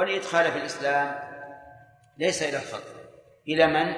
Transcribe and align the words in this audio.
والإدخال 0.00 0.52
في 0.52 0.58
الإسلام 0.58 1.14
ليس 2.18 2.42
إلى 2.42 2.56
الخلق 2.56 2.82
إلى 3.48 3.66
من؟ 3.66 3.94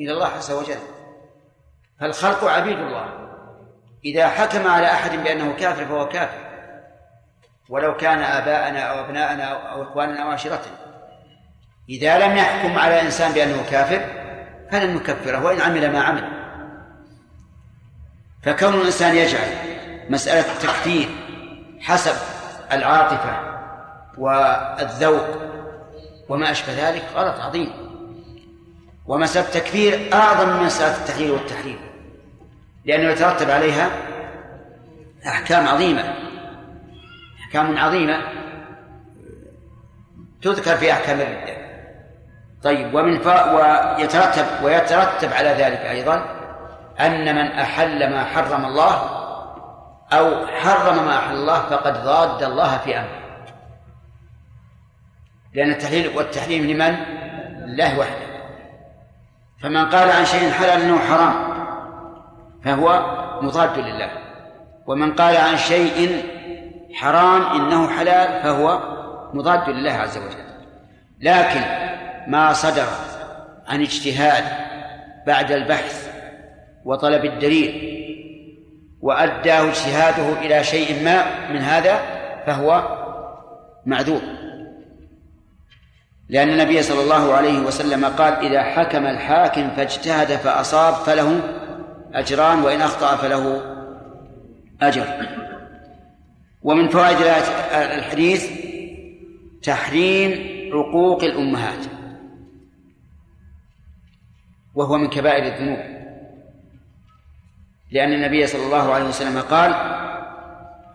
إلى 0.00 0.12
الله 0.12 0.26
عز 0.26 0.50
وجل. 0.50 0.78
فالخلق 2.00 2.44
عبيد 2.44 2.78
الله. 2.78 3.30
إذا 4.04 4.28
حكم 4.28 4.68
على 4.68 4.86
أحد 4.86 5.10
بأنه 5.10 5.56
كافر 5.56 5.84
فهو 5.84 6.08
كافر. 6.08 6.38
ولو 7.68 7.96
كان 7.96 8.18
آباءنا 8.18 8.80
أو 8.80 9.04
أبناءنا 9.04 9.44
أو 9.44 9.82
إخواننا 9.82 10.22
أو 10.22 10.28
عشيرتنا. 10.28 10.76
إذا 11.88 12.18
لم 12.18 12.36
يحكم 12.36 12.78
على 12.78 13.02
إنسان 13.02 13.32
بأنه 13.32 13.70
كافر 13.70 14.06
فلن 14.72 14.94
نكفره 14.94 15.44
وإن 15.44 15.60
عمل 15.60 15.92
ما 15.92 16.02
عمل. 16.02 16.28
فكون 18.42 18.74
الإنسان 18.74 19.16
يجعل 19.16 19.48
مسألة 20.10 20.52
التكفير 20.52 21.08
حسب 21.80 22.14
العاطفة 22.72 23.49
والذوق 24.20 25.26
وما 26.28 26.50
أشبه 26.50 26.88
ذلك 26.88 27.04
غلط 27.14 27.40
عظيم. 27.40 27.72
ومسألة 29.06 29.46
التكفير 29.46 30.10
أعظم 30.12 30.48
من 30.48 30.62
مسألة 30.62 30.96
التحليل 30.96 31.30
والتحريم 31.30 31.78
لأنه 32.84 33.10
يترتب 33.10 33.50
عليها 33.50 33.90
أحكام 35.26 35.68
عظيمة 35.68 36.14
أحكام 37.40 37.78
عظيمة 37.78 38.22
تذكر 40.42 40.76
في 40.76 40.92
أحكام 40.92 41.20
الردة 41.20 41.56
طيب 42.62 42.94
ومن 42.94 43.18
ف... 43.18 43.26
ويترتب 43.26 44.46
ويترتب 44.62 45.32
على 45.32 45.48
ذلك 45.48 45.78
أيضا 45.78 46.24
أن 47.00 47.34
من 47.34 47.52
أحل 47.52 48.10
ما 48.10 48.24
حرم 48.24 48.64
الله 48.64 48.94
أو 50.12 50.46
حرم 50.46 51.06
ما 51.06 51.18
أحل 51.18 51.34
الله 51.34 51.60
فقد 51.60 52.04
ضاد 52.04 52.42
الله 52.42 52.78
في 52.78 52.98
أمره. 52.98 53.19
لأن 55.54 55.70
التحليل 55.70 56.16
والتحريم 56.16 56.70
لمن؟ 56.70 56.96
لله 57.66 57.98
وحده. 57.98 58.30
فمن 59.62 59.84
قال 59.86 60.10
عن 60.10 60.24
شيء 60.24 60.50
حلال 60.50 60.82
أنه 60.82 60.98
حرام 60.98 61.34
فهو 62.64 63.16
مضاد 63.42 63.78
لله. 63.78 64.10
ومن 64.86 65.12
قال 65.14 65.36
عن 65.36 65.56
شيء 65.56 66.24
حرام 66.94 67.42
إنه 67.42 67.88
حلال 67.88 68.42
فهو 68.42 68.80
مضاد 69.34 69.68
لله 69.68 69.92
عز 69.92 70.18
وجل. 70.18 70.50
لكن 71.20 71.60
ما 72.26 72.52
صدر 72.52 72.86
عن 73.68 73.80
اجتهاد 73.80 74.44
بعد 75.26 75.52
البحث 75.52 76.10
وطلب 76.84 77.24
الدليل 77.24 78.00
وأداه 79.00 79.68
اجتهاده 79.68 80.40
إلى 80.40 80.64
شيء 80.64 81.04
ما 81.04 81.48
من 81.50 81.58
هذا 81.58 82.00
فهو 82.46 82.82
معذور. 83.86 84.39
لأن 86.30 86.48
النبي 86.48 86.82
صلى 86.82 87.02
الله 87.02 87.34
عليه 87.34 87.58
وسلم 87.58 88.04
قال 88.04 88.32
إذا 88.32 88.62
حكم 88.62 89.06
الحاكم 89.06 89.70
فاجتهد 89.70 90.36
فأصاب 90.36 90.94
فله 90.94 91.40
أجران 92.14 92.62
وإن 92.62 92.80
أخطأ 92.80 93.16
فله 93.16 93.62
أجر. 94.82 95.06
ومن 96.62 96.88
فوائد 96.88 97.16
الحديث 97.72 98.50
تحريم 99.62 100.30
عقوق 100.72 101.24
الأمهات 101.24 101.84
وهو 104.74 104.98
من 104.98 105.08
كبائر 105.08 105.54
الذنوب. 105.54 105.78
لأن 107.90 108.12
النبي 108.12 108.46
صلى 108.46 108.66
الله 108.66 108.94
عليه 108.94 109.04
وسلم 109.04 109.40
قال 109.40 109.70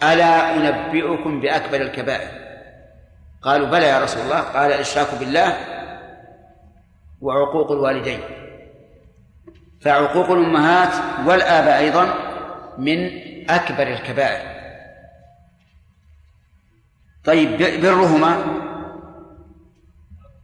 ألا 0.03 0.55
أنبئكم 0.55 1.41
بأكبر 1.41 1.81
الكبائر؟ 1.81 2.44
قالوا 3.45 3.67
بلى 3.67 3.85
يا 3.85 3.99
رسول 3.99 4.21
الله 4.21 4.39
قال 4.39 4.71
الإشراك 4.71 5.15
بالله 5.19 5.57
وعقوق 7.21 7.71
الوالدين. 7.71 8.19
فعقوق 9.81 10.31
الأمهات 10.31 10.93
والآباء 11.27 11.77
أيضا 11.77 12.13
من 12.77 13.09
أكبر 13.49 13.87
الكبائر. 13.87 14.55
طيب 17.25 17.81
برهما 17.81 18.45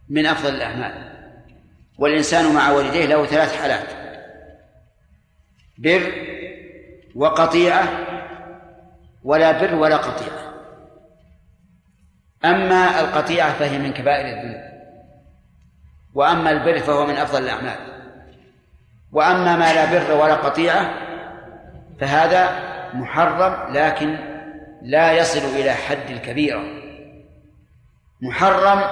من 0.08 0.26
أفضل 0.26 0.54
الأعمال. 0.54 1.12
والإنسان 1.98 2.54
مع 2.54 2.70
والديه 2.70 3.06
له 3.06 3.26
ثلاث 3.26 3.56
حالات. 3.62 3.88
بر 5.78 6.12
وقطيعة 7.14 7.88
ولا 9.24 9.52
بر 9.52 9.74
ولا 9.74 9.96
قطيعة. 9.96 10.41
أما 12.44 13.00
القطيعة 13.00 13.52
فهي 13.52 13.78
من 13.78 13.92
كبائر 13.92 14.26
الذنوب 14.26 14.62
وأما 16.14 16.50
البر 16.50 16.78
فهو 16.78 17.06
من 17.06 17.14
أفضل 17.14 17.42
الأعمال. 17.42 17.78
وأما 19.12 19.56
ما 19.56 19.72
لا 19.72 19.84
بر 19.84 20.22
ولا 20.22 20.34
قطيعة 20.34 20.94
فهذا 22.00 22.50
محرم 22.94 23.72
لكن 23.74 24.16
لا 24.82 25.12
يصل 25.12 25.56
إلى 25.56 25.72
حد 25.72 26.10
الكبيرة. 26.10 26.62
محرم 28.22 28.82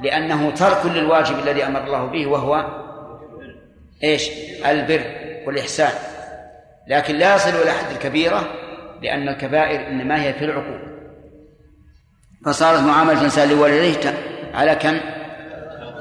لأنه 0.00 0.50
ترك 0.50 0.86
للواجب 0.86 1.38
الذي 1.38 1.66
أمر 1.66 1.84
الله 1.84 2.06
به 2.06 2.26
وهو 2.26 2.66
إيش؟ 4.04 4.30
البر 4.66 5.04
والإحسان. 5.46 5.92
لكن 6.86 7.14
لا 7.14 7.34
يصل 7.34 7.50
إلى 7.50 7.70
حد 7.70 7.90
الكبيرة 7.90 8.44
لأن 9.02 9.28
الكبائر 9.28 9.88
إنما 9.88 10.22
هي 10.22 10.32
في 10.32 10.44
العقول. 10.44 10.91
فصارت 12.44 12.80
معاملة 12.80 13.18
الإنسان 13.18 13.48
لوالديه 13.48 14.14
على 14.54 14.74
كم؟ 14.74 15.00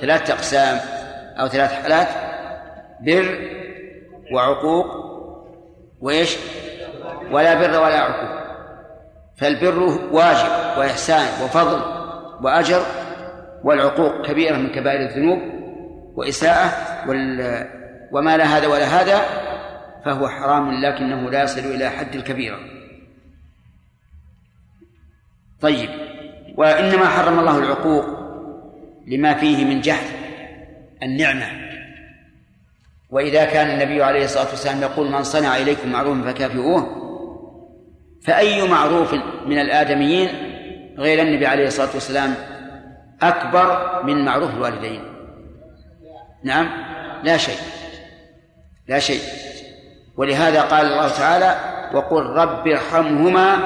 ثلاثة 0.02 0.34
أقسام 0.34 0.80
أو 1.40 1.48
ثلاث 1.48 1.74
حالات 1.74 2.08
بر 3.02 3.40
وعقوق 4.34 4.86
وإيش؟ 6.00 6.38
ولا 7.32 7.54
بر 7.54 7.84
ولا 7.84 8.00
عقوق 8.00 8.42
فالبر 9.38 9.80
واجب 10.12 10.78
وإحسان 10.78 11.44
وفضل 11.44 11.82
وأجر 12.42 12.82
والعقوق 13.64 14.26
كبيرة 14.26 14.58
من 14.58 14.70
كبائر 14.70 15.02
الذنوب 15.02 15.40
وإساءة 16.16 16.72
وال 17.10 17.68
وما 18.12 18.38
لا 18.38 18.44
هذا 18.44 18.68
ولا 18.68 18.86
هذا 18.86 19.22
فهو 20.06 20.28
حرام 20.28 20.72
لكنه 20.72 21.30
لا 21.30 21.44
يصل 21.44 21.60
إلى 21.60 21.90
حد 21.90 22.16
الكبيرة 22.16 22.60
طيب 25.62 26.11
وإنما 26.58 27.06
حرم 27.06 27.40
الله 27.40 27.58
العقوق 27.58 28.06
لما 29.08 29.34
فيه 29.34 29.66
من 29.66 29.82
جهل 29.82 30.06
النعمة. 31.04 31.46
وإذا 33.10 33.46
كان 33.46 33.70
النبي 33.70 34.04
عليه 34.04 34.26
الصلاة 34.26 34.50
والسلام 34.50 34.82
يقول 34.82 35.12
من 35.12 35.24
صنع 35.24 35.58
إليكم 35.58 35.92
معروفا 35.92 36.32
فكافئوه 36.32 36.88
فأي 38.24 38.68
معروف 38.68 39.14
من 39.46 39.60
الآدميين 39.60 40.30
غير 40.98 41.22
النبي 41.22 41.48
عليه 41.48 41.68
الصلاة 41.68 41.90
والسلام 41.94 42.36
أكبر 43.22 44.02
من 44.04 44.26
معروف 44.26 44.56
الوالدين؟ 44.56 45.02
نعم 46.44 46.70
لا 47.24 47.38
شيء 47.38 47.58
لا 48.88 49.00
شيء. 49.00 49.22
ولهذا 50.18 50.62
قال 50.62 50.86
الله 50.86 51.10
تعالى 51.10 51.56
وقل 51.94 52.24
رب 52.24 52.68
ارحمهما 52.68 53.58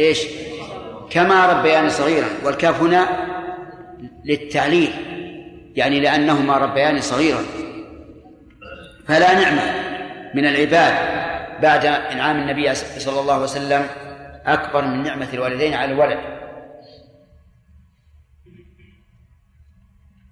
إيش؟ 0.00 0.26
كما 1.10 1.46
ربياني 1.46 1.90
صغيرا 1.90 2.28
والكاف 2.44 2.82
هنا 2.82 3.08
للتعليل 4.24 4.90
يعني 5.76 6.00
لأنهما 6.00 6.56
ربياني 6.56 7.00
صغيرا. 7.00 7.42
فلا 9.06 9.34
نعمة 9.34 9.62
من 10.34 10.46
العباد 10.46 10.94
بعد 11.62 11.86
إنعام 11.86 12.36
النبي 12.36 12.74
صلى 12.74 13.20
الله 13.20 13.34
عليه 13.34 13.42
وسلم 13.42 13.86
أكبر 14.46 14.84
من 14.84 15.02
نعمة 15.02 15.28
الوالدين 15.34 15.74
على 15.74 15.92
الولد. 15.92 16.18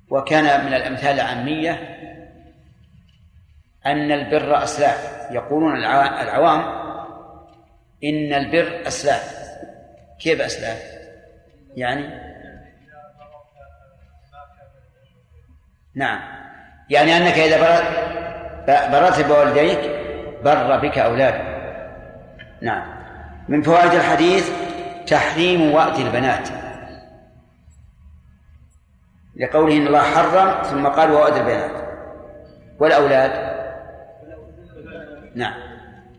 وكان 0.08 0.66
من 0.66 0.74
الأمثال 0.74 1.14
العامية 1.14 1.72
أن 3.86 4.12
البر 4.12 4.62
أسلاف. 4.62 5.28
يقولون 5.30 5.76
العوام 5.76 6.60
إن 8.04 8.32
البر 8.32 8.86
أسلاف. 8.86 9.41
كيف 10.22 10.40
أسلاف 10.40 10.82
يعني؟ 11.76 12.32
نعم. 15.94 16.20
يعني 16.90 17.16
أنك 17.16 17.38
إذا 17.38 17.60
بررت 17.60 18.90
بررت 18.92 19.26
بوالديك 19.26 19.78
بر 20.44 20.78
بك 20.78 20.98
أولادك. 20.98 21.52
نعم. 22.60 23.02
من 23.48 23.62
فوائد 23.62 23.92
الحديث 23.92 24.50
تحريم 25.06 25.72
وأد 25.72 25.94
البنات. 25.98 26.48
لقوله 29.36 29.76
إن 29.76 29.86
الله 29.86 30.02
حرم 30.02 30.62
ثم 30.62 30.86
قال 30.86 31.10
وأد 31.10 31.36
البنات. 31.36 31.70
والأولاد؟ 32.78 33.52
نعم. 35.34 35.54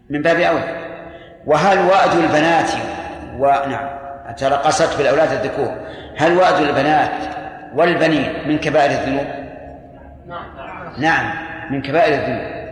من 0.10 0.22
باب 0.22 0.40
أولى. 0.40 0.84
وهل 1.46 1.80
وأد 1.80 2.18
البنات 2.18 2.72
ونعم 3.38 4.03
ترقصت 4.38 4.97
بالأولاد 4.97 5.31
الذكور. 5.31 5.77
هل 6.18 6.38
وأد 6.38 6.62
البنات 6.62 7.12
والبنين 7.75 8.47
من 8.47 8.57
كبائر 8.57 8.91
الذنوب؟ 8.91 9.27
نعم 10.97 11.35
من 11.71 11.81
كبائر 11.81 12.13
الذنوب. 12.13 12.63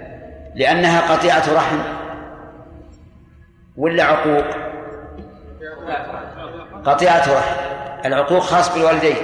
لأنها 0.56 1.14
قطيعة 1.16 1.44
رحم 1.56 1.78
ولا 3.78 4.04
عقوق؟ 4.04 4.46
قطيعة 6.86 7.34
رحم. 7.38 7.56
العقوق 8.06 8.40
خاص 8.40 8.74
بالوالدين 8.74 9.16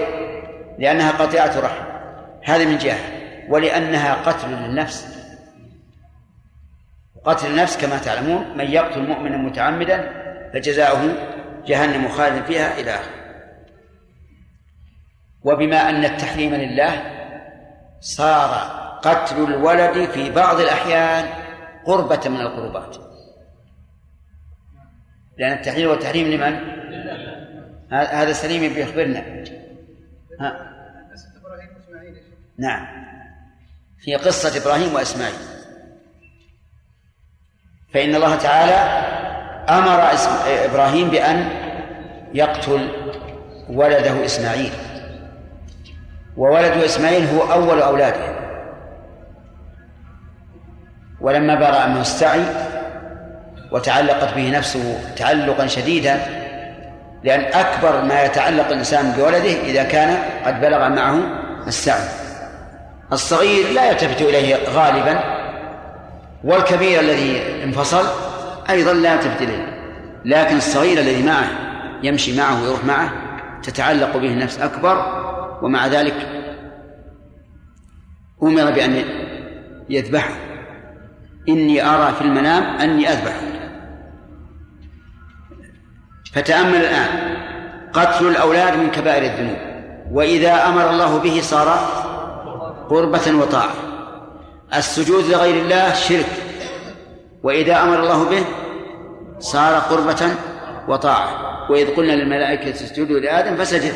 لأنها 0.79 1.11
قطيعة 1.11 1.59
رحم. 1.59 1.83
هذه 2.43 2.65
من 2.65 2.77
جهة. 2.77 2.99
ولأنها 3.49 4.13
قتل 4.13 4.49
للنفس. 4.49 5.17
قتل 7.25 7.47
النفس 7.47 7.85
كما 7.85 7.97
تعلمون 7.97 8.57
من 8.57 8.65
يقتل 8.65 9.07
مؤمنا 9.07 9.37
متعمدا 9.37 10.26
فجزاؤه 10.53 11.13
جهنم 11.65 12.07
خالدا 12.07 12.43
فيها 12.43 12.79
إلى 12.79 12.91
آخره. 12.91 13.17
وبما 15.43 15.89
أن 15.89 16.05
التحريم 16.05 16.55
لله 16.55 17.03
صار 17.99 18.77
قتل 19.03 19.43
الولد 19.43 20.09
في 20.09 20.31
بعض 20.31 20.59
الأحيان 20.59 21.25
قربة 21.85 22.29
من 22.29 22.41
القربات. 22.41 22.97
لأن 25.37 25.51
التحليل 25.51 25.87
والتحريم 25.87 26.27
لمن؟ 26.27 26.77
هذا 27.91 28.33
سليم 28.33 28.73
بيخبرنا 28.73 29.43
ها؟ 30.39 30.73
نعم. 32.57 32.87
في 33.99 34.15
قصة 34.15 34.61
إبراهيم 34.61 34.95
وإسماعيل. 34.95 35.35
فإن 37.93 38.15
الله 38.15 38.35
تعالى 38.35 39.06
أمر 39.69 40.03
إبراهيم 40.65 41.09
بأن 41.09 41.49
يقتل 42.33 42.89
ولده 43.69 44.25
إسماعيل. 44.25 44.71
وولد 46.37 46.83
إسماعيل 46.83 47.27
هو 47.35 47.51
أول 47.51 47.81
أولاده. 47.81 48.37
ولما 51.21 51.55
برأ 51.55 51.87
منه 51.87 52.01
السعي 52.01 52.43
وتعلقت 53.71 54.33
به 54.33 54.49
نفسه 54.49 54.99
تعلقا 55.15 55.67
شديدا 55.67 56.19
لأن 57.23 57.41
أكبر 57.41 58.01
ما 58.01 58.23
يتعلق 58.23 58.67
الإنسان 58.67 59.11
بولده 59.11 59.61
إذا 59.63 59.83
كان 59.83 60.17
قد 60.45 60.61
بلغ 60.61 60.89
معه 60.89 61.19
السعي. 61.67 62.07
الصغير 63.11 63.71
لا 63.73 63.89
يلتفت 63.89 64.21
إليه 64.21 64.55
غالبا 64.69 65.19
والكبير 66.43 66.99
الذي 66.99 67.63
انفصل 67.63 68.26
أيضا 68.69 68.93
لا 68.93 69.19
إليه 69.41 69.77
لكن 70.25 70.57
الصغير 70.57 70.99
الذي 70.99 71.23
معه 71.23 71.47
يمشي 72.03 72.37
معه 72.37 72.63
ويروح 72.63 72.85
معه 72.85 73.11
تتعلق 73.63 74.17
به 74.17 74.27
النفس 74.27 74.59
أكبر 74.59 75.23
ومع 75.61 75.87
ذلك 75.87 76.27
أمر 78.43 78.71
بأن 78.71 79.03
يذبحه. 79.89 80.33
إني 81.49 81.89
أرى 81.89 82.13
في 82.13 82.21
المنام 82.21 82.63
أني 82.63 83.09
أذبحه. 83.09 83.41
فتأمل 86.33 86.75
الآن 86.75 87.37
قتل 87.93 88.27
الأولاد 88.27 88.77
من 88.77 88.91
كبائر 88.91 89.23
الذنوب. 89.23 89.57
وإذا 90.11 90.67
أمر 90.67 90.89
الله 90.89 91.17
به 91.17 91.41
صار 91.41 91.69
قربة 92.89 93.35
وطاعة. 93.35 93.73
السجود 94.73 95.23
لغير 95.25 95.63
الله 95.63 95.93
شرك. 95.93 96.46
وإذا 97.43 97.83
أمر 97.83 97.99
الله 97.99 98.29
به 98.29 98.45
صار 99.39 99.79
قربة 99.79 100.35
وطاعة. 100.87 101.47
وإذ 101.71 101.95
قلنا 101.95 102.11
للملائكة 102.11 102.71
اسجدوا 102.71 103.19
لآدم 103.19 103.55
فسجد. 103.55 103.93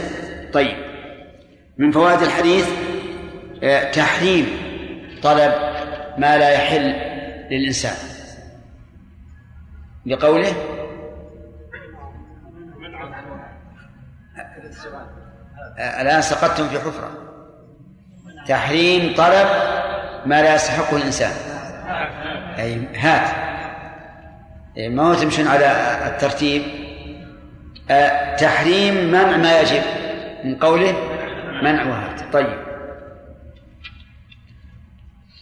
طيب. 0.54 0.78
من 1.78 1.92
فوائد 1.92 2.22
الحديث 2.22 2.70
آه، 3.64 3.92
تحريم 3.92 4.48
طلب 5.24 5.54
ما 6.18 6.38
لا 6.38 6.50
يحل 6.50 6.94
للإنسان. 7.52 7.96
لقوله 10.06 10.54
آه، 15.80 16.02
الآن 16.02 16.22
سقطتم 16.22 16.68
في 16.68 16.80
حفرة. 16.80 17.12
تحريم 18.48 19.16
طلب 19.16 19.48
ما 20.26 20.42
لا 20.42 20.56
يستحقه 20.56 20.98
الإنسان. 20.98 21.51
أي 22.62 22.88
هات. 22.96 23.52
ما 24.78 25.04
هو 25.04 25.14
تمشون 25.14 25.48
على 25.48 25.98
الترتيب. 26.08 26.62
آه، 27.90 28.36
تحريم 28.36 29.12
منع 29.12 29.38
ما 29.38 29.60
يجب. 29.60 29.82
من 30.44 30.56
قوله 30.56 30.96
منع 31.64 31.84
وهات 31.88 32.34
طيب. 32.34 32.58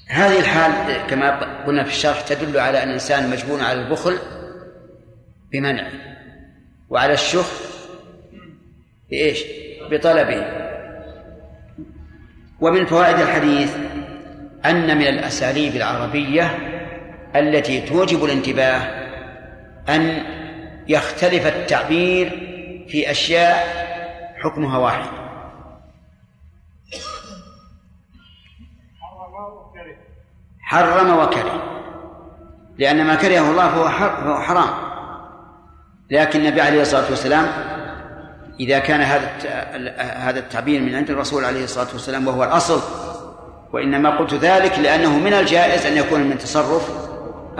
هذه 0.08 0.40
الحال 0.40 0.72
كما 1.08 1.40
قلنا 1.66 1.84
في 1.84 1.90
الشرح 1.90 2.22
تدل 2.22 2.60
على 2.60 2.84
أن 2.84 2.88
الإنسان 2.88 3.30
مجبور 3.30 3.62
على 3.62 3.82
البخل 3.82 4.18
بمنعه 5.52 5.92
وعلى 6.90 7.14
الشح 7.14 7.48
بإيش؟ 9.10 9.44
بطلبه. 9.92 10.46
ومن 12.60 12.86
فوائد 12.86 13.20
الحديث 13.20 13.76
أن 14.66 14.98
من 14.98 15.08
الأساليب 15.08 15.76
العربية 15.76 16.69
التي 17.36 17.82
توجب 17.82 18.24
الانتباه 18.24 18.78
أن 19.90 20.24
يختلف 20.88 21.48
التعبير 21.48 22.30
في 22.90 23.12
أشياء 23.12 23.90
حكمها 24.38 24.78
واحد. 24.78 25.10
حرم 30.62 31.20
وكره. 31.20 31.64
لأن 32.78 33.06
ما 33.06 33.16
كرهه 33.16 33.52
الله 33.52 33.70
فهو 33.70 34.40
حرام. 34.42 34.90
لكن 36.10 36.40
النبي 36.40 36.62
عليه 36.62 36.82
الصلاة 36.82 37.10
والسلام 37.10 37.48
إذا 38.60 38.80
كان 38.80 39.02
هذا 39.02 39.30
هذا 39.98 40.40
التعبير 40.40 40.82
من 40.82 40.96
عند 40.96 41.10
الرسول 41.10 41.46
عليه 41.46 41.64
الصلاة 41.64 41.88
والسلام 41.94 42.28
وهو 42.28 42.44
الأصل 42.44 42.82
وإنما 43.74 44.10
قلت 44.10 44.34
ذلك 44.34 44.80
لأنه 44.80 45.20
من 45.20 45.34
الجائز 45.34 45.86
أن 45.86 45.98
يكون 45.98 46.22
من 46.22 46.38
تصرف 46.38 47.09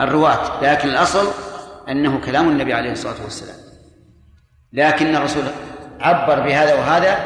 الرواة 0.00 0.62
لكن 0.62 0.88
الأصل 0.88 1.28
أنه 1.88 2.20
كلام 2.20 2.48
النبي 2.48 2.74
عليه 2.74 2.92
الصلاة 2.92 3.22
والسلام. 3.24 3.56
لكن 4.72 5.16
الرسول 5.16 5.42
عبر 6.00 6.40
بهذا 6.40 6.74
وهذا 6.74 7.18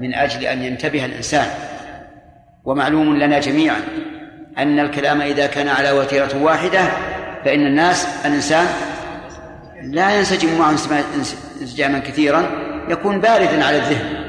من 0.00 0.14
أجل 0.14 0.44
أن 0.44 0.62
ينتبه 0.62 1.04
الإنسان. 1.04 1.46
ومعلوم 2.64 3.16
لنا 3.16 3.38
جميعا 3.38 3.80
أن 4.58 4.78
الكلام 4.78 5.20
إذا 5.20 5.46
كان 5.46 5.68
على 5.68 5.90
وتيرة 5.92 6.42
واحدة 6.42 6.80
فإن 7.44 7.66
الناس 7.66 8.26
الإنسان 8.26 8.66
لا 9.82 10.18
ينسجم 10.18 10.58
معه 10.58 10.74
انسجاما 11.60 11.98
كثيرا 11.98 12.42
يكون 12.88 13.20
باردا 13.20 13.64
على 13.64 13.76
الذهن. 13.76 14.22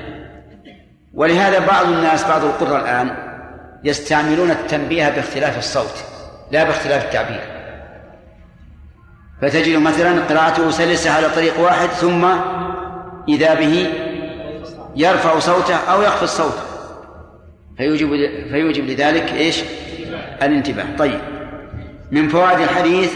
ولهذا 1.14 1.60
بعض 1.60 1.86
الناس 1.86 2.24
بعض 2.24 2.46
القرى 2.46 2.82
الآن 2.82 3.16
يستعملون 3.84 4.52
التنبيه 4.52 5.10
باختلاف 5.10 5.58
الصوت 5.58 6.04
لا 6.52 6.64
باختلاف 6.64 7.06
التعبير. 7.06 7.53
فتجد 9.44 9.76
مثلا 9.78 10.22
قراءته 10.22 10.70
سلسة 10.70 11.12
على 11.12 11.30
طريق 11.30 11.60
واحد 11.60 11.90
ثم 11.90 12.26
إذا 13.30 13.54
به 13.54 13.88
يرفع 14.96 15.40
صوته 15.40 15.76
أو 15.76 16.02
يخفض 16.02 16.28
صوته. 16.28 16.64
فيوجب 17.78 18.10
فيوجب 18.50 18.86
لذلك 18.86 19.34
إيش؟ 19.34 19.64
الانتباه. 20.44 20.86
طيب. 20.98 21.20
من 22.12 22.28
فوائد 22.28 22.60
الحديث 22.60 23.14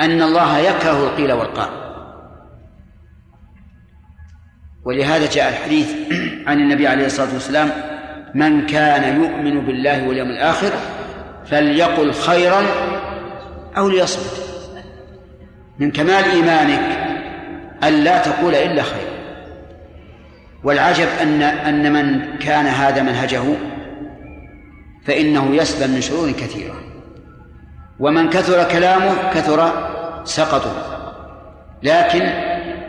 أن 0.00 0.22
الله 0.22 0.58
يكره 0.58 1.04
القيل 1.04 1.32
والقال. 1.32 1.68
ولهذا 4.84 5.30
جاء 5.30 5.48
الحديث 5.48 5.94
عن 6.46 6.60
النبي 6.60 6.86
عليه 6.86 7.06
الصلاة 7.06 7.32
والسلام 7.34 7.70
من 8.34 8.66
كان 8.66 9.22
يؤمن 9.22 9.66
بالله 9.66 10.08
واليوم 10.08 10.28
الآخر 10.28 10.70
فليقل 11.46 12.12
خيرا 12.12 12.62
أو 13.78 13.88
ليصمت. 13.88 14.46
من 15.78 15.90
كمال 15.90 16.24
إيمانك 16.24 16.98
أن 17.84 17.92
لا 17.92 18.18
تقول 18.18 18.54
إلا 18.54 18.82
خيرا 18.82 19.16
والعجب 20.64 21.08
أن 21.22 21.42
أن 21.42 21.92
من 21.92 22.38
كان 22.38 22.66
هذا 22.66 23.02
منهجه 23.02 23.42
فإنه 25.06 25.54
يسلم 25.54 25.94
من 25.94 26.00
شرور 26.00 26.30
كثيرة. 26.30 26.74
ومن 28.00 28.30
كثر 28.30 28.68
كلامه 28.68 29.30
كثر 29.34 29.72
سقطه. 30.24 30.72
لكن 31.82 32.32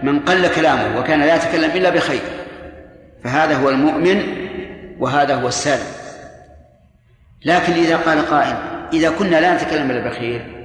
من 0.04 0.20
قل 0.20 0.48
كلامه 0.48 1.00
وكان 1.00 1.20
لا 1.20 1.36
يتكلم 1.36 1.72
إلا 1.72 1.90
بخير 1.90 2.22
فهذا 3.24 3.56
هو 3.56 3.70
المؤمن 3.70 4.24
وهذا 5.00 5.36
هو 5.36 5.48
السالم. 5.48 5.88
لكن 7.46 7.74
إذا 7.74 7.98
قال 7.98 8.30
قائل 8.30 8.56
إذا 8.94 9.10
كنا 9.10 9.42
لا 9.42 9.56
نتكلم 9.56 9.92
إلا 9.92 10.10
بخير 10.10 10.57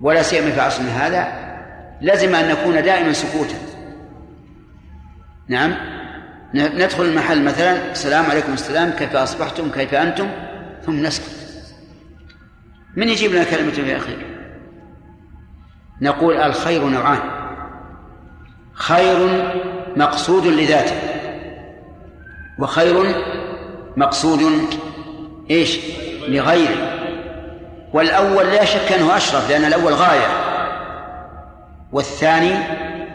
ولا 0.00 0.22
سيما 0.22 0.50
في 0.50 0.60
عصرنا 0.60 1.06
هذا 1.06 1.44
لزم 2.00 2.34
أن 2.34 2.48
نكون 2.48 2.82
دائما 2.82 3.12
سكوتا. 3.12 3.54
نعم؟ 5.48 5.74
ندخل 6.54 7.04
المحل 7.04 7.44
مثلا 7.44 7.92
السلام 7.92 8.24
عليكم 8.24 8.52
السلام 8.52 8.90
كيف 8.90 9.16
أصبحتم 9.16 9.70
كيف 9.70 9.94
أنتم؟ 9.94 10.28
ثم 10.86 11.02
نسكت. 11.02 11.34
من 12.96 13.08
يجيب 13.08 13.32
لنا 13.32 13.44
كلمة 13.44 13.70
فيها 13.70 13.98
خير 13.98 14.26
نقول 16.00 16.36
الخير 16.36 16.88
نوعان. 16.88 17.20
خير 18.72 19.50
مقصود 19.96 20.46
لذاته 20.46 20.96
وخير 22.58 23.14
مقصود 23.96 24.42
إيش؟ 25.50 25.78
لغيره. 26.28 26.93
والأول 27.94 28.46
لا 28.46 28.64
شك 28.64 28.92
أنه 28.92 29.16
أشرف 29.16 29.50
لأن 29.50 29.64
الأول 29.64 29.92
غاية. 29.92 30.26
والثاني 31.92 32.54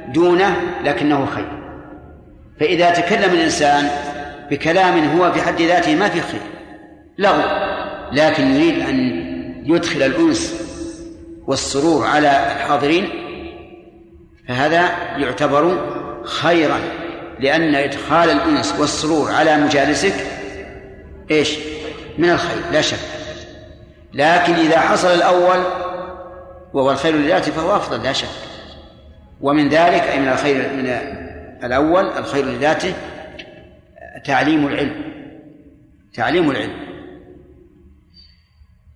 دونه 0.08 0.56
لكنه 0.84 1.26
خير. 1.26 1.52
فإذا 2.60 2.90
تكلم 2.90 3.34
الإنسان 3.34 3.90
بكلام 4.52 5.18
هو 5.18 5.32
في 5.32 5.42
حد 5.42 5.62
ذاته 5.62 5.96
ما 5.96 6.10
في 6.10 6.22
خير. 6.22 6.42
لغو 7.18 7.42
لكن 8.12 8.56
يريد 8.56 8.80
أن 8.80 9.00
يدخل 9.66 10.04
الأنس 10.04 10.54
والسرور 11.48 12.08
على 12.08 12.28
الحاضرين 12.28 13.10
فهذا 14.48 14.90
يعتبر 15.18 15.78
خيرا. 16.24 16.80
لأن 17.40 17.76
إدخال 17.76 18.30
الأنس 18.30 18.76
والسرور 18.80 19.32
على 19.32 19.58
مجالسك 19.58 20.16
إيش؟ 21.32 21.58
من 22.18 22.30
الخير 22.30 22.62
لا 22.72 22.82
شك. 22.82 23.19
لكن 24.14 24.54
إذا 24.54 24.80
حصل 24.80 25.08
الأول 25.08 25.64
وهو 26.74 26.92
الخير 26.92 27.16
لذاته 27.16 27.52
فهو 27.52 27.76
أفضل 27.76 28.04
لا 28.04 28.14
شك. 28.14 28.28
ومن 29.42 29.70
ذلك 29.70 30.02
أي 30.02 30.20
من 30.20 30.28
الخير 30.28 30.56
من 30.56 30.86
الأول 31.64 32.06
الخير 32.06 32.46
لذاته 32.46 32.94
تعليم 34.26 34.68
العلم. 34.68 35.04
تعليم 36.14 36.52
العلم. 36.52 36.90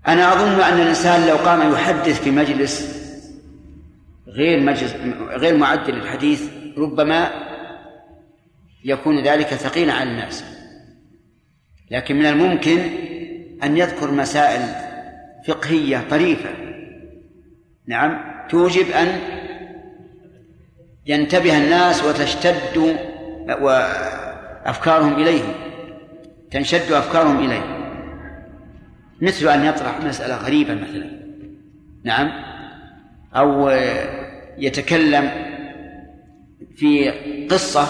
أنا 0.07 0.33
أظن 0.33 0.61
أن 0.61 0.79
الإنسان 0.79 1.27
لو 1.27 1.35
قام 1.35 1.73
يحدث 1.73 2.21
في 2.21 2.31
مجلس 2.31 3.03
غير 4.27 4.59
مجلس 4.59 4.95
غير 5.29 5.57
معد 5.57 5.89
للحديث 5.89 6.43
ربما 6.77 7.31
يكون 8.85 9.23
ذلك 9.23 9.47
ثقيلا 9.47 9.93
على 9.93 10.09
الناس. 10.09 10.43
لكن 11.91 12.15
من 12.15 12.25
الممكن 12.25 12.79
أن 13.63 13.77
يذكر 13.77 14.11
مسائل 14.11 14.82
فقهية 15.47 16.03
طريفة. 16.09 16.49
نعم 17.87 18.19
توجب 18.49 18.91
أن 18.91 19.19
ينتبه 21.05 21.57
الناس 21.57 22.03
وتشتد 22.03 22.97
وأفكارهم 23.61 25.13
إليه 25.13 25.43
تنشد 26.51 26.91
أفكارهم 26.91 27.45
إليه. 27.45 27.83
مثل 29.21 29.47
أن 29.47 29.65
يطرح 29.65 30.01
مسألة 30.01 30.35
غريبة 30.35 30.73
مثلا. 30.73 31.09
نعم 32.03 32.31
أو 33.35 33.69
يتكلم 34.57 35.31
في 36.75 37.11
قصة 37.47 37.87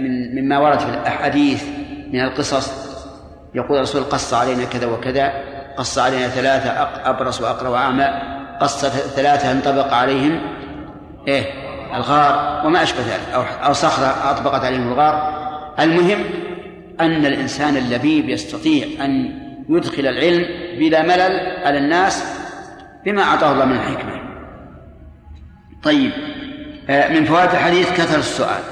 من 0.00 0.34
مما 0.34 0.58
ورد 0.58 0.78
في 0.78 0.88
الأحاديث 0.88 1.64
من 2.12 2.20
القصص. 2.20 2.91
يقول 3.54 3.76
الرسول 3.76 4.02
قص 4.02 4.34
علينا 4.34 4.64
كذا 4.64 4.86
وكذا 4.86 5.32
قص 5.76 5.98
علينا 5.98 6.28
ثلاثة 6.28 6.70
أبرص 7.10 7.40
وأقرأ 7.40 7.68
وأعمى 7.68 8.08
قص 8.60 8.86
ثلاثة 8.86 9.52
انطبق 9.52 9.94
عليهم 9.94 10.40
إيه 11.28 11.44
الغار 11.94 12.66
وما 12.66 12.82
أشبه 12.82 13.00
ذلك 13.00 13.34
أو 13.34 13.42
أو 13.42 13.72
صخرة 13.72 14.30
أطبقت 14.30 14.64
عليهم 14.64 14.92
الغار. 14.92 15.42
المهم 15.80 16.24
أن 17.00 17.26
الإنسان 17.26 17.76
اللبيب 17.76 18.28
يستطيع 18.28 19.04
أن 19.04 19.42
يدخل 19.68 20.06
العلم 20.06 20.46
بلا 20.78 21.02
ملل 21.02 21.62
على 21.64 21.78
الناس 21.78 22.24
بما 23.04 23.22
أعطاه 23.22 23.52
الله 23.52 23.64
من 23.64 23.76
الحكمة. 23.76 24.22
طيب 25.82 26.12
آه، 26.90 27.08
من 27.08 27.24
فوائد 27.24 27.50
الحديث 27.50 27.92
كثرة 27.92 28.18
السؤال 28.18 28.62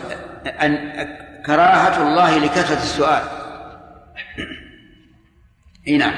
أن 0.62 0.78
كراهة 1.46 2.08
الله 2.08 2.38
لكثرة 2.38 2.76
السؤال. 2.76 3.22
إي 5.88 5.96
نعم. 5.96 6.14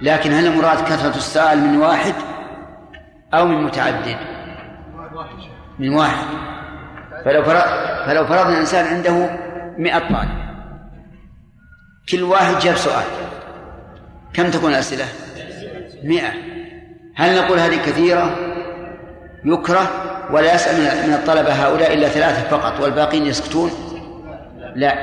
لكن 0.00 0.32
هل 0.32 0.46
المراد 0.46 0.84
كثرة 0.84 1.16
السؤال 1.16 1.58
من 1.58 1.76
واحد 1.76 2.14
أو 3.34 3.46
من 3.46 3.64
متعدد؟ 3.64 4.16
من 5.78 5.94
واحد. 5.94 6.26
فلو 7.24 7.42
فرض 7.42 7.62
فلو 8.06 8.26
فرضنا 8.26 8.52
الإنسان 8.52 8.94
عنده 8.94 9.30
مئة 9.78 9.98
طالب 9.98 10.42
كل 12.08 12.22
واحد 12.22 12.58
جاب 12.58 12.76
سؤال. 12.76 13.04
كم 14.32 14.50
تكون 14.50 14.70
الأسئلة؟ 14.70 15.04
مئة. 16.04 16.32
هل 17.16 17.36
نقول 17.36 17.58
هذه 17.58 17.76
كثيرة؟ 17.76 18.36
يكره؟ 19.44 19.90
ولا 20.30 20.54
يسأل 20.54 21.08
من 21.08 21.14
الطلبة 21.14 21.52
هؤلاء 21.52 21.94
إلا 21.94 22.08
ثلاثة 22.08 22.48
فقط 22.48 22.80
والباقين 22.80 23.26
يسكتون؟ 23.26 23.70
لا. 24.74 24.94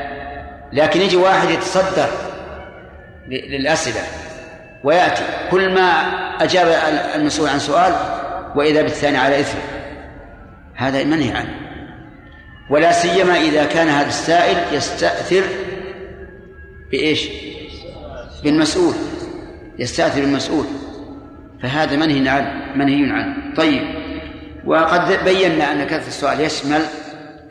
لكن 0.73 1.01
يجي 1.01 1.17
واحد 1.17 1.49
يتصدر 1.49 2.28
للأسئلة. 3.29 4.01
ويأتي 4.83 5.23
كل 5.51 5.73
ما 5.73 5.91
أجاب 6.43 6.67
المسؤول 7.15 7.49
عن 7.49 7.59
سؤال 7.59 7.95
وإذا 8.55 8.81
بالثاني 8.81 9.17
على 9.17 9.39
إثم. 9.39 9.57
هذا 10.75 11.03
منهي 11.03 11.31
عنه. 11.31 11.55
ولا 12.69 12.91
سيما 12.91 13.37
إذا 13.37 13.65
كان 13.65 13.87
هذا 13.87 14.07
السائل 14.07 14.57
يستأثر 14.71 15.43
بإيش؟ 16.91 17.29
بالمسؤول. 18.43 18.93
يستأثر 19.79 20.23
المسؤول 20.23 20.65
فهذا 21.63 21.95
منهي 21.95 22.29
عنه 22.29 22.75
منهي 22.75 23.11
عنه. 23.11 23.55
طيب. 23.55 23.81
وقد 24.65 25.23
بينا 25.23 25.71
أن 25.71 25.83
كثرة 25.83 26.07
السؤال 26.07 26.41
يشمل 26.41 26.81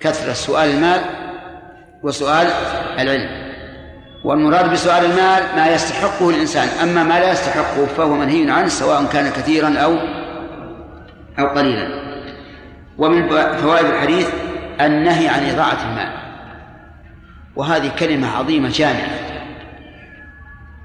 كثرة 0.01 0.33
سؤال 0.33 0.71
المال 0.71 1.01
وسؤال 2.03 2.47
العلم. 2.99 3.38
والمراد 4.25 4.73
بسؤال 4.73 5.05
المال 5.05 5.57
ما 5.57 5.69
يستحقه 5.69 6.31
الإنسان 6.31 6.69
أما 6.83 7.03
ما 7.03 7.21
لا 7.21 7.33
يستحقه 7.33 7.87
فهو 7.87 8.15
منهي 8.15 8.51
عنه 8.51 8.69
سواء 8.69 9.05
كان 9.13 9.31
كثيرا 9.31 9.79
أو 9.79 9.97
أو 11.39 11.47
قليلا. 11.47 11.89
ومن 12.99 13.29
فوائد 13.57 13.87
الحديث 13.87 14.31
النهي 14.81 15.29
عن 15.29 15.51
إضاعة 15.51 15.91
المال. 15.91 16.13
وهذه 17.57 17.93
كلمة 17.99 18.37
عظيمة 18.37 18.69
جامعة. 18.69 19.19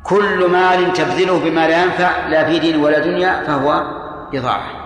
كل 0.03 0.49
مال 0.51 0.93
تبذله 0.93 1.39
بما 1.39 1.67
لا 1.67 1.83
ينفع 1.83 2.27
لا 2.27 2.45
في 2.45 2.59
دين 2.59 2.75
ولا 2.75 2.99
دنيا 2.99 3.43
فهو 3.47 3.83
إضاعة. 4.33 4.83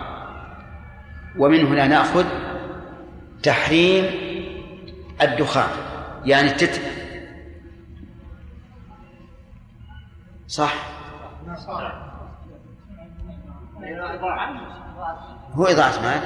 ومن 1.38 1.66
هنا 1.66 1.88
نأخذ 1.88 2.26
تحريم 3.44 4.06
الدخان 5.22 5.70
يعني 6.26 6.50
صح. 10.48 10.74
هو 15.54 15.66
إضاعة 15.66 16.02
مال. 16.02 16.22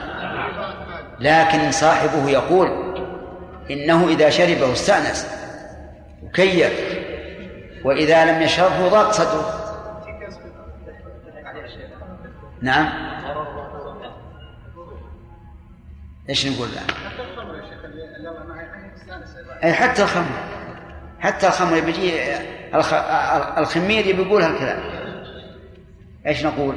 لكن 1.19 1.71
صاحبه 1.71 2.29
يقول 2.29 2.67
إنه 3.71 4.07
إذا 4.07 4.29
شربه 4.29 4.73
استأنس 4.73 5.27
وكيف؟ 6.23 7.01
وإذا 7.85 8.25
لم 8.25 8.41
يشربه 8.41 8.87
ضاق 8.89 9.11
صدره. 9.11 9.57
نعم. 12.61 12.89
إيش 16.29 16.47
نقول 16.47 16.67
الآن؟ 16.69 16.87
أي 19.63 19.73
حتى 19.73 20.03
الخمر 20.03 20.37
حتى 21.19 21.47
الخمر 21.47 21.79
بيجي 21.79 22.11
الخمير 23.57 24.15
بيقول 24.15 24.41
هالكلام 24.41 25.01
إيش 26.27 26.45
نقول؟ 26.45 26.75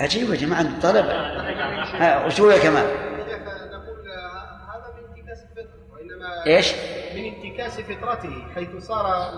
عجيب 0.00 0.30
يا 0.30 0.36
جماعة 0.36 0.60
الطلبة 0.60 2.26
وشو 2.26 2.50
يا 2.50 2.58
كمال؟ 2.58 2.86
إيش؟ 6.46 6.74
من 7.14 7.24
انتكاس 7.24 7.80
فطرته 7.80 8.46
حيث 8.54 8.76
صار 8.76 9.32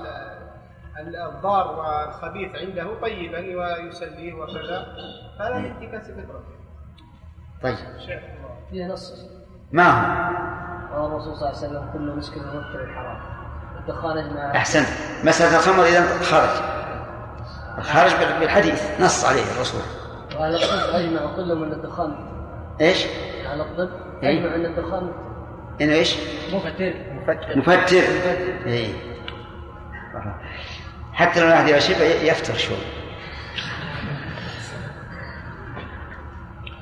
الضار 0.99 1.79
والخبيث 1.79 2.55
عنده 2.55 3.01
طيبا 3.01 3.39
ويسليه 3.39 4.35
وكذا 4.35 4.97
هذا 5.41 5.59
من 5.59 5.65
انتكاس 5.65 6.11
فطرته 6.11 6.57
طيب 7.63 7.77
فيه 8.71 8.87
نص 8.87 9.27
ما 9.73 9.91
هو؟ 9.91 10.76
قال 10.93 11.07
الرسول 11.07 11.37
صلى 11.37 11.49
الله 11.51 11.57
عليه 11.57 11.69
وسلم 11.69 11.91
كل 11.93 12.17
مسكر 12.19 12.41
مبتر 12.41 12.85
الحرام. 12.85 13.19
الدخان 13.79 14.19
اجمع 14.19 14.57
أحسنت. 14.57 14.87
مسألة 15.25 15.57
الخمر 15.57 15.85
إذا 15.85 16.23
خرج 16.23 16.49
خرج 17.81 18.13
بالحديث. 18.41 19.01
نص 19.01 19.25
عليه 19.25 19.43
الرسول. 19.57 19.81
وأهل 20.39 20.55
الطب 20.55 20.95
أجمع 20.95 21.37
كلهم 21.37 21.63
أن 21.63 21.73
الدخان. 21.73 22.29
إيش؟ 22.81 23.07
أهل 23.47 23.61
الطب 23.61 23.91
إيه. 24.23 24.39
أجمع 24.39 24.55
أن 24.55 24.67
الدخان. 24.67 25.13
إنه 25.81 25.93
إيش؟ 25.93 26.17
مفتر 26.53 26.95
مفتر 27.13 27.59
مفتر 27.59 28.03
اي 28.67 28.95
حتى 31.13 31.41
لو 31.41 31.47
الواحد 31.47 31.69
يشرب 31.69 31.97
يفتر 32.01 32.55
شوي. 32.55 32.77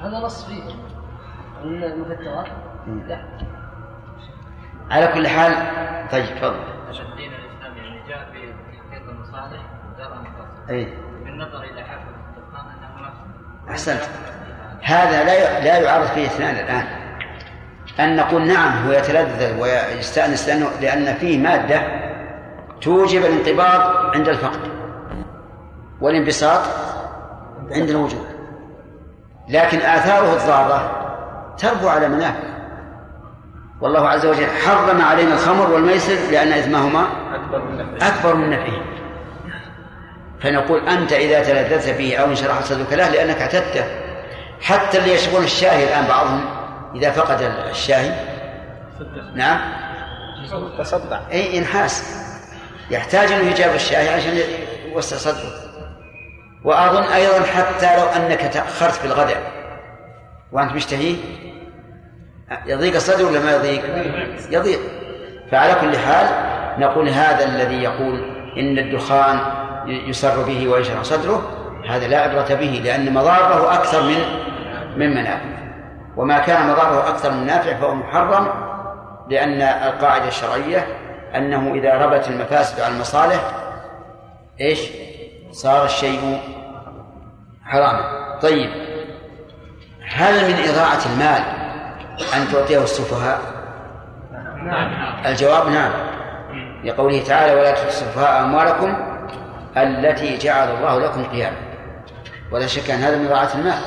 هذا 0.00 0.18
نص 0.18 0.44
فيه. 0.44 0.62
المفترات 1.64 2.46
لا. 2.87 3.25
على 4.90 5.06
كل 5.06 5.28
حال 5.28 5.52
طيب 6.12 6.24
تفضل. 6.24 6.54
الدين 7.12 7.32
الاسلامي 7.32 7.78
يعني 7.80 8.08
جاء 8.08 8.28
في 8.32 8.52
تحقيق 8.52 9.08
المصالح 9.08 9.60
ودرء 9.92 10.12
المفاسد 10.12 10.70
أي. 10.70 10.84
بالنظر 11.24 11.62
إلى 11.62 11.82
حافظ 11.82 12.08
أنه 12.48 13.70
أحسنت. 13.70 14.02
هذا 14.82 15.24
لا 15.24 15.60
لا 15.60 15.78
يعارض 15.78 16.06
فيه 16.06 16.26
اثنان 16.26 16.54
الآن. 16.54 16.86
أن 18.00 18.16
نقول 18.16 18.46
نعم 18.46 18.86
هو 18.86 18.92
يتلذذ 18.92 19.60
ويستأنس 19.60 20.48
لأنه 20.48 20.70
لأن 20.80 21.14
فيه 21.14 21.38
مادة 21.38 21.82
توجب 22.80 23.24
الانقباض 23.24 24.14
عند 24.14 24.28
الفقد 24.28 24.60
والانبساط 26.00 26.60
عند 27.70 27.90
الوجود. 27.90 28.26
لكن 29.48 29.78
آثاره 29.78 30.32
الضارة 30.32 31.00
تربو 31.58 31.88
على 31.88 32.08
منافع. 32.08 32.53
والله 33.84 34.08
عز 34.08 34.26
وجل 34.26 34.46
حرم 34.46 35.02
علينا 35.02 35.34
الخمر 35.34 35.70
والميسر 35.70 36.30
لأن 36.30 36.52
إثمهما 36.52 37.06
أكبر 37.34 37.64
من 37.64 37.78
نفسه 37.78 38.08
أكبر 38.08 38.34
من 38.34 38.50
نفعه. 38.50 38.82
فنقول 40.40 40.88
أنت 40.88 41.12
إذا 41.12 41.42
تلذذت 41.42 41.98
به 41.98 42.16
أو 42.16 42.26
انشرح 42.26 42.60
صدرك 42.60 42.92
له 42.92 43.08
لأنك 43.08 43.42
اعتدته 43.42 43.84
حتى 44.60 44.98
اللي 44.98 45.14
يشربون 45.14 45.44
الشاهي 45.44 45.84
الآن 45.84 46.06
بعضهم 46.06 46.44
إذا 46.94 47.10
فقد 47.10 47.42
الشاهي. 47.70 48.12
نعم. 49.34 49.60
تصدع. 50.78 51.20
أي 51.32 51.58
إنحاس 51.58 52.24
يحتاج 52.90 53.32
أنه 53.32 53.50
يجاب 53.50 53.74
الشاهي 53.74 54.08
عشان 54.08 54.38
يوسع 54.92 55.16
صدره. 55.16 55.52
وأظن 56.64 57.02
أيضا 57.02 57.42
حتى 57.42 57.96
لو 57.96 58.06
أنك 58.06 58.40
تأخرت 58.40 58.92
في 58.94 59.04
الغداء 59.04 59.52
وأنت 60.52 60.72
مشتهيه 60.72 61.16
يضيق 62.66 62.94
الصدر 62.94 63.26
ولا 63.26 63.40
ما 63.40 63.52
يضيق؟ 63.52 63.82
يضيق 64.50 64.80
فعلى 65.50 65.74
كل 65.80 65.98
حال 65.98 66.26
نقول 66.80 67.08
هذا 67.08 67.44
الذي 67.44 67.82
يقول 67.82 68.24
إن 68.56 68.78
الدخان 68.78 69.40
يسر 69.86 70.42
به 70.42 70.68
ويشرح 70.68 71.02
صدره 71.02 71.42
هذا 71.88 72.08
لا 72.08 72.20
عبرة 72.20 72.54
به 72.54 72.80
لأن 72.84 73.14
مضاره 73.14 73.74
أكثر 73.74 74.02
من 74.02 74.18
من 74.96 75.10
منافعه 75.10 75.64
وما 76.16 76.38
كان 76.38 76.68
مضاره 76.70 77.08
أكثر 77.08 77.30
من 77.30 77.46
نافع 77.46 77.74
فهو 77.74 77.94
محرم 77.94 78.48
لأن 79.28 79.62
القاعدة 79.62 80.28
الشرعية 80.28 80.86
أنه 81.36 81.74
إذا 81.74 81.94
ربت 81.94 82.28
المفاسد 82.28 82.80
على 82.80 82.94
المصالح 82.94 83.40
إيش؟ 84.60 84.80
صار 85.50 85.84
الشيء 85.84 86.40
حراما 87.64 88.38
طيب 88.42 88.70
هل 90.08 90.34
من 90.34 90.54
إضاعة 90.68 91.00
المال 91.12 91.63
أن 92.35 92.49
تعطيه 92.52 92.83
السفهاء؟ 92.83 93.40
الجواب 95.26 95.68
نعم. 95.68 95.92
لقوله 96.85 97.25
تعالى 97.25 97.54
ولا 97.54 97.71
تؤتوا 97.71 97.88
السفهاء 97.88 98.44
أموالكم 98.44 98.97
التي 99.76 100.38
جعل 100.38 100.68
الله 100.68 101.00
لكم 101.00 101.25
قياما. 101.25 101.56
ولا 102.52 102.66
شك 102.66 102.90
أن 102.90 103.00
هذا 103.00 103.16
من 103.16 103.26
إضاعة 103.26 103.54
المال. 103.54 103.83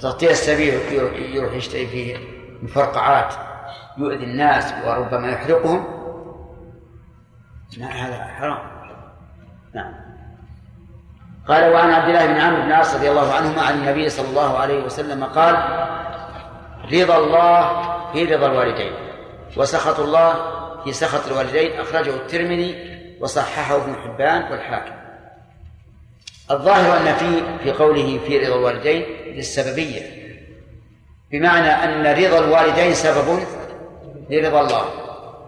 تغطية 0.00 0.30
السبيل 0.30 0.74
يروح 1.34 1.52
يشتري 1.52 1.86
فيه 1.86 2.16
مفرقعات 2.62 3.34
يؤذي 3.98 4.24
الناس 4.24 4.74
وربما 4.86 5.28
يحرقهم. 5.28 5.84
لا 7.78 7.86
هذا 7.86 8.24
حرام. 8.24 8.58
نعم. 9.74 10.10
قال 11.48 11.72
وعن 11.72 11.90
عبد 11.90 12.08
الله 12.08 12.26
بن 12.26 12.40
عمرو 12.40 12.62
بن 12.62 12.68
العاص 12.68 12.94
رضي 12.94 13.10
الله 13.10 13.32
عنهما 13.32 13.62
عن 13.62 13.74
النبي 13.74 14.08
صلى 14.08 14.28
الله 14.28 14.58
عليه 14.58 14.84
وسلم 14.84 15.24
قال 15.24 15.56
رضا 16.92 17.18
الله 17.18 17.82
في 18.12 18.24
رضا 18.24 18.46
الوالدين. 18.46 18.92
وسخط 19.56 20.00
الله 20.00 20.34
في 20.84 20.92
سخط 20.92 21.26
الوالدين. 21.26 21.80
أخرجه 21.80 22.10
الترمذي 22.10 23.00
وصححه 23.20 23.76
ابن 23.76 23.94
حبان 23.94 24.52
والحاكم. 24.52 24.94
الظاهر 26.50 26.96
أن 26.96 27.14
في 27.14 27.58
في 27.64 27.72
قوله 27.72 28.18
في 28.26 28.38
رضا 28.38 28.56
الوالدين 28.56 29.04
للسببية. 29.26 30.20
بمعنى 31.32 31.68
أن 31.68 32.24
رضا 32.24 32.38
الوالدين 32.38 32.94
سبب 32.94 33.40
لرضا 34.30 34.60
الله. 34.60 34.84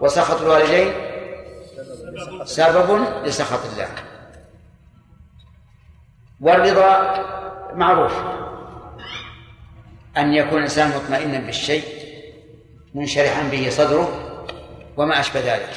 وسخط 0.01 0.41
الوالدين 0.41 0.93
سبب 2.43 3.05
لسخط 3.25 3.65
الله. 3.73 3.87
والرضا 6.41 7.23
معروف. 7.73 8.13
أن 10.17 10.33
يكون 10.33 10.57
الإنسان 10.57 10.89
مطمئنا 10.89 11.39
بالشيء 11.39 11.83
منشرحا 12.93 13.43
به 13.51 13.69
صدره 13.69 14.09
وما 14.97 15.19
أشبه 15.19 15.39
ذلك. 15.39 15.69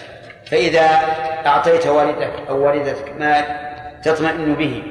فإذا 0.50 0.86
أعطيت 1.46 1.86
والدك 1.86 2.32
أو 2.48 2.66
والدتك 2.66 3.12
ما 3.18 3.44
تطمئن 4.04 4.54
به 4.54 4.82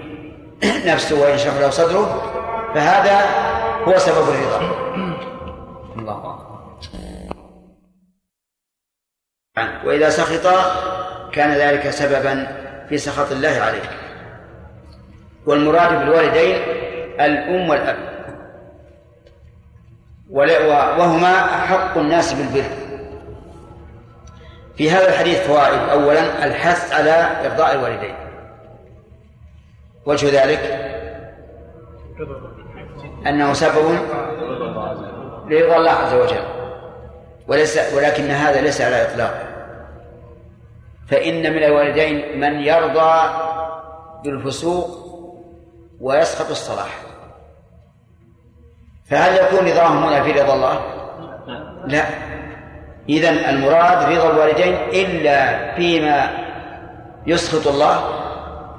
نفسه 0.91 1.21
وينشرح 1.21 1.53
له 1.53 1.69
صدره 1.69 2.31
فهذا 2.75 3.19
هو 3.83 3.97
سبب 3.97 4.29
الرضا. 4.29 4.59
الله 5.97 6.17
أكبر. 6.17 6.55
وإذا 9.85 10.09
سخط 10.09 10.47
كان 11.33 11.51
ذلك 11.51 11.89
سببا 11.89 12.47
في 12.89 12.97
سخط 12.97 13.31
الله 13.31 13.61
عليه 13.61 13.81
والمراد 15.45 15.99
بالوالدين 15.99 16.55
الأم 17.19 17.69
والأب. 17.69 18.14
وهما 20.29 21.55
أحق 21.55 21.97
الناس 21.97 22.33
بالبر. 22.33 22.69
في 24.75 24.91
هذا 24.91 25.09
الحديث 25.09 25.47
فوائد. 25.47 25.89
أولا 25.89 26.45
الحث 26.45 26.93
على 26.93 27.27
إرضاء 27.45 27.75
الوالدين. 27.75 28.15
وجه 30.05 30.43
ذلك 30.43 30.59
أنه 33.27 33.53
سبب 33.53 33.99
لرضا 35.47 35.77
الله 35.77 35.91
عز 35.91 36.13
وجل. 36.13 36.43
وليس 37.47 37.79
ولكن 37.95 38.31
هذا 38.31 38.61
ليس 38.61 38.81
على 38.81 39.11
إطلاق. 39.11 39.55
فإن 41.07 41.53
من 41.53 41.63
الوالدين 41.63 42.39
من 42.39 42.59
يرضى 42.59 43.29
بالفسوق 44.23 45.05
ويسخط 46.01 46.49
الصلاح. 46.49 47.04
فهل 49.09 49.35
يكون 49.35 49.67
رضاهم 49.67 50.03
هنا 50.03 50.23
في 50.23 50.31
رضا 50.31 50.53
الله؟ 50.53 50.79
لا. 51.85 52.05
إذا 53.09 53.29
المراد 53.29 54.17
رضا 54.17 54.31
الوالدين 54.31 54.73
إلا 54.73 55.75
فيما 55.75 56.29
يسخط 57.27 57.67
الله 57.67 57.99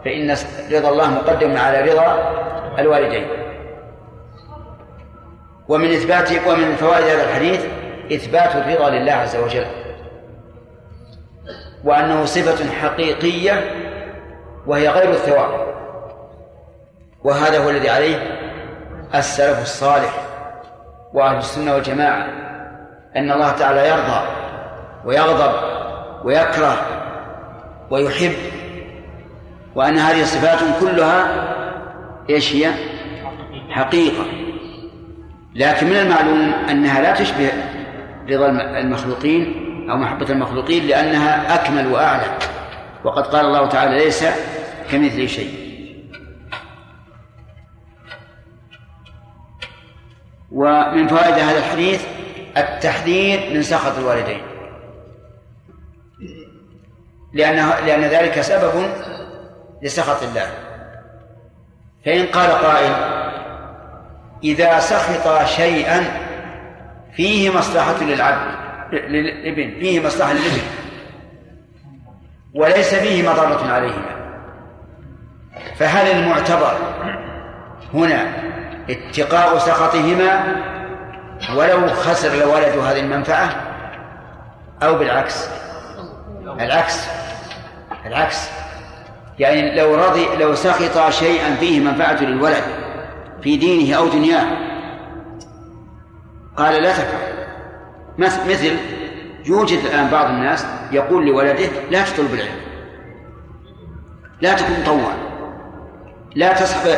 فإن 0.04 0.36
رضا 0.72 0.88
الله 0.88 1.10
مقدم 1.10 1.56
على 1.56 1.92
رضا 1.92 2.32
الوالدين. 2.78 3.26
ومن 5.68 5.92
إثبات 5.92 6.30
ومن 6.48 6.76
فوائد 6.76 7.04
هذا 7.04 7.22
الحديث 7.28 7.66
إثبات 8.12 8.56
الرضا 8.56 8.90
لله 8.90 9.12
عز 9.12 9.36
وجل. 9.36 9.66
وأنه 11.84 12.24
صفة 12.24 12.70
حقيقية 12.70 13.64
وهي 14.66 14.88
غير 14.88 15.10
الثواب. 15.10 15.66
وهذا 17.24 17.64
هو 17.64 17.70
الذي 17.70 17.90
عليه 17.90 18.45
السلف 19.14 19.62
الصالح 19.62 20.22
وأهل 21.12 21.38
السنة 21.38 21.74
والجماعة. 21.74 22.26
أن 23.16 23.30
الله 23.30 23.52
تعالى 23.52 23.88
يرضى 23.88 24.26
ويغضب 25.04 25.52
ويكره 26.24 26.76
ويحب 27.90 28.32
وأن 29.74 29.98
هذه 29.98 30.22
الصفات 30.22 30.58
كلها 30.80 31.26
إيش 32.30 32.56
هي؟ 32.56 32.70
حقيقة. 33.70 34.24
لكن 35.54 35.86
من 35.86 35.96
المعلوم 35.96 36.52
أنها 36.70 37.02
لا 37.02 37.14
تشبه 37.14 37.50
رضا 38.30 38.46
المخلوقين 38.80 39.66
أو 39.90 39.96
محبة 39.96 40.30
المخلوقين 40.30 40.86
لأنها 40.86 41.54
أكمل 41.54 41.86
وأعلى. 41.86 42.26
وقد 43.04 43.26
قال 43.26 43.46
الله 43.46 43.68
تعالى 43.68 44.04
ليس 44.04 44.24
كمثله 44.90 45.26
شيء. 45.26 45.65
ومن 50.56 51.08
فوائد 51.08 51.34
هذا 51.34 51.58
الحديث 51.58 52.06
التحذير 52.56 53.54
من 53.54 53.62
سخط 53.62 53.98
الوالدين. 53.98 54.40
لأنه 57.32 57.80
لأن 57.80 58.00
ذلك 58.00 58.40
سبب 58.40 58.90
لسخط 59.82 60.22
الله. 60.22 60.50
فإن 62.04 62.26
قال 62.26 62.50
قائل 62.50 62.92
إذا 64.44 64.78
سخط 64.78 65.44
شيئا 65.44 66.04
فيه 67.12 67.50
مصلحة 67.50 68.04
للعبد 68.04 68.54
للابن. 68.92 69.80
فيه 69.80 70.00
مصلحة 70.00 70.32
للابن. 70.32 70.62
وليس 72.54 72.94
فيه 72.94 73.30
مضرة 73.30 73.72
عليهما. 73.72 74.16
فهل 75.78 76.06
المعتبر 76.06 76.76
هنا 77.94 78.46
اتقاء 78.90 79.58
سخطهما 79.58 80.56
ولو 81.56 81.88
خسر 81.88 82.34
الولد 82.34 82.78
هذه 82.78 83.00
المنفعة 83.00 83.50
أو 84.82 84.98
بالعكس. 84.98 85.48
العكس. 86.60 87.08
العكس. 88.06 88.48
يعني 89.38 89.76
لو 89.76 89.94
رضي 89.94 90.26
لو 90.36 90.54
سخط 90.54 91.10
شيئا 91.10 91.54
فيه 91.54 91.80
منفعة 91.80 92.22
للولد 92.22 92.64
في 93.42 93.56
دينه 93.56 93.96
أو 93.96 94.08
دنياه 94.08 94.46
قال 96.56 96.82
لا 96.82 96.92
تفعل. 96.92 97.36
مثل 98.18 98.76
يوجد 99.46 99.78
الآن 99.78 100.08
بعض 100.10 100.26
الناس 100.26 100.66
يقول 100.92 101.26
لولده 101.26 101.68
لا 101.90 102.02
تطلب 102.02 102.34
العلم. 102.34 102.60
لا 104.40 104.52
تكن 104.52 104.80
مطوع 104.82 105.12
لا 106.34 106.52
تصحب 106.52 106.88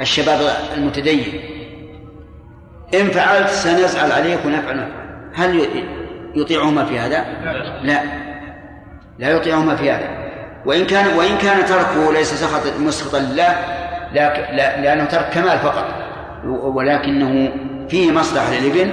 الشباب 0.00 0.40
المتدين. 0.76 1.24
إن 2.94 3.10
فعلت 3.10 3.48
سنزعل 3.48 4.12
عليك 4.12 4.38
ونفعل 4.46 4.88
هل 5.34 5.68
يطيعهما 6.34 6.84
في 6.84 6.98
هذا؟ 6.98 7.24
لا. 7.82 8.00
لا 9.18 9.30
يطيعهما 9.30 9.76
في 9.76 9.90
هذا. 9.90 10.08
وإن 10.66 10.86
كان 10.86 11.16
وإن 11.16 11.38
كان 11.38 11.64
تركه 11.64 12.12
ليس 12.12 12.34
سخط 12.34 12.80
مسخطا 12.80 13.18
لله 13.18 13.56
لا 14.12 14.80
لأنه 14.80 15.04
ترك 15.04 15.30
كمال 15.30 15.58
فقط. 15.58 15.84
ولكنه 16.44 17.52
فيه 17.88 18.12
مصلحة 18.12 18.52
للابن 18.52 18.90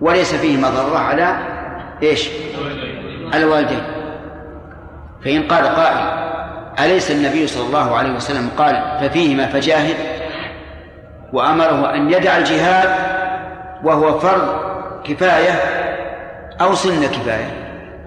وليس 0.00 0.34
فيه 0.34 0.56
مضرة 0.56 0.98
على 0.98 1.36
إيش؟ 2.02 2.28
على 3.32 3.44
الوالدين. 3.44 3.82
فإن 5.24 5.42
قال 5.42 5.64
قائل 5.64 6.26
أليس 6.80 7.10
النبي 7.10 7.46
صلى 7.46 7.66
الله 7.66 7.96
عليه 7.96 8.12
وسلم 8.12 8.50
قال 8.58 8.98
ففيهما 9.00 9.46
فجاهد؟ 9.46 9.96
وأمره 11.32 11.94
أن 11.94 12.10
يدع 12.10 12.36
الجهاد 12.38 12.88
وهو 13.84 14.18
فرض 14.18 14.48
كفاية 15.04 15.52
أو 16.60 16.74
سن 16.74 17.06
كفاية. 17.06 17.50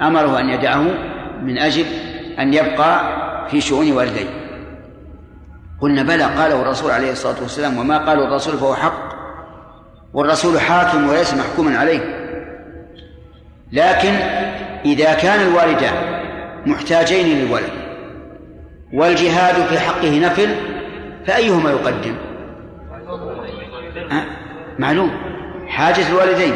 أمره 0.01 0.39
أن 0.39 0.49
يدعه 0.49 0.84
من 1.41 1.58
أجل 1.58 1.86
أن 2.39 2.53
يبقى 2.53 3.01
في 3.51 3.62
شؤون 3.62 3.91
والديه. 3.91 4.29
قلنا 5.82 6.03
بلى 6.03 6.23
قاله 6.23 6.62
الرسول 6.62 6.91
عليه 6.91 7.12
الصلاة 7.12 7.41
والسلام 7.41 7.77
وما 7.77 7.97
قاله 7.97 8.27
الرسول 8.27 8.58
فهو 8.58 8.75
حق. 8.75 9.10
والرسول 10.13 10.60
حاكم 10.60 11.10
وليس 11.10 11.34
محكوما 11.34 11.77
عليه. 11.77 11.99
لكن 13.71 14.13
إذا 14.86 15.13
كان 15.13 15.41
الوالدان 15.41 15.93
محتاجين 16.65 17.38
للولد 17.38 17.88
والجهاد 18.93 19.56
في 19.56 19.80
حقه 19.80 20.19
نفل 20.19 20.56
فأيهما 21.28 21.69
يقدم؟ 21.71 22.15
أه؟ 24.12 24.23
معلوم. 24.80 25.12
حاجة 25.67 26.10
الوالدين 26.10 26.54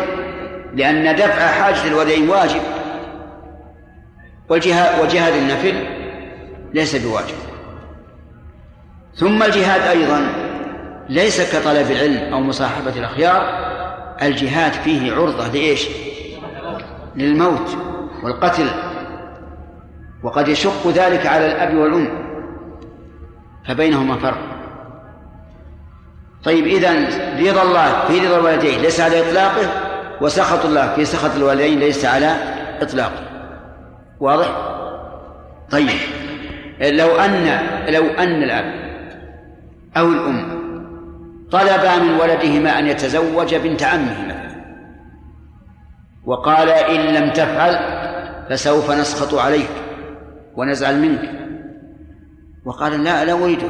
لأن 0.75 1.15
دفع 1.15 1.47
حاجة 1.47 1.87
الوالدين 1.87 2.29
واجب. 2.29 2.61
والجهاد 4.49 5.03
وجهاد 5.03 5.33
النفل 5.33 5.73
ليس 6.73 6.95
بواجب. 6.95 7.35
ثم 9.15 9.43
الجهاد 9.43 9.81
أيضا 9.81 10.27
ليس 11.09 11.55
كطلب 11.55 11.91
العلم 11.91 12.33
أو 12.33 12.39
مصاحبة 12.39 12.95
الأخيار. 12.95 13.63
الجهاد 14.21 14.73
فيه 14.73 15.13
عرضة 15.13 15.47
لإيش؟ 15.47 15.87
للموت 17.15 17.77
والقتل. 18.23 18.69
وقد 20.23 20.47
يشق 20.47 20.87
ذلك 20.87 21.25
على 21.25 21.45
الأب 21.45 21.75
والأم. 21.75 22.23
فبينهما 23.67 24.17
فرق. 24.17 24.37
طيب 26.43 26.67
إذا 26.67 26.91
رضا 27.51 27.63
الله 27.63 28.07
في 28.07 28.27
رضا 28.27 28.37
الوالدين 28.37 28.81
ليس 28.81 28.99
على 28.99 29.29
إطلاقه 29.29 29.69
وسخط 30.21 30.65
الله 30.65 30.95
في 30.95 31.05
سخط 31.05 31.35
الوالدين 31.35 31.79
ليس 31.79 32.05
على 32.05 32.35
إطلاقه. 32.81 33.23
واضح؟ 34.19 34.47
طيب 35.71 35.89
لو 36.81 37.15
أن 37.15 37.59
لو 37.89 38.03
أن 38.07 38.43
الأب 38.43 38.73
أو 39.97 40.07
الأم 40.07 40.63
طلبا 41.51 41.97
من 41.97 42.19
ولدهما 42.19 42.79
أن 42.79 42.87
يتزوج 42.87 43.55
بنت 43.55 43.83
عمه 43.83 44.25
مثلا 44.25 44.43
وقال 46.25 46.69
إن 46.69 46.99
لم 46.99 47.29
تفعل 47.29 47.79
فسوف 48.49 48.91
نسخط 48.91 49.33
عليك. 49.33 49.82
ونزعل 50.57 50.99
منك. 51.01 51.31
وقال 52.65 53.03
لا 53.03 53.25
لا 53.25 53.33
أريده. 53.33 53.69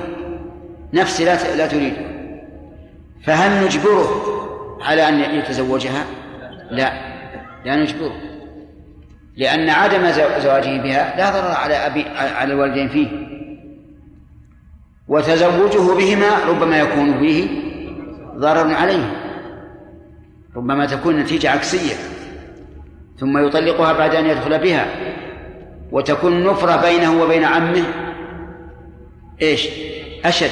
نفسي 0.94 1.26
لا 1.26 1.56
لا 1.56 1.68
تريده. 1.68 2.14
فهل 3.24 3.66
نجبره 3.66 4.08
على 4.82 5.10
أن 5.10 5.20
يتزوجها؟ 5.36 6.06
لا 6.72 6.94
لا 7.66 7.76
نجبره. 7.76 8.14
لأن 9.38 9.70
عدم 9.70 10.12
زواجه 10.42 10.82
بها 10.82 11.18
لا 11.18 11.30
ضرر 11.32 11.52
على 11.52 11.76
أبي 11.76 12.06
على 12.18 12.54
الوالدين 12.54 12.90
فيه. 12.90 13.08
وتزوجه 15.08 15.98
بهما 15.98 16.46
ربما 16.50 16.80
يكون 16.80 17.20
فيه 17.20 17.48
ضرر 18.38 18.74
عليه. 18.74 19.24
ربما 20.56 20.86
تكون 20.86 21.20
نتيجة 21.20 21.52
عكسية. 21.52 21.96
ثم 23.20 23.48
يطلقها 23.48 23.94
بعد 23.94 24.16
أن 24.16 24.26
يدخل 24.26 24.60
بها. 24.60 24.86
وتكون 25.94 26.48
نفرة 26.48 26.82
بينه 26.82 27.22
وبين 27.22 27.44
عمه. 27.44 27.84
إيش؟ 29.42 29.68
أشد. 30.26 30.52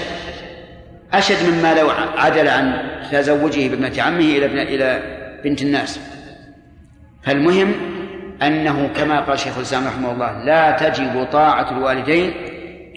أشد 1.14 1.50
مما 1.50 1.74
لو 1.74 1.90
عدل 2.18 2.48
عن 2.48 2.74
تزوجه 3.12 3.68
بابنة 3.70 4.04
عمه 4.04 4.20
إلى 4.20 4.46
إلى 4.46 5.02
بنت 5.44 5.62
الناس. 5.62 6.00
فالمهم 7.24 7.74
أنه 8.42 8.90
كما 8.96 9.20
قال 9.20 9.40
شيخ 9.40 9.58
الإسلام 9.58 9.88
رحمه 9.88 10.12
الله 10.12 10.44
لا 10.44 10.72
تجب 10.72 11.28
طاعة 11.32 11.78
الوالدين 11.78 12.34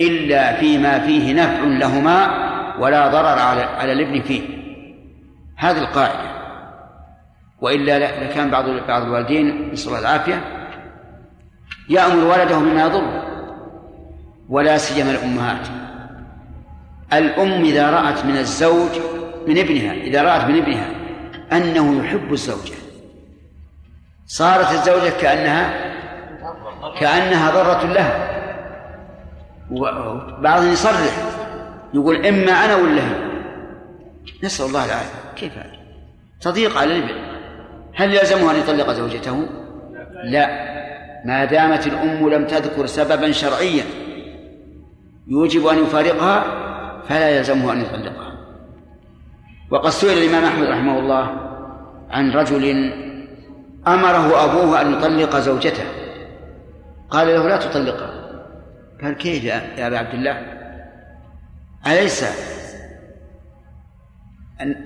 إلا 0.00 0.56
فيما 0.56 0.98
فيه 0.98 1.32
نفع 1.32 1.64
لهما 1.64 2.44
ولا 2.78 3.08
ضرر 3.08 3.38
على 3.38 3.62
على 3.62 3.92
الابن 3.92 4.20
فيه. 4.20 4.42
هذه 5.56 5.78
القاعدة. 5.78 6.34
وإلا 7.60 7.98
لكان 7.98 8.50
بعض 8.50 8.64
بعض 8.88 9.02
الوالدين 9.02 9.70
نسأل 9.72 9.88
الله 9.88 10.00
العافية 10.00 10.63
يأمر 11.88 12.24
ولده 12.24 12.58
بما 12.58 12.82
يضره 12.82 13.24
ولا 14.48 14.76
سيما 14.76 15.10
الأمهات. 15.10 15.68
الأم 17.12 17.64
إذا 17.64 17.90
رأت 17.90 18.24
من 18.24 18.36
الزوج 18.36 18.90
من 19.46 19.58
ابنها 19.58 19.92
إذا 19.92 20.22
رأت 20.22 20.44
من 20.44 20.62
ابنها 20.62 20.90
أنه 21.52 22.04
يحب 22.04 22.32
الزوجة. 22.32 22.74
صارت 24.26 24.72
الزوجة 24.72 25.10
كأنها 25.20 25.94
كأنها 27.00 27.50
ضرة 27.50 27.92
لها. 27.92 28.34
وبعضهم 29.70 30.72
يصرح 30.72 31.00
يقول 31.94 32.26
إما 32.26 32.52
أنا 32.52 32.76
ولا 32.76 33.02
هي؟ 33.02 33.34
نسأل 34.44 34.66
الله 34.66 34.84
العافية. 34.84 35.32
كيف 35.36 35.58
هذا؟ 35.58 35.76
تضيق 36.40 36.78
على 36.78 36.96
الابن. 36.96 37.14
هل 37.94 38.14
يلزمه 38.14 38.50
أن 38.50 38.56
يطلق 38.56 38.92
زوجته؟ 38.92 39.46
لا. 40.24 40.74
ما 41.24 41.44
دامت 41.44 41.86
الأم 41.86 42.28
لم 42.28 42.46
تذكر 42.46 42.86
سببا 42.86 43.32
شرعيا 43.32 43.84
يوجب 45.26 45.66
أن 45.66 45.78
يفارقها 45.78 46.44
فلا 47.08 47.28
يلزمه 47.28 47.72
أن 47.72 47.80
يطلقها 47.80 48.34
وقد 49.70 49.90
سئل 49.90 50.18
الإمام 50.18 50.44
أحمد 50.44 50.66
رحمه 50.68 50.98
الله 50.98 51.30
عن 52.10 52.30
رجل 52.30 52.92
أمره 53.86 54.44
أبوه 54.44 54.80
أن 54.80 54.92
يطلق 54.92 55.36
زوجته. 55.36 55.84
قال 57.10 57.26
له 57.26 57.48
لا 57.48 57.56
تطلقها 57.56 58.24
قال 59.02 59.16
كيف 59.16 59.44
يا 59.44 59.86
أبا 59.86 59.98
عبد 59.98 60.14
الله؟ 60.14 60.42
أليس 61.86 62.24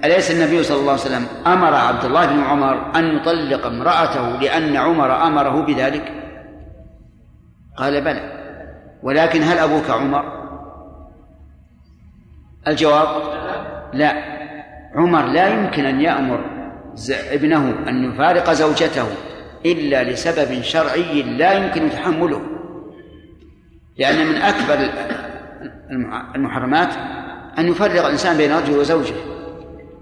أليس 0.05 0.31
النبي 0.31 0.62
صلى 0.62 0.81
الله 0.81 0.92
عليه 0.92 1.03
وسلم 1.03 1.27
أمر 1.46 1.74
عبد 1.74 2.05
الله 2.05 2.27
بن 2.27 2.40
عمر 2.40 2.96
أن 2.96 3.16
يطلق 3.16 3.66
امرأته 3.66 4.40
لأن 4.40 4.77
عمر 4.77 5.27
أمره 5.27 5.62
بذلك؟ 5.62 6.17
قال 7.79 8.01
بلى. 8.01 8.33
ولكن 9.03 9.43
هل 9.43 9.59
أبوك 9.59 9.91
عمر؟ 9.91 10.25
الجواب 12.69 13.09
لا. 13.93 14.12
عمر 14.95 15.27
لا 15.27 15.49
يمكن 15.49 15.85
أن 15.85 16.01
يأمر 16.01 16.41
ابنه 17.11 17.88
أن 17.88 18.12
يفارق 18.12 18.53
زوجته 18.53 19.07
إلا 19.67 20.05
لسبب 20.05 20.62
شرعي 20.62 21.23
لا 21.23 21.53
يمكن 21.53 21.91
تحمله. 21.91 22.43
لأن 23.99 24.27
من 24.27 24.37
أكبر 24.37 24.88
المحرمات 26.35 26.88
أن 27.59 27.69
يفرق 27.69 28.05
الإنسان 28.05 28.37
بين 28.37 28.53
رجل 28.53 28.79
وزوجه 28.79 29.14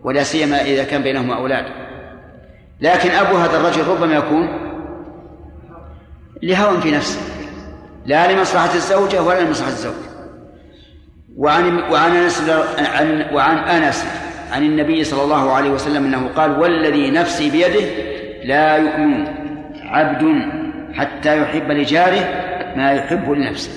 ولا 0.05 0.23
سيما 0.23 0.61
إذا 0.63 0.85
كان 0.85 1.03
بينهما 1.03 1.37
أولاد. 1.37 1.65
لكن 2.81 3.11
أبو 3.11 3.37
هذا 3.37 3.57
الرجل 3.61 3.87
ربما 3.87 4.15
يكون 4.15 4.49
لهوى 6.43 6.81
في 6.81 6.91
نفسه. 6.91 7.36
لا 8.07 8.33
لمصلحة 8.33 8.75
الزوجة 8.75 9.23
ولا 9.23 9.41
لمصلحة 9.41 9.71
الزوج. 9.71 9.95
وعن 11.37 11.79
وعن 11.79 12.31
عن 12.79 13.35
وعن 13.35 13.59
أنس 13.59 14.07
عن 14.53 14.63
النبي 14.63 15.05
صلى 15.05 15.23
الله 15.23 15.53
عليه 15.53 15.71
وسلم 15.71 16.05
أنه 16.05 16.29
قال 16.29 16.59
والذي 16.61 17.11
نفسي 17.11 17.51
بيده 17.51 17.87
لا 18.45 18.77
يؤمن 18.77 19.27
عبد 19.83 20.25
حتى 20.95 21.43
يحب 21.43 21.71
لجاره 21.71 22.25
ما 22.77 22.93
يحب 22.93 23.31
لنفسه. 23.31 23.71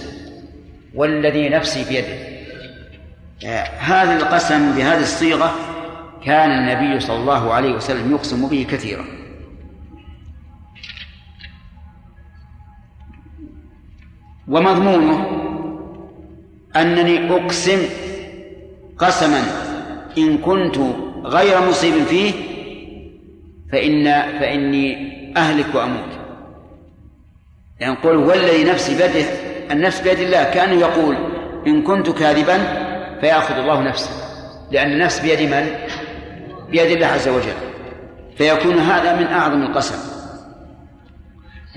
والذي 0.95 1.49
نفسي 1.49 1.85
بيده. 1.89 2.29
هذا 3.79 4.15
القسم 4.15 4.71
بهذه 4.71 5.01
الصيغة 5.01 5.55
كان 6.25 6.51
النبي 6.51 6.99
صلى 6.99 7.15
الله 7.17 7.53
عليه 7.53 7.73
وسلم 7.73 8.11
يقسم 8.11 8.49
به 8.49 8.67
كثيرا. 8.71 9.05
ومضمونه 14.49 15.25
أنني 16.75 17.31
أقسم 17.31 17.79
قسما 18.97 19.41
إن 20.17 20.37
كنت 20.37 20.77
غير 21.23 21.61
مصيب 21.69 21.93
فيه 22.03 22.31
فإن 23.71 24.03
فإني 24.39 25.09
أهلك 25.37 25.75
وأموت. 25.75 26.09
يعني 27.79 27.93
يقول 27.93 28.17
والذي 28.17 28.63
نفسي 28.63 28.91
بيده 28.97 29.25
النفس 29.71 30.01
بيد 30.01 30.19
الله 30.19 30.43
كأنه 30.43 30.79
يقول 30.79 31.15
إن 31.67 31.83
كنت 31.83 32.09
كاذبا 32.09 32.57
فيأخذ 33.21 33.57
الله 33.57 33.81
نفسه. 33.81 34.09
لأن 34.71 34.91
النفس 34.91 35.19
بيد 35.19 35.41
من؟ 35.41 35.67
بيد 36.69 36.91
الله 36.91 37.07
عز 37.07 37.27
وجل. 37.27 37.53
فيكون 38.37 38.79
هذا 38.79 39.15
من 39.15 39.25
أعظم 39.25 39.61
القسم. 39.61 39.95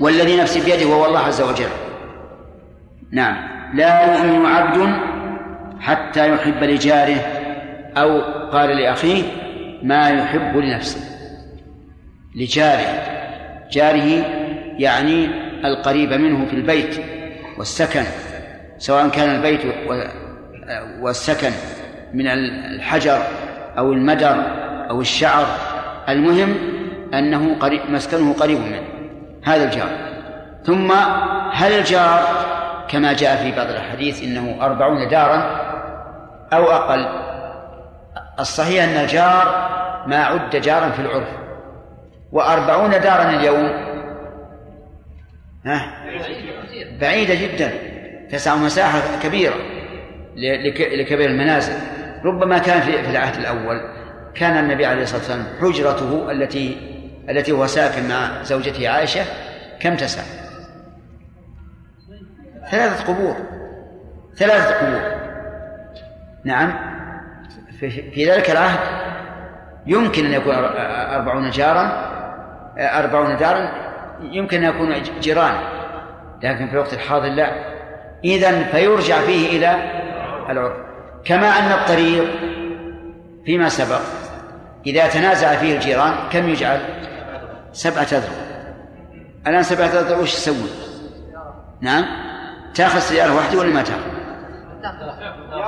والذي 0.00 0.36
نفسي 0.36 0.60
بيده 0.60 0.84
هو 0.84 1.06
الله 1.06 1.18
عز 1.18 1.42
وجل. 1.42 1.68
نعم. 3.12 3.36
لا 3.74 4.16
يؤمن 4.16 4.46
عبد 4.46 4.92
حتى 5.80 6.34
يحب 6.34 6.64
لجاره 6.64 7.20
أو 7.96 8.20
قال 8.52 8.76
لأخيه 8.76 9.22
ما 9.82 10.10
يحب 10.10 10.56
لنفسه. 10.56 11.00
لجاره. 12.36 13.02
جاره 13.70 14.24
يعني 14.78 15.28
القريب 15.64 16.12
منه 16.12 16.46
في 16.46 16.56
البيت 16.56 17.00
والسكن 17.58 18.04
سواء 18.78 19.08
كان 19.08 19.36
البيت 19.36 19.60
والسكن 21.00 21.50
من 22.14 22.26
الحجر 22.26 23.22
أو 23.78 23.92
المدر 23.92 24.36
أو 24.90 25.00
الشعر. 25.00 25.46
المهم 26.08 26.54
أنه 27.14 27.54
قريب 27.60 27.80
مسكنه 27.88 28.32
قريب 28.32 28.58
منه. 28.58 28.82
هذا 29.44 29.64
الجار. 29.64 29.88
ثم 30.64 30.92
هل 31.52 31.72
الجار 31.72 32.52
كما 32.92 33.12
جاء 33.12 33.36
في 33.36 33.56
بعض 33.56 33.66
الأحاديث 33.66 34.22
إنه 34.22 34.56
أربعون 34.60 35.08
دارا 35.08 35.60
أو 36.52 36.64
أقل. 36.64 37.06
الصحيح 38.40 38.84
أن 38.84 39.04
الجار 39.04 39.44
ما 40.06 40.24
عد 40.24 40.56
جارا 40.56 40.90
في 40.90 40.98
العرف. 40.98 41.28
وأربعون 42.32 42.90
دارا 42.90 43.30
اليوم. 43.30 43.70
ها؟ 45.66 46.04
بعيدة 47.00 47.34
جدا. 47.34 47.72
تسع 48.30 48.56
مساحة 48.56 49.00
كبيرة 49.22 49.54
لكبير 50.76 51.30
المنازل. 51.30 51.74
ربما 52.24 52.58
كان 52.58 52.80
في 52.80 53.10
العهد 53.10 53.36
الأول. 53.36 53.80
كان 54.34 54.64
النبي 54.64 54.86
عليه 54.86 55.02
الصلاة 55.02 55.18
والسلام 55.18 55.46
حجرته 55.60 56.30
التي 56.30 56.76
التي 57.28 57.52
هو 57.52 57.66
ساكن 57.66 58.08
مع 58.08 58.42
زوجته 58.42 58.88
عائشة 58.88 59.24
كم 59.80 59.96
تسع؟ 59.96 60.22
ثلاثة 62.72 63.12
قبور. 63.12 63.36
ثلاثة 64.36 64.74
قبور. 64.74 65.02
نعم. 66.44 66.92
في 67.80 68.30
ذلك 68.30 68.50
العهد 68.50 68.78
يمكن 69.86 70.26
أن 70.26 70.32
يكون 70.32 70.54
أربعون 70.54 71.50
جارا 71.50 72.12
أربعون 72.78 73.36
دارا 73.36 73.72
يمكن 74.20 74.64
أن 74.64 74.74
يكون 74.74 75.02
جيران. 75.20 75.54
لكن 76.42 76.66
في 76.66 76.72
الوقت 76.72 76.92
الحاضر 76.92 77.28
لا. 77.28 77.52
إذا 78.24 78.62
فيرجع 78.62 79.20
فيه 79.20 79.58
إلى 79.58 79.76
العرف. 80.50 80.72
كما 81.24 81.46
أن 81.46 81.72
الطريق 81.72 82.24
فيما 83.46 83.68
سبق 83.68 84.00
إذا 84.86 85.08
تنازع 85.08 85.56
فيه 85.56 85.74
الجيران 85.74 86.14
كم 86.32 86.48
يجعل؟ 86.48 86.80
سبعة 87.72 88.02
أذرع. 88.02 88.42
الآن 89.46 89.62
سبعة 89.62 89.86
أذرع 89.86 90.18
وش 90.18 90.34
يسوي؟ 90.34 90.70
نعم. 91.80 92.21
تاخذ 92.74 92.98
سيارة 92.98 93.36
واحدة 93.36 93.58
ولا 93.58 93.68
ما 93.68 93.82
تاخذ؟ 93.82 94.00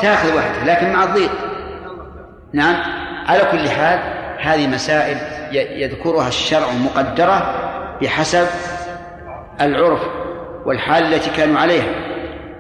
تاخذ 0.01 0.37
واحدة 0.37 0.65
لكن 0.65 0.93
مع 0.93 1.05
الضيق. 1.05 1.31
نعم. 2.53 2.77
على 3.27 3.41
كل 3.53 3.69
حال 3.71 3.99
هذه 4.39 4.67
مسائل 4.67 5.17
يذكرها 5.53 6.29
الشرع 6.29 6.67
مقدرة 6.73 7.55
بحسب 8.03 8.47
العرف 9.61 10.01
والحال 10.67 11.15
التي 11.15 11.31
كانوا 11.31 11.61
عليها. 11.61 11.87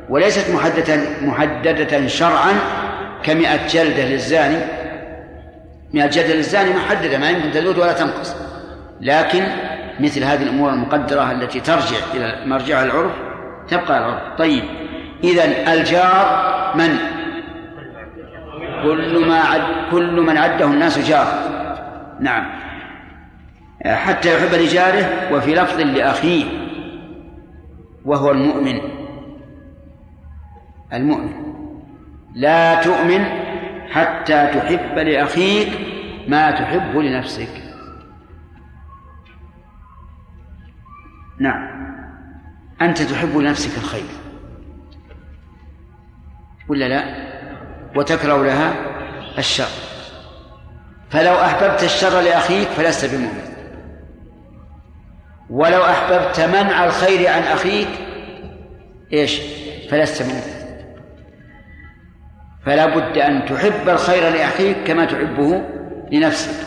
وليست 0.09 0.51
محددة 0.51 1.01
محددة 1.23 2.07
شرعا 2.07 2.53
كمئة 3.23 3.67
جلدة 3.67 4.05
للزاني. 4.05 4.59
مئة 5.95 6.07
جلدة 6.07 6.35
للزاني 6.35 6.71
محددة 6.71 7.19
ما 7.19 7.31
يمكن 7.31 7.51
تزود 7.51 7.79
ولا 7.79 7.93
تنقص. 7.93 8.37
لكن 9.01 9.47
مثل 10.01 10.25
هذه 10.25 10.43
الأمور 10.43 10.71
المقدرة 10.71 11.33
التي 11.33 11.61
ترجع 11.61 11.97
إلى 12.15 12.47
مرجع 12.47 12.83
العرف 12.83 13.13
تبقى 13.68 13.98
العرف 13.98 14.38
طيب 14.38 14.64
إذا 15.24 15.72
الجار 15.72 16.42
من؟ 16.77 16.98
كل 18.83 19.27
ما 19.27 19.40
عد 19.40 19.90
كل 19.90 20.20
من 20.20 20.37
عده 20.37 20.64
الناس 20.66 21.09
جار. 21.09 21.27
نعم. 22.20 22.46
حتى 23.87 24.35
يحب 24.35 24.55
لجاره 24.55 25.35
وفي 25.35 25.55
لفظ 25.55 25.81
لأخيه 25.81 26.44
وهو 28.05 28.31
المؤمن. 28.31 28.81
المؤمن. 30.92 31.33
لا 32.35 32.83
تؤمن 32.83 33.24
حتى 33.90 34.46
تحب 34.46 34.98
لأخيك 34.98 35.68
ما 36.29 36.50
تحب 36.50 36.96
لنفسك. 36.96 37.62
نعم. 41.40 41.74
أنت 42.83 43.03
تحب 43.03 43.37
لنفسك 43.37 43.79
الخير. 43.79 44.05
ولا 46.69 46.89
لا؟ 46.89 47.05
وتكره 47.97 48.45
لها 48.45 48.75
الشر. 49.39 49.69
فلو 51.11 51.35
أحببت 51.35 51.83
الشر 51.83 52.21
لأخيك 52.21 52.69
فلست 52.69 53.15
بمؤمن. 53.15 53.55
ولو 55.51 55.85
أحببت 55.85 56.41
منع 56.41 56.85
الخير 56.85 57.29
عن 57.29 57.43
أخيك 57.43 57.89
إيش؟ 59.13 59.41
فلست 59.91 60.23
مؤمن. 60.23 60.55
فلا 62.67 62.87
بد 62.87 63.19
أن 63.19 63.45
تحب 63.45 63.89
الخير 63.89 64.31
لأخيك 64.31 64.77
كما 64.87 65.05
تحبه 65.05 65.63
لنفسك. 66.13 66.67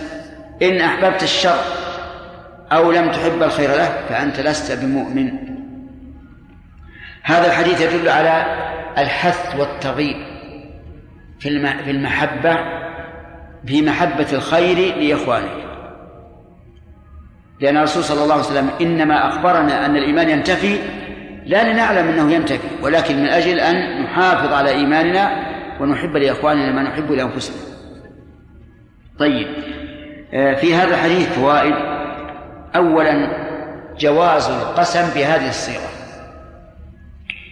إن 0.61 0.81
أحببت 0.81 1.23
الشر 1.23 1.59
أو 2.71 2.91
لم 2.91 3.11
تحب 3.11 3.43
الخير 3.43 3.69
له 3.69 4.05
فأنت 4.09 4.39
لست 4.39 4.71
بمؤمن. 4.71 5.46
هذا 7.27 7.47
الحديث 7.47 7.81
يدل 7.81 8.09
على 8.09 8.45
الحث 8.97 9.59
والترغيب 9.59 10.15
في 11.39 11.49
المحبة 11.89 12.57
في 13.65 13.81
محبة 13.81 14.27
الخير 14.33 14.95
لإخوانك 14.95 15.67
لأن 17.59 17.77
الرسول 17.77 18.03
صلى 18.03 18.23
الله 18.23 18.33
عليه 18.33 18.43
وسلم 18.43 18.69
إنما 18.81 19.27
أخبرنا 19.27 19.85
أن 19.85 19.95
الإيمان 19.95 20.29
ينتفي 20.29 20.79
لا 21.45 21.73
لنعلم 21.73 22.07
أنه 22.07 22.31
ينتفي 22.31 22.67
ولكن 22.83 23.17
من 23.17 23.27
أجل 23.27 23.59
أن 23.59 24.03
نحافظ 24.03 24.53
على 24.53 24.69
إيماننا 24.69 25.45
ونحب 25.79 26.17
لإخواننا 26.17 26.71
ما 26.71 26.83
نحب 26.83 27.11
لأنفسنا. 27.11 27.55
طيب 29.19 29.47
آه، 30.33 30.53
في 30.53 30.75
هذا 30.75 30.95
الحديث 30.95 31.39
فوائد. 31.39 31.73
أولا 32.75 33.29
جواز 33.99 34.49
القسم 34.49 35.13
بهذه 35.15 35.49
الصيغة. 35.49 35.96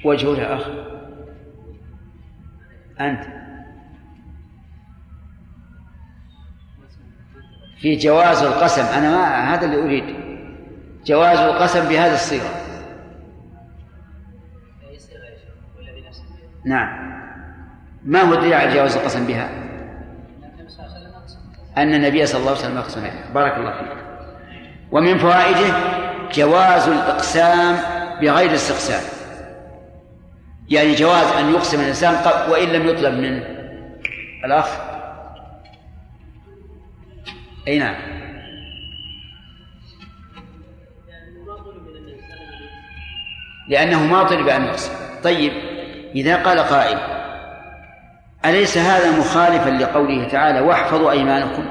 وجهه 0.05 0.37
يا 0.37 0.55
أخ 0.55 0.67
أنت. 2.99 3.23
في 7.77 7.95
جواز 7.95 8.43
القسم 8.43 8.81
أنا 8.81 9.11
ما 9.11 9.53
هذا 9.53 9.65
اللي 9.65 9.83
أريد. 9.83 10.15
جواز 11.05 11.39
القسم 11.39 11.89
بهذه 11.89 12.13
الصيغة. 12.13 12.49
نعم. 16.65 17.15
ما 18.03 18.21
هو 18.21 18.33
الدليل 18.33 18.53
على 18.53 18.73
جواز 18.73 18.95
القسم 18.95 19.27
بها؟ 19.27 19.49
أن 21.77 21.93
النبي 21.93 22.25
صلى 22.25 22.39
الله 22.39 22.51
عليه 22.51 22.59
وسلم 22.59 22.77
أقسم 22.77 23.01
بها 23.01 23.33
بارك 23.33 23.57
الله 23.57 23.71
فيك. 23.71 24.05
ومن 24.91 25.17
فوائده 25.17 25.73
جواز 26.33 26.87
الإقسام 26.87 27.75
بغير 28.21 28.53
استقسام 28.53 29.14
يعني 30.69 30.95
جواز 30.95 31.27
أن 31.27 31.53
يقسم 31.53 31.79
الإنسان 31.79 32.15
وإن 32.49 32.67
لم 32.67 32.87
يطلب 32.89 33.13
منه. 33.13 33.43
الأخ؟ 34.45 34.69
أي 37.67 37.79
نعم. 37.79 37.95
لأنه 43.69 44.05
ما 44.05 44.23
طلب 44.23 44.47
أن 44.47 44.63
يقسم. 44.63 44.93
طيب 45.23 45.51
إذا 46.15 46.43
قال 46.43 46.59
قائل 46.59 46.97
أليس 48.45 48.77
هذا 48.77 49.19
مخالفا 49.19 49.69
لقوله 49.69 50.27
تعالى 50.27 50.59
واحفظوا 50.59 51.11
أيمانكم؟ 51.11 51.65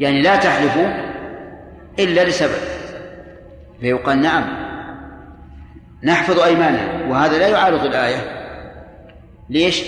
يعني 0.00 0.22
لا 0.22 0.36
تحلفوا 0.36 0.88
إلا 1.98 2.24
لسبب. 2.24 2.80
فيقال 3.80 4.22
نعم. 4.22 4.59
نحفظ 6.04 6.40
أيماننا 6.40 7.06
وهذا 7.08 7.38
لا 7.38 7.48
يعارض 7.48 7.84
الآية. 7.84 8.40
ليش؟ 9.50 9.82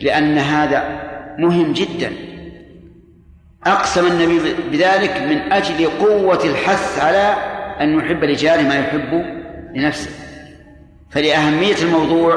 لأن 0.00 0.38
هذا 0.38 1.00
مهم 1.38 1.72
جدا. 1.72 2.12
أقسم 3.66 4.06
النبي 4.06 4.54
بذلك 4.72 5.22
من 5.22 5.52
أجل 5.52 5.86
قوة 5.86 6.44
الحث 6.44 7.04
على 7.04 7.34
أن 7.80 7.98
يحب 7.98 8.24
لجاره 8.24 8.62
ما 8.62 8.78
يحب 8.78 9.24
لنفسه. 9.74 10.10
فلأهمية 11.10 11.76
الموضوع 11.82 12.34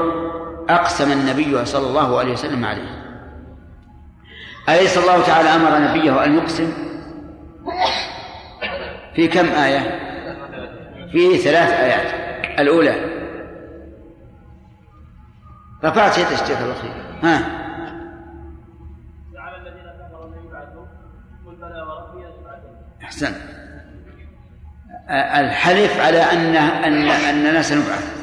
أقسم 0.69 1.11
النبي 1.11 1.65
صلى 1.65 1.87
الله 1.87 2.19
عليه 2.19 2.31
وسلم 2.31 2.65
عليه. 2.65 2.97
أليس 4.69 4.97
الله 4.97 5.21
تعالى 5.21 5.49
أمر 5.49 5.79
نبيه 5.79 6.25
أن 6.25 6.37
يقسم؟ 6.37 6.73
في 9.15 9.27
كم 9.27 9.45
آية؟ 9.45 9.99
في 11.11 11.37
ثلاث 11.37 11.71
آيات. 11.71 12.27
الأولى 12.59 13.16
رفعت 15.83 16.17
يد 16.17 16.27
الشيخ 16.27 16.61
الأخير. 16.61 16.91
ها. 17.23 17.67
أحسن. 23.03 23.33
الحلف 25.09 25.99
على 25.99 26.21
أن 26.21 26.55
أن 26.55 27.09
أننا 27.09 27.61
سنبعث 27.61 28.17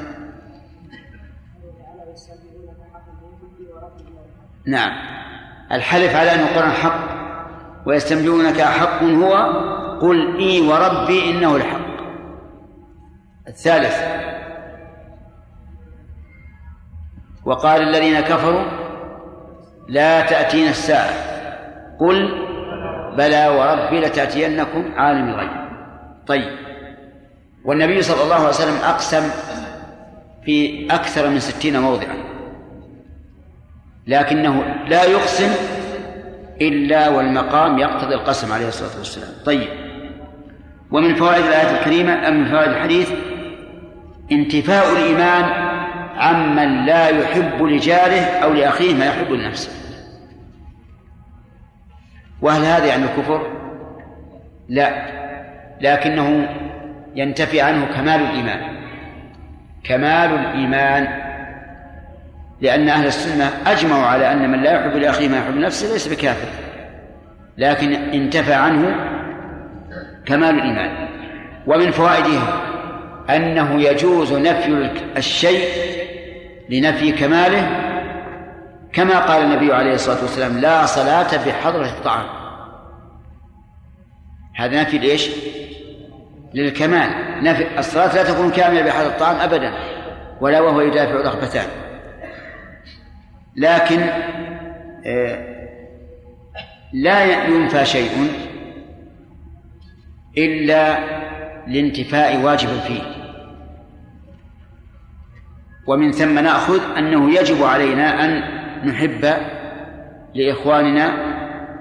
نعم. 4.66 4.92
الحلف 5.72 6.16
على 6.16 6.34
أن 6.34 6.40
القرآن 6.40 6.70
حق 6.70 7.08
ويستنبئونك 7.86 8.60
حق 8.60 9.02
هو 9.02 9.34
قل 10.00 10.36
إي 10.38 10.60
وربي 10.60 11.30
إنه 11.30 11.56
الحق 11.56 11.84
الثالث. 13.48 14.23
وقال 17.46 17.82
الذين 17.82 18.20
كفروا 18.20 18.64
لا 19.88 20.20
تأتينا 20.20 20.70
الساعة. 20.70 21.10
قل 22.00 22.44
بلى 23.16 23.48
وربي 23.48 24.00
لتأتينكم 24.00 24.92
عالم 24.96 25.28
الغيب. 25.28 25.50
طيب. 26.26 26.58
والنبي 27.64 28.02
صلى 28.02 28.22
الله 28.22 28.34
عليه 28.34 28.48
وسلم 28.48 28.76
أقسم 28.84 29.30
في 30.44 30.86
أكثر 30.90 31.28
من 31.28 31.38
ستين 31.38 31.80
موضعا. 31.80 32.16
لكنه 34.06 34.64
لا 34.88 35.04
يقسم 35.04 35.50
إلا 36.60 37.08
والمقام 37.08 37.78
يقتضي 37.78 38.14
القسم 38.14 38.52
عليه 38.52 38.68
الصلاة 38.68 38.98
والسلام. 38.98 39.30
طيب. 39.46 39.68
ومن 40.90 41.14
فوائد 41.14 41.44
الآية 41.44 41.78
الكريمة 41.78 42.28
أم 42.28 42.40
من 42.40 42.50
فوائد 42.50 42.70
الحديث؟ 42.70 43.12
انتفاء 44.32 44.92
الإيمان 44.92 45.63
عمن 46.16 46.84
لا 46.86 47.08
يحب 47.08 47.62
لجاره 47.62 48.20
أو 48.20 48.52
لأخيه 48.52 48.94
ما 48.94 49.06
يحب 49.06 49.32
لنفسه. 49.32 49.70
وهل 52.42 52.64
هذا 52.64 52.86
يعني 52.86 53.04
الكفر؟ 53.04 53.46
لا 54.68 54.90
لكنه 55.80 56.48
ينتفي 57.14 57.60
عنه 57.60 57.86
كمال 57.86 58.20
الإيمان. 58.20 58.60
كمال 59.84 60.34
الإيمان 60.34 61.08
لأن 62.60 62.88
أهل 62.88 63.06
السنة 63.06 63.50
أجمعوا 63.66 64.06
على 64.06 64.32
أن 64.32 64.50
من 64.50 64.62
لا 64.62 64.72
يحب 64.72 64.96
لأخيه 64.96 65.28
ما 65.28 65.38
يحب 65.38 65.56
نفسه 65.56 65.92
ليس 65.92 66.08
بكافر. 66.08 66.48
لكن 67.58 67.92
انتفى 67.92 68.54
عنه 68.54 68.94
كمال 70.26 70.54
الإيمان. 70.54 71.08
ومن 71.66 71.90
فوائده 71.90 72.40
أنه 73.30 73.82
يجوز 73.82 74.32
نفي 74.32 74.90
الشيء 75.16 76.03
لنفي 76.68 77.12
كماله 77.12 77.94
كما 78.92 79.18
قال 79.18 79.42
النبي 79.42 79.72
عليه 79.72 79.94
الصلاة 79.94 80.22
والسلام 80.22 80.58
لا 80.58 80.86
صلاة 80.86 81.46
بحضرة 81.46 81.86
الطعام. 81.86 82.26
هذا 84.54 84.82
نفي 84.82 84.98
لإيش؟ 84.98 85.30
للكمال. 86.54 87.10
نفي 87.44 87.78
الصلاة 87.78 88.14
لا 88.14 88.32
تكون 88.32 88.50
كاملة 88.50 88.82
بحضرة 88.82 89.08
الطعام 89.08 89.36
أبدا 89.36 89.74
ولا 90.40 90.60
وهو 90.60 90.80
يدافع 90.80 91.14
رغبتان. 91.14 91.66
لكن 93.56 94.00
آه، 95.06 95.54
لا 96.92 97.44
ينفى 97.46 97.84
شيء 97.84 98.10
إلا 100.38 100.98
لانتفاء 101.66 102.36
واجب 102.36 102.68
فيه. 102.68 103.23
ومن 105.86 106.12
ثم 106.12 106.38
نأخذ 106.38 106.80
أنه 106.98 107.30
يجب 107.30 107.62
علينا 107.62 108.24
أن 108.24 108.42
نحب 108.88 109.24
لإخواننا 110.34 111.34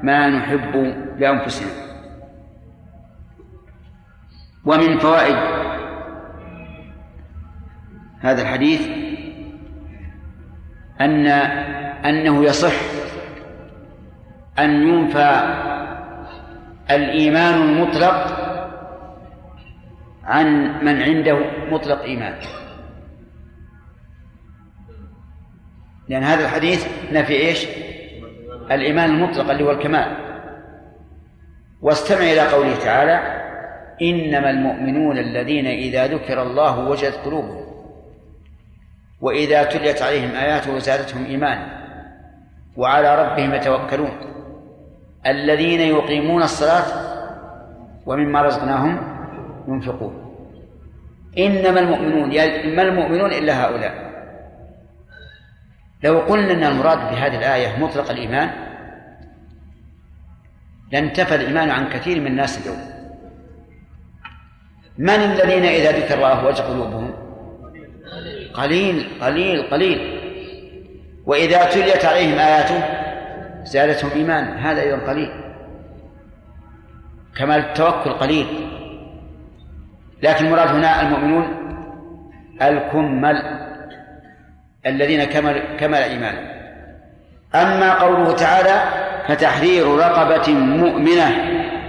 ما 0.03 0.29
نحب 0.29 0.95
لأنفسنا. 1.17 1.71
ومن 4.65 4.97
فوائد 4.97 5.37
هذا 8.19 8.41
الحديث 8.41 8.87
أن 11.01 11.27
أنه 12.05 12.43
يصح 12.43 12.73
أن 14.59 14.87
ينفى 14.87 15.41
الإيمان 16.91 17.53
المطلق 17.53 18.39
عن 20.23 20.45
من 20.85 21.01
عنده 21.01 21.39
مطلق 21.71 22.01
إيمان. 22.01 22.35
لأن 26.09 26.23
هذا 26.23 26.43
الحديث 26.43 26.87
نفي 27.11 27.33
إيش؟ 27.33 27.67
الإيمان 28.71 29.09
المطلق 29.09 29.51
اللي 29.51 29.63
هو 29.63 29.71
الكمال. 29.71 30.17
واستمع 31.81 32.19
إلى 32.21 32.41
قوله 32.41 32.75
تعالى 32.75 33.43
إنما 34.01 34.49
المؤمنون 34.49 35.17
الذين 35.17 35.65
إذا 35.65 36.07
ذكر 36.07 36.41
الله 36.41 36.79
وجدت 36.79 37.15
قلوبهم 37.25 37.65
وإذا 39.21 39.63
تليت 39.63 40.01
عليهم 40.01 40.35
آياته 40.35 40.79
زادتهم 40.79 41.25
إيمانا 41.25 41.83
وعلى 42.77 43.23
ربهم 43.23 43.53
يتوكلون. 43.53 44.11
الذين 45.27 45.79
يقيمون 45.79 46.43
الصلاة 46.43 46.83
ومما 48.05 48.41
رزقناهم 48.41 49.01
ينفقون. 49.67 50.35
إنما 51.37 51.79
المؤمنون 51.79 52.31
يعني 52.31 52.75
ما 52.75 52.81
المؤمنون 52.81 53.31
إلا 53.31 53.65
هؤلاء. 53.65 54.02
لو 56.03 56.19
قلنا 56.19 56.51
أن 56.51 56.63
المراد 56.63 56.97
بهذه 56.97 57.37
الآية 57.37 57.79
مطلق 57.79 58.09
الإيمان 58.11 58.49
لانتفى 60.91 61.35
الإيمان 61.35 61.69
عن 61.69 61.89
كثير 61.89 62.19
من 62.19 62.27
الناس 62.27 62.61
اليوم. 62.61 62.77
من 64.97 65.09
الذين 65.09 65.65
إذا 65.65 65.91
ذكر 65.91 66.15
الله 66.15 66.45
وجه 66.45 66.61
قلوبهم؟ 66.61 67.13
قليل 68.53 69.07
قليل 69.21 69.61
قليل. 69.61 70.19
وإذا 71.25 71.65
تليت 71.65 72.05
عليهم 72.05 72.39
آياته 72.39 72.83
زادتهم 73.63 74.11
إيمان 74.11 74.57
هذا 74.57 74.81
أيضا 74.81 74.97
قليل. 74.97 75.29
كما 77.35 77.55
التوكل 77.55 78.11
قليل. 78.11 78.47
لكن 80.23 80.45
المراد 80.45 80.67
هنا 80.67 81.01
المؤمنون 81.01 81.47
الكمل 82.61 83.62
الذين 84.85 85.23
كمل 85.23 85.61
كمل 85.79 85.97
إيمانا 85.97 86.53
أما 87.55 87.93
قوله 87.93 88.31
تعالى 88.31 88.83
فتحرير 89.27 89.87
رقبة 89.97 90.53
مؤمنة 90.53 91.31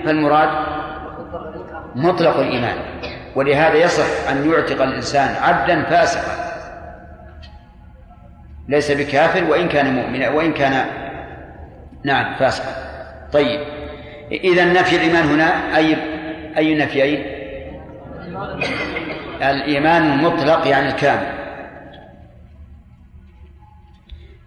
فالمراد 0.04 0.48
مطلق 1.94 2.36
الإيمان. 2.36 2.76
ولهذا 3.34 3.74
يصح 3.74 4.30
أن 4.30 4.50
يعتق 4.50 4.82
الإنسان 4.82 5.34
عبدا 5.42 5.82
فاسقا. 5.82 6.44
ليس 8.68 8.90
بكافر 8.90 9.44
وإن 9.44 9.68
كان 9.68 9.94
مؤمنا 9.94 10.30
وإن 10.30 10.52
كان 10.52 10.86
نعم 12.04 12.34
فاسقا. 12.34 12.74
طيب. 13.32 13.60
إذا 14.32 14.64
نفي 14.64 14.96
الإيمان 14.96 15.24
هنا 15.24 15.76
أي 15.76 15.96
أي 16.56 16.74
نفيين؟ 16.74 17.26
الإيمان 19.42 20.02
المطلق 20.02 20.66
يعني 20.66 20.88
الكامل. 20.88 21.43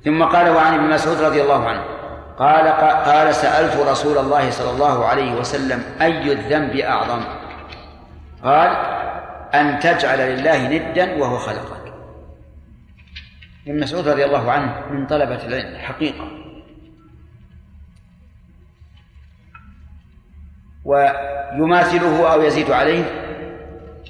ثم 0.08 0.24
قال 0.24 0.50
وعن 0.50 0.74
ابن 0.74 0.84
مسعود 0.84 1.22
رضي 1.22 1.42
الله 1.42 1.68
عنه 1.68 1.84
قال 2.38 2.68
قال 3.06 3.36
سألت 3.36 3.76
رسول 3.76 4.18
الله 4.18 4.50
صلى 4.50 4.72
الله 4.72 5.06
عليه 5.06 5.36
وسلم 5.36 5.84
أي 6.02 6.32
الذنب 6.32 6.76
أعظم؟ 6.76 7.24
قال 8.44 8.70
أن 9.56 9.80
تجعل 9.80 10.20
لله 10.20 10.68
ندا 10.68 11.18
وهو 11.18 11.38
خلقك. 11.38 11.94
ابن 13.68 13.80
مسعود 13.80 14.08
رضي 14.08 14.26
الله 14.26 14.52
عنه 14.52 14.82
من 14.90 15.08
طلبة 15.08 15.46
العلم 15.46 15.78
حقيقة. 15.78 16.28
ويماثله 20.86 22.34
أو 22.34 22.42
يزيد 22.42 22.72
عليه 22.72 23.04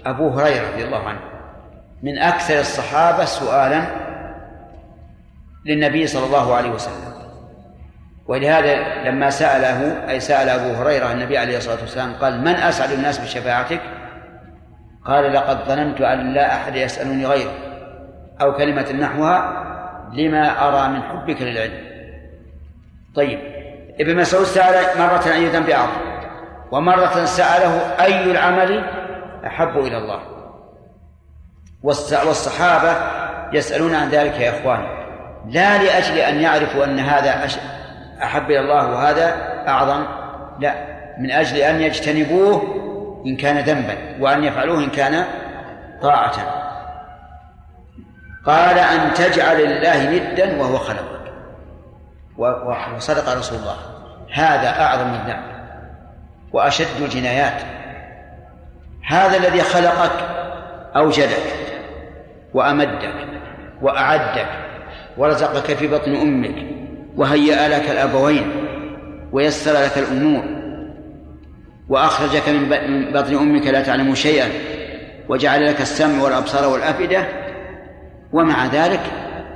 أبو 0.06 0.30
هريرة 0.30 0.72
رضي 0.74 0.84
الله 0.84 1.08
عنه. 1.08 1.20
من 2.04 2.18
أكثر 2.18 2.60
الصحابة 2.60 3.26
سؤالا 3.26 4.07
للنبي 5.68 6.08
صلى 6.08 6.26
الله 6.26 6.56
عليه 6.56 6.70
وسلم. 6.70 7.14
ولهذا 8.28 9.04
لما 9.10 9.30
سأله 9.30 10.10
أي 10.10 10.20
سأل 10.20 10.50
أبو 10.50 10.74
هريرة 10.74 11.12
النبي 11.12 11.38
عليه 11.38 11.58
الصلاة 11.58 11.82
والسلام 11.82 12.14
قال 12.14 12.42
من 12.42 12.56
أسعد 12.56 12.92
الناس 12.92 13.20
بشفاعتك؟ 13.20 13.82
قال 15.06 15.34
لقد 15.34 15.58
ظننت 15.68 16.02
أن 16.02 16.34
لا 16.34 16.56
أحد 16.56 16.76
يسألني 16.76 17.26
غيره 17.26 17.52
أو 18.42 18.54
كلمة 18.54 18.92
نحوها 18.92 19.64
لما 20.14 20.68
أرى 20.68 20.90
من 20.94 21.02
حبك 21.02 21.42
للعلم. 21.42 21.88
طيب 23.16 23.40
ابن 24.00 24.16
مسعود 24.16 24.46
سأل 24.46 25.00
مرة 25.00 25.34
أي 25.34 25.46
ذنب 25.46 25.70
أعظم 25.70 26.02
ومرة 26.72 27.26
سأله 27.26 28.04
أي 28.04 28.32
العمل 28.32 28.84
أحب 29.46 29.78
إلى 29.78 29.98
الله؟ 29.98 30.20
والصحابة 31.84 32.96
يسألون 33.54 33.96
عن 33.96 34.10
ذلك 34.10 34.40
يا 34.40 34.60
إخوان. 34.60 35.07
لا 35.48 35.84
لأجل 35.84 36.18
أن 36.18 36.42
يعرفوا 36.42 36.86
أن 36.86 37.00
هذا 37.00 37.48
أحب 38.24 38.52
إلى 38.52 38.60
الله 38.60 38.92
وهذا 38.92 39.36
أعظم 39.68 40.06
لا 40.60 40.74
من 41.18 41.32
أجل 41.32 41.58
أن 41.58 41.82
يجتنبوه 41.82 42.62
إن 43.26 43.38
كان 43.38 43.58
ذنبا 43.58 43.98
وأن 44.20 44.44
يفعلوه 44.44 44.80
إن 44.80 44.90
كان 44.90 45.26
طاعة. 46.02 46.34
قال 48.46 48.78
أن 48.80 49.14
تجعل 49.14 49.58
لله 49.58 50.10
ندا 50.10 50.62
وهو 50.62 50.78
خلقك. 50.78 51.18
وصدق 52.96 53.38
رسول 53.38 53.60
الله. 53.60 53.76
هذا 54.34 54.82
أعظم 54.82 55.14
الذنب 55.14 55.44
وأشد 56.54 57.02
الجنايات. 57.02 57.62
هذا 59.06 59.38
الذي 59.38 59.62
خلقك 59.62 60.12
أوجدك 60.96 61.44
وأمدك 62.54 63.14
وأعدك 63.82 64.67
ورزقك 65.18 65.74
في 65.74 65.88
بطن 65.88 66.16
أمك 66.16 66.56
وهيأ 67.18 67.68
لك 67.68 67.90
الأبوين 67.92 68.52
ويسر 69.32 69.72
لك 69.72 69.98
الأمور 69.98 70.44
وأخرجك 71.90 72.50
من 72.50 73.12
بطن 73.14 73.36
أمك 73.36 73.68
لا 73.68 73.82
تعلم 73.82 74.16
شيئا 74.16 74.48
وجعل 75.30 75.66
لك 75.66 75.82
السمع 75.82 76.24
والأبصار 76.24 76.70
والأفئدة 76.70 77.28
ومع 78.34 78.66
ذلك 78.66 79.02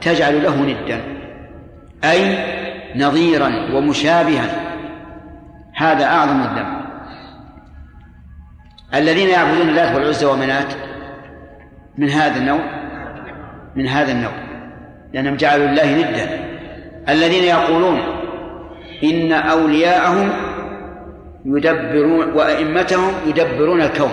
تجعل 0.01 0.43
له 0.43 0.61
ندا 0.61 1.01
أي 2.03 2.37
نظيرا 2.95 3.47
ومشابها. 3.73 4.45
هذا 5.75 6.05
أعظم 6.05 6.41
الذنب. 6.41 6.81
الذين 8.93 9.29
يعبدون 9.29 9.69
اللات 9.69 9.95
والعزى 9.95 10.25
ومنات 10.25 10.73
من 11.97 12.09
هذا 12.09 12.37
النوع 12.37 12.61
من 13.75 13.87
هذا 13.87 14.11
النوع. 14.11 14.50
لأنهم 15.13 15.35
جعلوا 15.35 15.65
الله 15.65 15.95
ندا. 15.95 16.51
الذين 17.09 17.43
يقولون 17.43 17.99
إن 19.03 19.31
أولياءهم 19.31 20.29
يدبرون 21.45 22.31
وأئمتهم 22.31 23.13
يدبرون 23.27 23.81
الكون. 23.81 24.11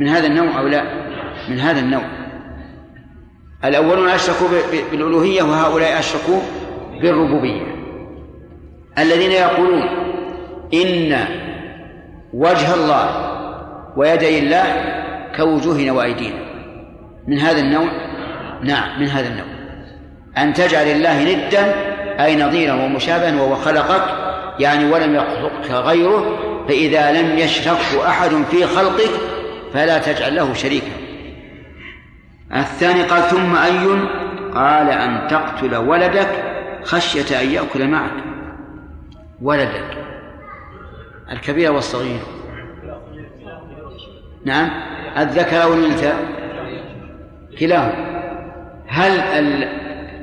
من 0.00 0.08
هذا 0.08 0.26
النوع 0.26 0.58
أو 0.60 0.68
لا؟ 0.68 0.82
من 1.48 1.58
هذا 1.58 1.80
النوع. 1.80 2.02
الأولون 3.64 4.08
أشركوا 4.08 4.48
بالألوهية 4.92 5.42
وهؤلاء 5.42 5.98
أشركوا 5.98 6.40
بالربوبية. 7.02 7.62
الذين 8.98 9.30
يقولون 9.30 9.82
إن 10.74 11.18
وجه 12.32 12.74
الله 12.74 13.30
ويدي 13.96 14.38
الله 14.38 14.64
كوجوهنا 15.36 15.92
وأيدينا. 15.92 16.40
من 17.28 17.38
هذا 17.38 17.60
النوع؟ 17.60 18.09
نعم 18.62 19.00
من 19.00 19.06
هذا 19.06 19.28
النوع. 19.28 19.46
أن 20.38 20.54
تجعل 20.54 20.86
الله 20.86 21.34
ندا 21.34 21.74
أي 22.24 22.36
نظيرا 22.36 22.74
ومشابها 22.74 23.42
وهو 23.42 23.54
خلقك 23.54 24.02
يعني 24.58 24.90
ولم 24.90 25.14
يخلقك 25.14 25.70
غيره 25.70 26.38
فإذا 26.68 27.22
لم 27.22 27.38
يشركه 27.38 28.08
أحد 28.08 28.30
في 28.50 28.66
خلقك 28.66 29.10
فلا 29.72 29.98
تجعل 29.98 30.34
له 30.36 30.54
شريكا. 30.54 30.92
الثاني 32.56 33.02
قال 33.02 33.22
ثم 33.22 33.56
أي؟ 33.56 33.86
قال 34.54 34.90
أن 34.90 35.28
تقتل 35.28 35.76
ولدك 35.76 36.44
خشية 36.84 37.40
أن 37.40 37.50
يأكل 37.50 37.88
معك 37.88 38.12
ولدك. 39.42 39.96
الكبير 41.32 41.72
والصغير. 41.72 42.20
نعم 44.44 44.70
الذكر 45.18 45.62
أو 45.62 45.74
الأنثى 45.74 46.12
كلاهما. 47.58 48.19
هل 48.90 49.20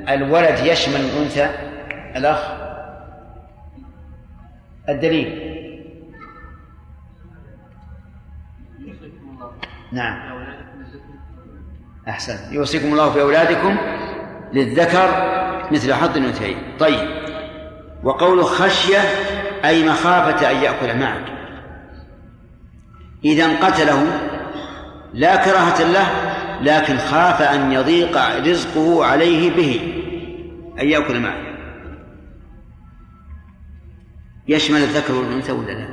الولد 0.08 0.58
يشمل 0.58 1.00
الأنثى؟ 1.00 1.50
الأخ؟ 2.16 2.38
الدليل؟ 4.88 5.54
نعم. 9.92 10.38
أحسن. 12.08 12.54
يوصيكم 12.54 12.92
الله 12.92 13.10
في 13.10 13.20
أولادكم 13.20 13.76
للذكر 14.52 15.08
مثل 15.70 15.94
حظ 15.94 16.16
الأنثيين. 16.16 16.56
طيب. 16.78 17.08
وقول 18.02 18.44
خشية 18.44 19.00
أي 19.64 19.88
مخافة 19.88 20.50
أن 20.50 20.56
يأكل 20.56 20.98
معك. 20.98 21.24
إذا 23.24 23.66
قتله 23.66 24.28
لا 25.14 25.36
كراهة 25.36 25.92
له 25.92 26.06
لكن 26.62 26.98
خاف 26.98 27.42
أن 27.42 27.72
يضيق 27.72 28.18
رزقه 28.38 29.04
عليه 29.04 29.50
به. 29.50 29.80
أن 30.80 30.88
يأكل 30.88 31.20
معه. 31.20 31.48
يشمل 34.48 34.78
الذكر 34.78 35.14
والأنثى 35.14 35.52
ولا 35.52 35.72
لا؟ 35.72 35.88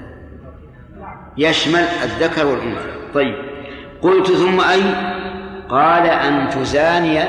يشمل 1.38 1.84
الذكر 2.04 2.46
والأنثى. 2.46 2.96
طيب. 3.14 3.36
قلت 4.02 4.32
ثم 4.32 4.62
أي؟ 4.62 4.82
قال 5.70 6.08
أن 6.08 6.50
تزاني 6.50 7.24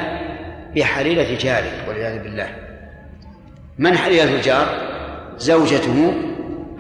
بحليلة 0.77 1.39
جارك 1.41 1.85
والعياذ 1.89 2.23
بالله. 2.23 2.49
من 3.79 3.97
حليلة 3.97 4.35
الجار؟ 4.37 4.67
زوجته 5.39 6.15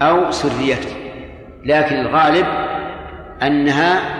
أو 0.02 0.30
سريته. 0.30 0.96
لكن 1.64 1.96
الغالب 1.96 2.46
أنها 3.42 4.16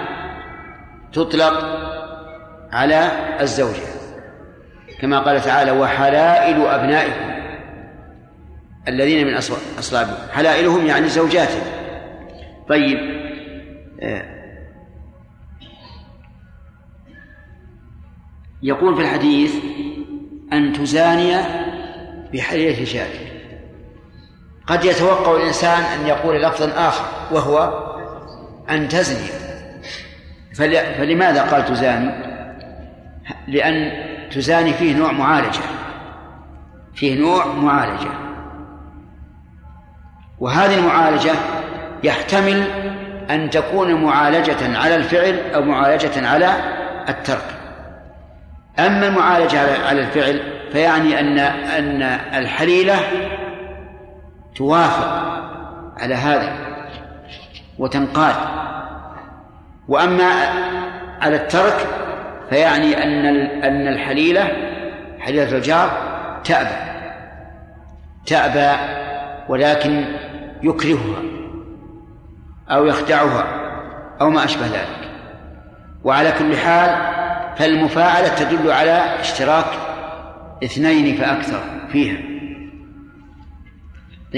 تطلق 1.17 1.65
على 2.73 3.11
الزوجة. 3.41 3.87
كما 5.01 5.19
قال 5.19 5.41
تعالى 5.41 5.71
وحلائل 5.71 6.67
أبنائكم 6.67 7.37
الذين 8.89 9.27
من 9.27 9.35
أصلابهم 9.79 10.17
حلائلهم 10.33 10.87
يعني 10.87 11.09
زوجاتهم. 11.09 11.63
طيب 12.69 12.99
آه 14.03 14.37
يقول 18.63 18.97
في 18.97 19.03
الحديث 19.03 19.55
أن 20.53 20.73
تزاني 20.73 21.37
بحليلة 22.33 22.85
شارك 22.85 23.33
قد 24.67 24.85
يتوقع 24.85 25.37
الإنسان 25.37 25.81
أن 25.83 26.07
يقول 26.07 26.43
لفظا 26.43 26.89
آخر 26.89 27.35
وهو 27.35 27.87
أن 28.71 28.89
تزني. 28.89 29.46
فلماذا 30.57 31.43
قال 31.43 31.65
تزاني؟ 31.65 32.11
لأن 33.49 33.93
تزاني 34.31 34.73
فيه 34.73 34.97
نوع 34.97 35.13
معالجة. 35.13 35.61
فيه 36.95 37.21
نوع 37.21 37.47
معالجة. 37.47 38.11
وهذه 40.39 40.79
المعالجة 40.79 41.33
يحتمل 42.05 42.65
أن 43.31 43.51
تكون 43.51 43.95
معالجة 43.95 44.79
على 44.79 44.97
الفعل 44.97 45.41
أو 45.55 45.63
معالجة 45.63 46.29
على 46.29 46.57
الترك. 47.09 47.55
أما 48.79 49.07
المعالجة 49.09 49.87
على 49.87 50.01
الفعل 50.01 50.41
فيعني 50.73 51.21
أن 51.21 51.39
أن 51.39 52.03
الحليلة 52.35 52.97
توافق 54.57 55.43
على 55.97 56.15
هذا 56.15 56.53
وتنقاد. 57.79 58.66
وأما 59.89 60.31
على 61.21 61.37
الترك 61.37 61.87
فيعني 62.51 63.03
أن 63.03 63.27
أن 63.65 63.89
الحليلة 63.89 64.49
حليلة 65.19 65.57
الجار 65.57 65.91
تأبى 66.45 66.87
تأبى 68.27 68.81
ولكن 69.49 70.05
يكرهها 70.63 71.23
أو 72.71 72.87
يخدعها 72.87 73.45
أو 74.21 74.31
ما 74.31 74.45
أشبه 74.45 74.67
ذلك. 74.67 75.11
وعلى 76.05 76.33
كل 76.33 76.57
حال 76.57 77.17
فالمفاعلة 77.57 78.29
تدل 78.29 78.71
على 78.71 79.21
اشتراك 79.21 79.67
اثنين 80.65 81.17
فأكثر 81.17 81.61
فيها. 81.93 82.19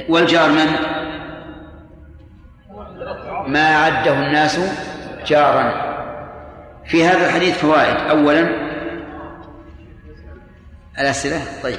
والجار 0.09 0.51
من؟ 0.51 0.67
ما 3.47 3.77
عده 3.77 4.27
الناس 4.27 4.61
جارا. 5.27 5.89
في 6.85 7.05
هذا 7.05 7.27
الحديث 7.27 7.59
فوائد. 7.59 7.97
أولا 7.97 8.49
الأسئلة؟ 10.99 11.63
طيب. 11.63 11.79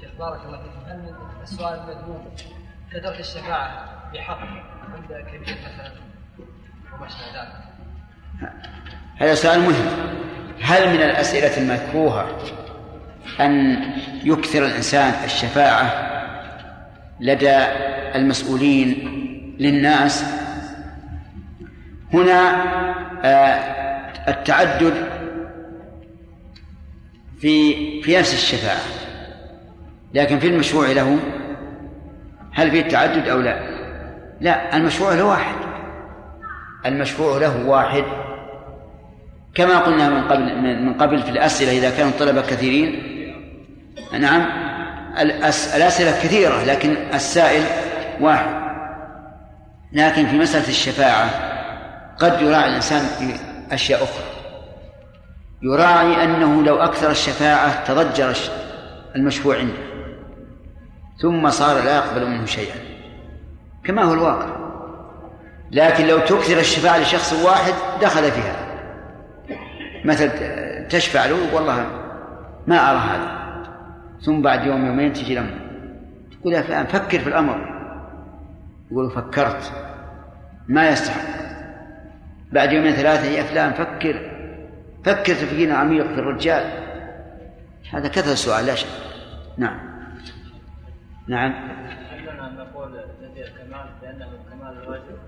شيخ 0.00 0.10
بارك 0.18 0.40
الله 0.46 0.58
فيكم 0.58 0.80
هل 0.86 1.14
السؤال 1.42 1.80
المذموم 1.80 2.24
كترك 2.92 3.20
الشفاعة 3.20 3.70
بحق 4.14 4.38
عند 4.94 5.26
كبير 5.28 5.42
مثلا 5.42 5.92
وما 6.94 7.08
شابه 7.08 7.42
ذلك؟ 7.42 8.52
هذا 9.16 9.34
سؤال 9.34 9.60
مهم. 9.60 9.86
هل 10.62 10.88
من 10.88 11.02
الأسئلة 11.02 11.58
المكروهة 11.58 12.38
أن 13.40 13.82
يكثر 14.24 14.66
الإنسان 14.66 15.24
الشفاعة 15.24 16.10
لدى 17.20 17.58
المسؤولين 18.14 18.88
للناس؟ 19.60 20.24
هنا 22.14 22.64
آه 23.24 23.80
التعدد 24.28 24.94
في 27.40 27.74
في 28.02 28.18
نفس 28.18 28.34
الشفاعة. 28.34 28.80
لكن 30.14 30.38
في 30.38 30.46
المشروع 30.46 30.86
له 30.86 31.18
هل 32.52 32.70
في 32.70 32.80
التعدد 32.80 33.28
أو 33.28 33.38
لا؟ 33.38 33.60
لا 34.40 34.76
المشروع 34.76 35.14
له 35.14 35.24
واحد. 35.24 35.54
المشروع 36.86 37.38
له 37.38 37.66
واحد. 37.66 38.04
كما 39.54 39.78
قلنا 39.78 40.08
من 40.08 40.22
قبل 40.22 40.58
من 40.82 40.94
قبل 40.94 41.22
في 41.22 41.30
الأسئلة 41.30 41.78
إذا 41.78 41.96
كانوا 41.96 42.10
الطلبة 42.10 42.40
كثيرين. 42.40 43.02
نعم 44.12 44.46
الأسئلة 45.18 46.10
كثيرة 46.10 46.64
لكن 46.64 46.96
السائل 47.14 47.62
واحد. 48.20 48.60
لكن 49.92 50.26
في 50.26 50.38
مسألة 50.38 50.68
الشفاعة 50.68 51.49
قد 52.20 52.42
يراعي 52.42 52.68
الإنسان 52.68 53.02
أشياء 53.72 54.02
أخرى. 54.02 54.24
يراعي 55.62 56.24
أنه 56.24 56.62
لو 56.62 56.76
أكثر 56.76 57.10
الشفاعة 57.10 57.84
تضجر 57.84 58.36
المشفوع 59.16 59.56
عنده. 59.58 59.90
ثم 61.22 61.50
صار 61.50 61.84
لا 61.84 61.96
يقبل 61.96 62.26
منه 62.26 62.44
شيئا. 62.44 62.76
كما 63.84 64.02
هو 64.02 64.12
الواقع. 64.12 64.46
لكن 65.72 66.06
لو 66.06 66.18
تكثر 66.18 66.58
الشفاعة 66.58 66.98
لشخص 66.98 67.32
واحد 67.32 67.72
دخل 68.02 68.30
فيها 68.30 68.66
مثل 70.04 70.30
تشفع 70.88 71.26
له 71.26 71.54
والله 71.54 71.86
ما 72.66 72.90
أرى 72.90 72.98
هذا. 72.98 73.40
ثم 74.22 74.42
بعد 74.42 74.66
يوم 74.66 74.86
يومين 74.86 75.12
تجي 75.12 75.34
له 75.34 75.46
تقول 76.40 76.52
يا 76.52 76.62
فلان 76.62 76.86
فكر 76.86 77.18
في 77.18 77.26
الأمر. 77.26 77.80
يقول 78.90 79.10
فكرت. 79.10 79.72
ما 80.68 80.88
يستحق. 80.88 81.39
بعد 82.52 82.72
يومين 82.72 82.92
ثلاثة 82.92 83.26
يا 83.26 83.42
فلان 83.42 83.72
فكر 83.72 84.30
فكر 85.04 85.34
تفكير 85.34 85.72
عميق 85.72 86.06
في 86.06 86.14
الرجال. 86.14 86.64
هذا 87.92 88.08
كثر 88.08 88.32
السؤال 88.32 88.66
لا 88.66 88.74
شك. 88.74 88.86
نعم. 89.58 89.80
نعم. 91.28 91.52
عندنا 92.12 92.64
نقول 92.64 92.88
الذي 92.88 93.42
الكمال 93.42 93.86
لأنه 94.02 94.28
كمال 94.50 94.82
الواجب 94.82 95.18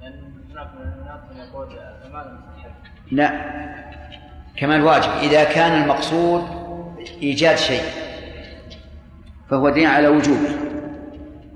لأن 0.00 0.32
هناك 0.50 0.68
من 0.74 0.92
الناس 0.92 1.20
من 1.30 1.36
يقول 1.36 1.68
كمال 2.04 2.38
لا. 3.10 3.30
كمال 4.56 4.82
واجب. 4.82 5.10
إذا 5.10 5.44
كان 5.44 5.82
المقصود 5.82 6.42
إيجاد 7.22 7.56
شيء 7.56 7.82
فهو 9.50 9.68
دين 9.70 9.86
على 9.86 10.08
وجوبه. 10.08 10.50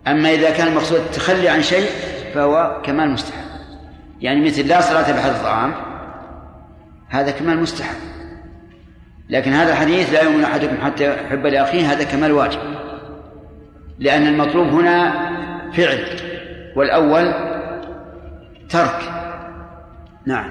أما 0.06 0.28
إذا 0.28 0.50
كان 0.50 0.68
المقصود 0.68 1.00
التخلي 1.00 1.48
عن 1.48 1.62
شيء 1.62 1.90
فهو 2.34 2.82
كمال 2.84 3.10
مستحب 3.10 3.53
يعني 4.24 4.40
مثل 4.40 4.68
لا 4.68 4.80
صلاة 4.80 5.12
بحد 5.12 5.30
الطعام 5.30 5.74
هذا 7.08 7.30
كمال 7.30 7.58
مستحب. 7.58 7.96
لكن 9.28 9.52
هذا 9.52 9.72
الحديث 9.72 10.12
لا 10.12 10.22
يؤمن 10.22 10.44
أحدكم 10.44 10.76
حتى 10.84 11.24
يحب 11.24 11.46
لأخيه 11.46 11.92
هذا 11.92 12.04
كمال 12.04 12.32
واجب. 12.32 12.60
لأن 13.98 14.26
المطلوب 14.26 14.66
هنا 14.66 15.12
فعل 15.72 16.06
والأول 16.76 17.34
ترك. 18.68 19.00
نعم. 20.26 20.50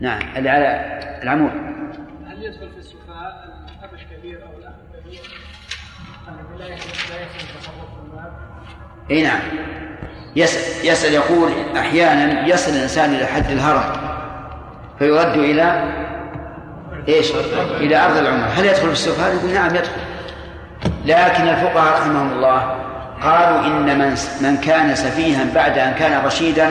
نعم. 0.00 0.22
اللي 0.36 0.50
على 0.50 1.00
العمود. 1.22 1.52
هل 2.26 2.42
يدخل 2.42 2.70
في 2.70 2.78
السفهاء 2.78 3.44
الأب 3.78 3.90
الكبير 3.94 4.42
أو 4.42 4.58
الأخ 4.58 4.74
الكبير؟ 4.94 5.20
لا 6.58 6.66
يحسن 6.66 7.58
تصرف 7.58 7.88
المال؟ 8.04 8.32
إي 9.10 9.22
نعم. 9.22 9.85
يسأل, 10.36 10.88
يسأل 10.88 11.12
يقول 11.12 11.52
أحيانا 11.76 12.46
يصل 12.46 12.70
الإنسان 12.70 13.14
إلى 13.14 13.26
حد 13.26 13.50
الهرم 13.50 13.84
فيرد 14.98 15.36
إلى 15.36 15.94
إيش؟ 17.08 17.32
إلى 17.80 18.04
أرض 18.04 18.16
العمر. 18.16 18.46
هل 18.56 18.64
يدخل 18.64 18.86
في 18.86 18.92
السفهاء؟ 18.92 19.34
يقول 19.34 19.50
نعم 19.50 19.74
يدخل. 19.74 20.00
لكن 21.04 21.48
الفقهاء 21.48 22.00
رحمهم 22.00 22.32
الله 22.32 22.74
قالوا 23.22 23.66
إن 23.66 23.98
من 23.98 24.16
من 24.40 24.56
كان 24.56 24.94
سفيها 24.94 25.44
بعد 25.54 25.78
أن 25.78 25.92
كان 25.92 26.24
رشيدا 26.24 26.70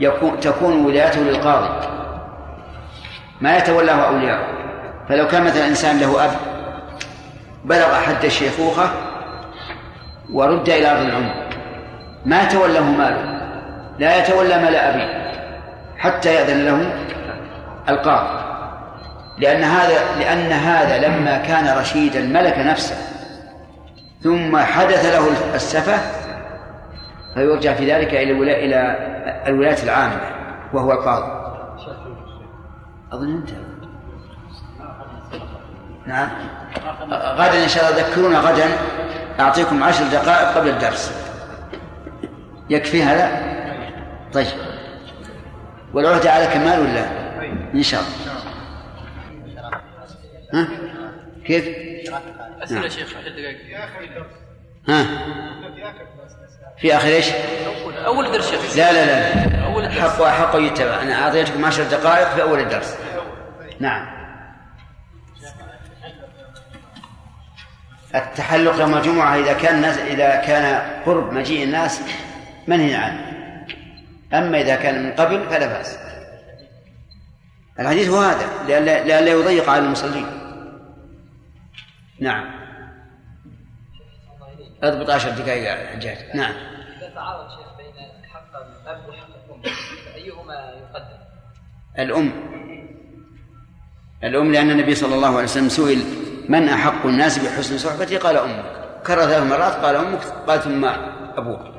يكون 0.00 0.40
تكون 0.40 0.86
ولايته 0.86 1.20
للقاضي. 1.20 1.86
ما 3.40 3.56
يتولاه 3.56 3.94
أولياءه. 3.94 4.46
فلو 5.08 5.26
كان 5.26 5.44
مثلا 5.44 5.68
إنسان 5.68 6.00
له 6.00 6.24
أب 6.24 6.30
بلغ 7.64 7.94
حد 7.94 8.24
الشيخوخة 8.24 8.90
ورد 10.32 10.68
إلى 10.68 10.90
أرض 10.90 11.00
العمر. 11.00 11.45
ما 12.26 12.44
تولاه 12.44 12.82
ماله 12.82 13.40
لا 13.98 14.16
يتولى 14.16 14.58
مال 14.58 14.76
أبيه 14.76 15.32
حتى 15.98 16.34
يأذن 16.34 16.64
له 16.64 16.92
القاضي. 17.88 18.46
لأن 19.38 19.64
هذا 19.64 20.18
لأن 20.18 20.52
هذا 20.52 21.08
لما 21.08 21.38
كان 21.38 21.78
رشيدا 21.78 22.20
ملك 22.20 22.58
نفسه 22.58 22.96
ثم 24.22 24.56
حدث 24.56 25.14
له 25.14 25.54
السفة 25.54 25.98
فيرجع 27.34 27.74
في 27.74 27.92
ذلك 27.92 28.14
إلى 28.14 28.64
إلى 28.64 28.96
الولاية 29.46 29.82
العامة 29.82 30.20
وهو 30.72 30.92
القاضي. 30.92 31.32
أظن 33.12 33.36
انتهى 33.36 33.56
نعم. 36.06 36.28
غدا 37.12 37.64
إن 37.64 37.68
شاء 37.68 37.90
الله 37.90 38.00
ذكرونا 38.02 38.38
غدا. 38.38 38.66
أعطيكم 39.40 39.82
عشر 39.82 40.04
دقائق 40.04 40.48
قبل 40.48 40.68
الدرس. 40.68 41.25
يكفي 42.70 43.02
هذا؟ 43.02 43.56
طيب. 44.32 44.46
والعهدة 45.94 46.32
على 46.32 46.46
كمال 46.46 46.80
ولا 46.80 47.06
إن 47.74 47.82
شاء 47.82 48.00
الله. 48.00 48.36
ها؟ 50.54 50.68
كيف؟ 51.46 51.68
أسئلة 52.62 52.80
نعم. 52.80 52.88
شيخ 52.88 53.14
ها؟ 54.88 55.06
في 56.78 56.96
آخر 56.96 57.08
إيش؟ 57.08 57.26
أول 58.06 58.32
درس 58.32 58.50
شيخ. 58.50 58.76
لا 58.76 58.92
لا 58.92 59.06
لا. 59.06 59.64
أول 59.64 59.88
درس. 59.88 59.98
حق 59.98 60.24
حق 60.24 60.56
يتبع. 60.56 61.02
أنا 61.02 61.22
أعطيتكم 61.22 61.64
عشر 61.64 61.82
دقائق 61.82 62.28
في 62.28 62.42
أول 62.42 62.60
الدرس. 62.60 62.96
نعم. 63.80 64.16
التحلق 68.14 68.80
يوم 68.80 68.96
الجمعة 68.96 69.36
إذا 69.36 69.52
كان 69.52 69.84
إذا 69.84 70.36
كان 70.36 70.82
قرب 71.06 71.32
مجيء 71.32 71.64
الناس 71.64 72.00
منهي 72.66 72.94
عنه 72.94 73.36
أما 74.32 74.60
إذا 74.60 74.76
كان 74.76 75.04
من 75.04 75.12
قبل 75.12 75.48
فلا 75.50 75.66
بأس. 75.66 75.98
الحديث 77.80 78.08
هو 78.08 78.20
هذا 78.20 78.46
لئلا 78.66 79.04
لئلا 79.04 79.30
يضيق 79.30 79.70
على 79.70 79.84
المصلين. 79.84 80.26
نعم. 82.20 82.50
أضبط 84.82 85.10
عشر 85.10 85.30
دقائق 85.30 85.62
يا 85.62 85.86
حجاج. 85.86 86.18
نعم. 86.34 86.52
إذا 86.98 87.14
تعارض 87.14 87.48
شيخ 87.50 87.76
بين 87.76 87.94
حق 88.24 88.56
الأب 88.56 89.08
وحق 89.08 89.28
الأم 89.48 89.62
فأيهما 90.12 90.54
يقدم؟ 90.54 91.18
الأم. 91.98 92.32
الأم 94.24 94.52
لأن 94.52 94.70
النبي 94.70 94.94
صلى 94.94 95.14
الله 95.14 95.28
عليه 95.28 95.44
وسلم 95.44 95.68
سئل 95.68 96.04
من 96.48 96.68
أحق 96.68 97.06
الناس 97.06 97.38
بحسن 97.38 97.78
صحبتي؟ 97.78 98.16
قال 98.16 98.36
أمك. 98.36 98.64
كرر 99.06 99.22
ثلاث 99.22 99.42
مرات 99.42 99.72
قال 99.72 99.96
أمك 99.96 100.20
قال 100.46 100.62
ثم 100.62 100.84
أبوك. 101.36 101.75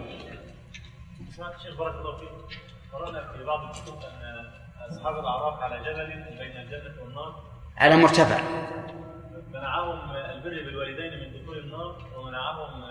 بعض 3.48 3.64
الكتب 3.64 3.94
أن 3.94 4.46
أصحاب 4.92 5.20
الأعراف 5.20 5.60
على 5.64 5.80
جبل 5.80 6.38
بين 6.40 6.58
الجنه 6.58 7.04
والنار. 7.04 7.44
على 7.78 7.96
مرتفع. 7.96 8.40
منعهم 9.54 10.12
البر 10.12 10.50
بالوالدين 10.66 11.12
من 11.20 11.42
دخول 11.44 11.58
النار 11.58 11.96
ومنعهم 12.18 12.82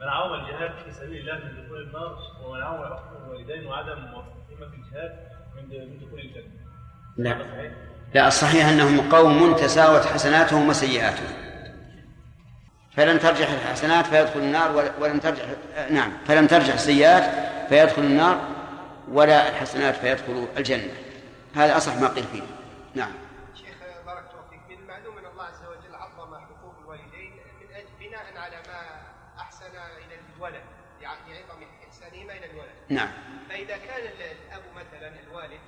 منعهم 0.00 0.32
الجهاد 0.34 0.70
في 0.84 0.92
سبيل 0.92 1.18
الله 1.28 1.34
من 1.44 1.64
دخول 1.64 1.82
النار 1.82 2.18
ومنعهم 2.44 2.82
عقوق 2.82 3.22
الوالدين 3.24 3.66
وعدم 3.66 3.98
موافقتهما 4.00 4.70
في 4.70 4.76
الجهاد 4.76 5.18
من 5.56 5.98
دخول 6.06 6.20
الجنة. 6.20 6.52
لا. 7.16 7.30
صحيح؟ 7.44 7.72
لا 8.14 8.28
الصحيح 8.28 8.68
أنهم 8.68 9.10
قوم 9.10 9.54
تساوت 9.56 10.04
حسناتهم 10.06 10.68
وسيئاتهم. 10.68 11.32
فلن 12.96 13.18
ترجح 13.18 13.50
الحسنات 13.50 14.06
فيدخل 14.06 14.40
النار 14.40 14.76
ول- 14.76 14.90
ولن 15.00 15.20
ترجح 15.20 15.44
نعم 15.90 16.12
فلن 16.26 16.48
ترجح 16.48 16.72
السيئات 16.74 17.22
فيدخل 17.68 18.02
النار. 18.02 18.40
ولا 19.08 19.48
الحسنات 19.48 19.94
فيدخل 19.96 20.48
الجنة. 20.56 20.94
هذا 21.54 21.76
أصح 21.76 21.94
ما 21.96 22.08
قيل 22.08 22.24
فيه. 22.24 22.42
نعم. 22.94 23.12
شيخ 23.54 23.76
بارك 24.06 24.24
الله 24.30 24.42
فيك. 24.50 24.60
من 24.68 24.82
المعلوم 24.82 25.18
أن 25.18 25.26
الله 25.26 25.44
عز 25.44 25.64
وجل 25.64 25.94
عظم 25.94 26.34
حقوق 26.34 26.74
الوالدين 26.80 27.32
من 27.60 27.74
أجل 27.76 27.88
بناء 28.00 28.36
على 28.36 28.56
ما 28.68 29.00
أحسن 29.40 29.66
إلى 29.76 30.18
الولد 30.36 30.62
يعني 31.00 31.38
عظم 31.38 31.62
احسانهما 31.88 32.32
إلى 32.32 32.50
الولد. 32.50 32.74
نعم. 32.88 33.10
فإذا 33.48 33.76
كان 33.76 34.00
ال- 34.06 34.22
الأب 34.22 34.62
مثلا 34.76 35.20
الوالد 35.20 35.60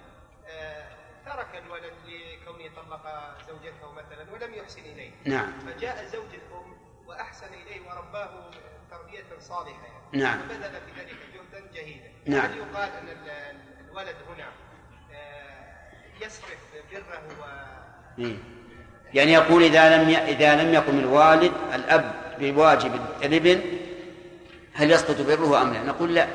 آه، 0.48 0.84
ترك 1.26 1.62
الولد 1.66 1.92
لكونه 2.06 2.68
طلق 2.76 3.34
زوجته 3.48 3.92
مثلا 3.92 4.32
ولم 4.32 4.54
يحسن 4.54 4.80
إليه. 4.80 5.10
نعم. 5.24 5.52
فجاء 5.58 6.04
زوج 6.04 6.34
الأم 6.34 6.74
وأحسن 7.06 7.54
إليه 7.54 7.80
ورباه 7.80 8.50
تربية 8.90 9.24
صالحة. 9.40 9.86
يعني 10.12 10.24
نعم. 10.24 10.40
وبذل 10.40 10.80
في 10.80 11.00
ذلك 11.00 11.16
جهدا 11.34 11.72
جهيدا 11.72 12.12
نعم. 12.26 12.40
هل 12.44 12.56
يقال 12.56 12.88
أن 13.02 13.08
ال- 13.08 13.30
ال- 13.30 13.90
الولد 13.90 14.16
هنا 14.28 14.44
آه، 15.14 16.26
يصرف 16.26 16.58
بره 16.92 17.22
و. 18.24 18.28
يعني 19.14 19.32
يقول 19.32 19.62
إذا 19.62 19.96
لم 19.96 20.10
ي... 20.10 20.16
إذا 20.18 20.62
لم 20.62 20.74
يقم 20.74 20.98
الوالد 20.98 21.52
الأب 21.74 22.12
بواجب 22.40 23.00
الابن 23.22 23.60
هل 24.74 24.90
يسقط 24.90 25.20
بره 25.20 25.62
أم 25.62 25.72
لا؟ 25.72 25.82
نقول 25.82 26.14
لا 26.14 26.26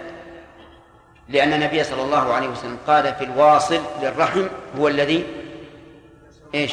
لأن 1.29 1.53
النبي 1.53 1.83
صلى 1.83 2.01
الله 2.01 2.33
عليه 2.33 2.47
وسلم 2.47 2.77
قال 2.87 3.15
في 3.15 3.23
الواصل 3.23 3.81
للرحم 4.01 4.47
هو 4.77 4.87
الذي 4.87 5.25
إيش؟ 6.55 6.71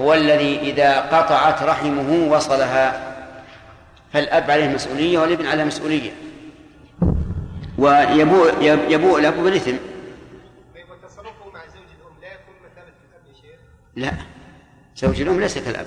هو 0.00 0.14
الذي 0.14 0.58
إذا 0.60 1.00
قطعت 1.00 1.62
رحمه 1.62 2.32
وصلها 2.32 3.06
فالأب 4.12 4.50
عليه 4.50 4.68
مسؤولية 4.68 5.18
والابن 5.18 5.46
عليه 5.46 5.64
مسؤولية 5.64 6.10
ويبوء 7.80 8.62
يبوء 8.62 9.20
الأب 9.20 9.34
بالإثم 9.34 9.76
وتصرفه 10.90 11.50
مع 11.54 11.60
زوج 11.66 11.90
الأم 12.00 12.20
لا 12.20 12.28
يكون 12.32 12.54
مثابه 12.64 12.92
الأب. 13.08 13.26
يا 13.26 13.34
شيخ 13.34 13.60
لا 13.96 14.12
زوج 14.96 15.20
الأم 15.20 15.40
ليس 15.40 15.58
كالأب 15.58 15.86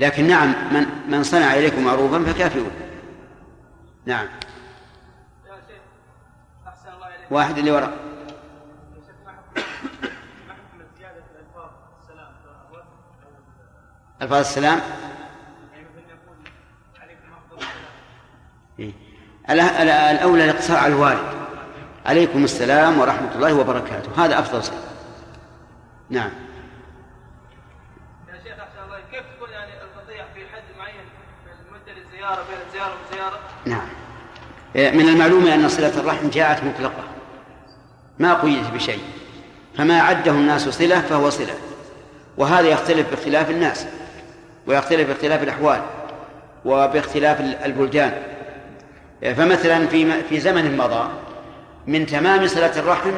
لكن 0.00 0.26
نعم 0.26 0.74
من 0.74 0.86
من 1.08 1.22
صنع 1.22 1.54
إليكم 1.54 1.84
معروفا 1.84 2.32
فكافئوه. 2.32 2.70
نعم. 4.06 4.26
واحد 7.30 7.58
اللي 7.58 7.70
وراء 7.70 7.92
يا 14.20 14.42
شيخ 14.42 15.15
الأولى 19.50 20.44
الاقتصار 20.44 20.76
على 20.76 20.94
الوالد. 20.94 21.36
عليكم 22.06 22.44
السلام 22.44 22.98
ورحمة 22.98 23.34
الله 23.34 23.54
وبركاته. 23.54 24.24
هذا 24.24 24.38
أفضل 24.38 24.64
شيء 24.64 24.74
نعم. 26.10 26.30
يا 28.28 28.34
شيخ 28.44 28.52
أحسن 28.52 28.84
الله 28.86 28.98
كيف 29.12 29.22
تكون 29.36 29.50
يعني 29.50 29.72
القطيع 29.72 30.24
في 30.34 30.40
حد 30.54 30.62
معين؟ 30.78 31.04
في 31.44 31.50
المدة 31.68 32.00
للزيارة 32.00 32.44
بين 32.50 32.58
الزيارة 32.66 32.92
والزيارة؟ 33.02 33.38
نعم. 33.64 33.88
إيه، 34.76 34.90
من 34.90 35.08
المعلوم 35.08 35.46
أن 35.46 35.68
صلة 35.68 36.00
الرحم 36.00 36.30
جاءت 36.30 36.64
مطلقة. 36.64 37.04
ما 38.18 38.34
قيدت 38.34 38.70
بشيء. 38.70 39.00
فما 39.78 40.00
عده 40.00 40.32
الناس 40.32 40.68
صلة 40.68 41.00
فهو 41.00 41.30
صلة. 41.30 41.54
وهذا 42.36 42.68
يختلف 42.68 43.10
باختلاف 43.10 43.50
الناس 43.50 43.86
ويختلف 44.66 45.08
باختلاف 45.08 45.42
الأحوال 45.42 45.82
وباختلاف 46.64 47.40
البلدان. 47.40 48.22
فمثلا 49.22 49.86
في 49.86 50.22
في 50.22 50.40
زمن 50.40 50.76
مضى 50.76 51.08
من 51.86 52.06
تمام 52.06 52.46
صلة 52.46 52.78
الرحم 52.78 53.12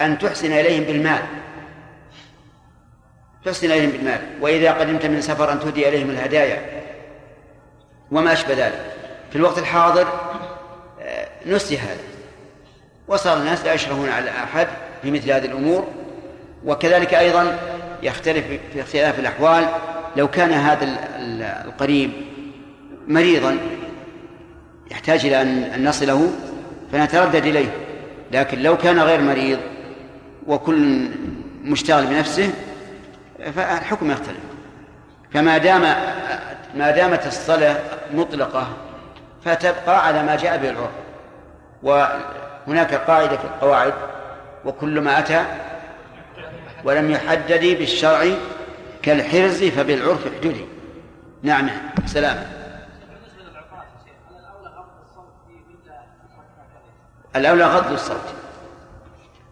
أن 0.00 0.18
تحسن 0.18 0.52
إليهم 0.52 0.84
بالمال. 0.84 1.22
تحسن 3.44 3.66
إليهم 3.66 3.90
بالمال. 3.90 4.20
وإذا 4.40 4.72
قدمت 4.72 5.06
من 5.06 5.20
سفر 5.20 5.52
أن 5.52 5.60
تهدي 5.60 5.88
إليهم 5.88 6.10
الهدايا. 6.10 6.82
وما 8.10 8.32
أشبه 8.32 8.54
ذلك. 8.66 8.92
في 9.30 9.36
الوقت 9.36 9.58
الحاضر 9.58 10.06
آه، 11.02 11.28
نسي 11.46 11.78
هذا. 11.78 12.00
وصار 13.08 13.36
الناس 13.38 13.64
لا 13.64 13.72
يشرفون 13.74 14.08
على 14.08 14.30
أحد 14.30 14.68
في 15.02 15.10
مثل 15.10 15.30
هذه 15.30 15.44
الأمور. 15.44 15.86
وكذلك 16.64 17.14
أيضا 17.14 17.58
يختلف 18.02 18.46
في 18.72 18.80
اختلاف 18.80 19.18
الأحوال. 19.18 19.68
لو 20.16 20.28
كان 20.28 20.52
هذا 20.52 20.84
ال- 20.84 20.98
ال- 20.98 21.42
القريب 21.42 22.10
مريضا 23.08 23.58
يحتاج 24.90 25.26
إلى 25.26 25.42
أن 25.42 25.88
نصله 25.88 26.30
فنتردد 26.92 27.46
إليه. 27.46 27.70
لكن 28.32 28.62
لو 28.62 28.76
كان 28.76 28.98
غير 28.98 29.20
مريض 29.20 29.58
وكل 30.46 31.08
مشتغل 31.62 32.06
بنفسه 32.06 32.50
فالحكم 33.56 34.10
يختلف. 34.10 34.40
فما 35.32 35.58
دام 35.58 35.80
ما 36.74 36.90
دامت 36.90 37.26
الصلاة 37.26 37.76
مطلقة 38.14 38.68
فتبقى 39.44 40.06
على 40.06 40.22
ما 40.22 40.36
جاء 40.36 40.58
به 40.58 40.70
العرف. 40.70 40.90
وهناك 41.82 42.94
قاعدة 42.94 43.36
في 43.36 43.44
القواعد 43.44 43.94
وكل 44.64 45.00
ما 45.00 45.18
أتى 45.18 45.44
ولم 46.84 47.10
يحدد 47.10 47.60
بالشرع 47.78 48.24
كالحرز 49.02 49.64
فبالعرف 49.64 50.26
احددي. 50.26 50.64
نعم 51.42 51.70
سلام 52.06 52.36
بالنسبة 53.08 53.42
للعقاد 53.42 53.84
يا 53.84 54.04
شيخ 54.04 54.14
هل 54.30 54.36
الاولى 54.38 54.68
غض 54.68 54.86
الصوت 55.02 55.34
في 55.46 55.54
مثل 55.54 55.90
هكذا 55.90 56.92
الأولى 57.36 57.64
غض 57.64 57.92
الصوت. 57.92 58.34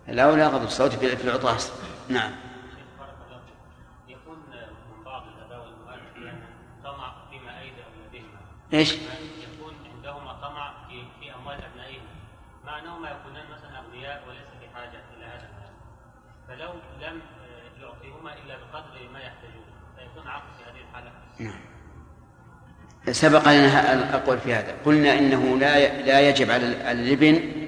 الأولى 0.08 0.46
غض 0.46 0.62
الصوت 0.62 0.92
في 0.92 1.24
العطاس. 1.24 1.72
نعم. 2.08 2.30
يكون 4.08 4.36
من 4.36 5.04
بعض 5.04 5.22
الاباء 5.26 5.58
والامهات 5.58 6.00
أحيانا 6.16 6.46
طمع 6.84 7.14
فيما 7.30 7.60
ايدي 7.60 7.76
اولادهما 7.84 8.38
إيش؟ 8.72 8.92
يكون 8.92 9.74
عندهما 9.94 10.32
طمع 10.32 10.74
في 10.88 11.02
في 11.20 11.34
أموال 11.34 11.58
أبنائهما. 11.64 12.12
مع 12.66 12.78
انهما 12.78 13.10
يكونان 13.10 13.44
مثلا 13.44 13.78
أغنياء 13.78 14.22
وليس 14.28 14.48
في 14.60 14.74
حاجة 14.74 15.00
إلى 15.16 15.24
هذا 15.24 15.48
المال 15.48 15.72
فلو 16.48 16.72
لم 17.06 17.20
يعطيهما 17.80 18.32
إلا 18.32 18.56
بقدر 18.56 19.08
ما 19.12 19.18
يحتاجون 19.18 19.64
فيكون 19.96 20.28
عقد 20.28 20.52
في 20.58 20.64
هذه 20.64 20.82
الحالة. 20.90 21.10
نعم. 21.38 21.60
سبق 23.12 23.48
لنا 23.48 23.92
الأقوال 23.92 24.38
في 24.38 24.54
هذا. 24.54 24.74
قلنا 24.84 25.18
إنه 25.18 25.58
لا 25.58 26.02
لا 26.02 26.20
يجب 26.20 26.50
على 26.50 26.92
الابن 26.92 27.61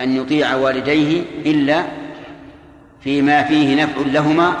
أن 0.00 0.16
يطيع 0.16 0.54
والديه 0.54 1.22
إلا 1.46 1.84
فيما 3.00 3.42
فيه 3.42 3.84
نفع 3.84 4.00
لهما 4.06 4.54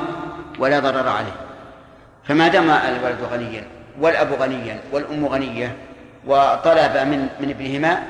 ولا 0.58 0.78
ضرر 0.78 1.08
عليه. 1.08 1.36
فما 2.24 2.48
دام 2.48 2.70
الولد 2.70 3.18
غنيا 3.32 3.64
والأب 4.00 4.32
غنيا 4.32 4.80
والأم 4.92 5.26
غنية 5.26 5.76
وطلب 6.26 6.96
من 6.96 7.28
من 7.40 7.50
ابنهما 7.50 8.02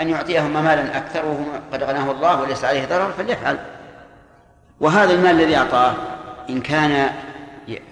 أن 0.00 0.08
يعطيهما 0.10 0.60
مالا 0.60 0.96
أكثر 0.96 1.24
وهو 1.26 1.44
قد 1.72 1.82
غناه 1.82 2.10
الله 2.10 2.40
وليس 2.42 2.64
عليه 2.64 2.84
ضرر 2.84 3.12
فليفعل. 3.12 3.58
وهذا 4.80 5.12
المال 5.12 5.30
الذي 5.30 5.56
أعطاه 5.56 5.94
إن 6.50 6.60
كان 6.60 7.10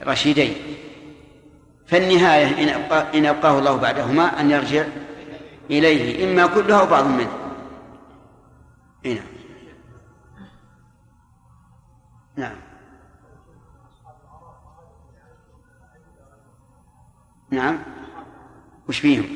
رشيدين 0.07 0.55
فالنهاية 1.87 2.47
إن 3.15 3.27
أبقاه 3.27 3.59
الله 3.59 3.77
بعدهما 3.77 4.41
أن 4.41 4.51
يرجع 4.51 4.85
إليه 5.71 6.25
إما 6.25 6.47
كله 6.47 6.81
أو 6.81 6.87
بعض 6.87 7.07
منه. 7.07 7.46
هنا 9.07 9.23
نعم. 12.37 12.57
نعم. 17.51 17.79
وش 18.89 18.99
فيهم؟ 18.99 19.27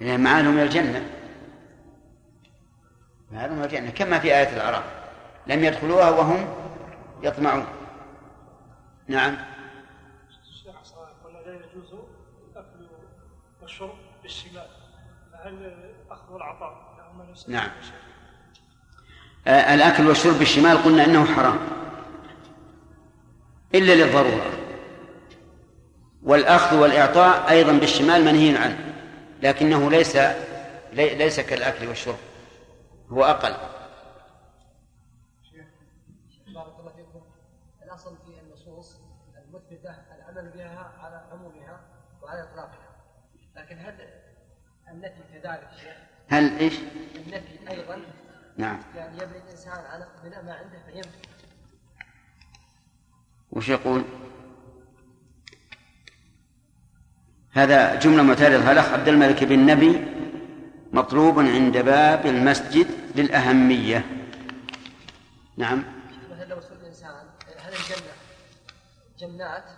لأن 0.00 0.20
معانهم 0.20 0.52
إلى 0.52 0.62
الجنة. 0.62 1.10
معانهم 3.32 3.58
إلى 3.58 3.64
الجنة. 3.64 3.90
كما 3.90 4.18
في 4.18 4.28
آية 4.28 4.56
الأعراف. 4.56 4.84
لم 5.46 5.64
يدخلوها 5.64 6.10
وهم 6.10 6.54
يطمعون. 7.22 7.66
نعم. 9.08 9.36
قلنا 11.24 11.38
لا 11.38 11.54
يجوز 11.54 11.94
الاكل 12.52 12.88
والشرب 13.62 13.94
بالشمال 14.22 14.68
والعطاء 16.30 16.72
لهما 16.72 16.80
نفس 16.80 16.89
نعم. 17.48 17.70
آه، 19.46 19.74
الأكل 19.74 20.06
والشرب 20.06 20.38
بالشمال 20.38 20.76
قلنا 20.82 21.04
إنه 21.04 21.24
حرام. 21.24 21.58
إلا 23.74 23.92
للضرورة. 23.94 24.50
والأخذ 26.22 26.76
والإعطاء 26.76 27.50
أيضا 27.50 27.72
بالشمال 27.72 28.24
منهي 28.24 28.56
عنه 28.56 28.94
لكنه 29.42 29.90
ليس 29.90 30.16
لي- 30.92 31.14
ليس 31.14 31.40
كالأكل 31.40 31.86
والشرب. 31.88 32.18
هو 33.08 33.24
أقل. 33.24 33.54
بارك 36.54 36.78
الله 36.80 36.92
فيكم. 36.96 37.22
الأصل 37.82 38.16
في 38.16 38.40
النصوص 38.46 38.96
المثبتة 39.44 39.90
العمل 40.16 40.50
بها 40.50 40.92
على 40.98 41.22
عمومها 41.32 41.80
وعلى 42.22 42.42
إطلاقها. 42.42 42.90
لكن 43.56 43.78
هل 43.78 43.94
النفي 44.90 45.20
كذلك 45.32 45.68
شيخ؟ 45.80 45.96
هل 46.28 46.58
إيش؟ 46.58 46.74
نعم. 48.60 48.78
يعني 48.96 49.16
يبني 49.22 49.38
الإنسان 49.38 49.84
على 49.84 50.06
بناء 50.24 50.44
ما 50.44 50.52
عنده 50.52 50.78
فينفي 50.86 51.28
وش 53.52 53.68
يقول؟ 53.68 54.04
هذا 57.52 57.94
جملة 57.94 58.22
معترضة. 58.22 58.72
الأخ 58.72 58.92
عبد 58.92 59.08
الملك 59.08 59.44
بن 59.44 59.66
نبي 59.66 60.06
مطلوب 60.92 61.38
عند 61.38 61.78
باب 61.78 62.26
المسجد 62.26 62.86
للأهمية؟ 63.16 64.04
نعم. 65.56 65.84
مثلا 66.30 66.44
لو 66.44 66.60
سئل 66.60 66.76
الإنسان 66.76 67.26
هل 67.58 67.72
الجنة 67.72 68.12
جنات؟ 69.18 69.70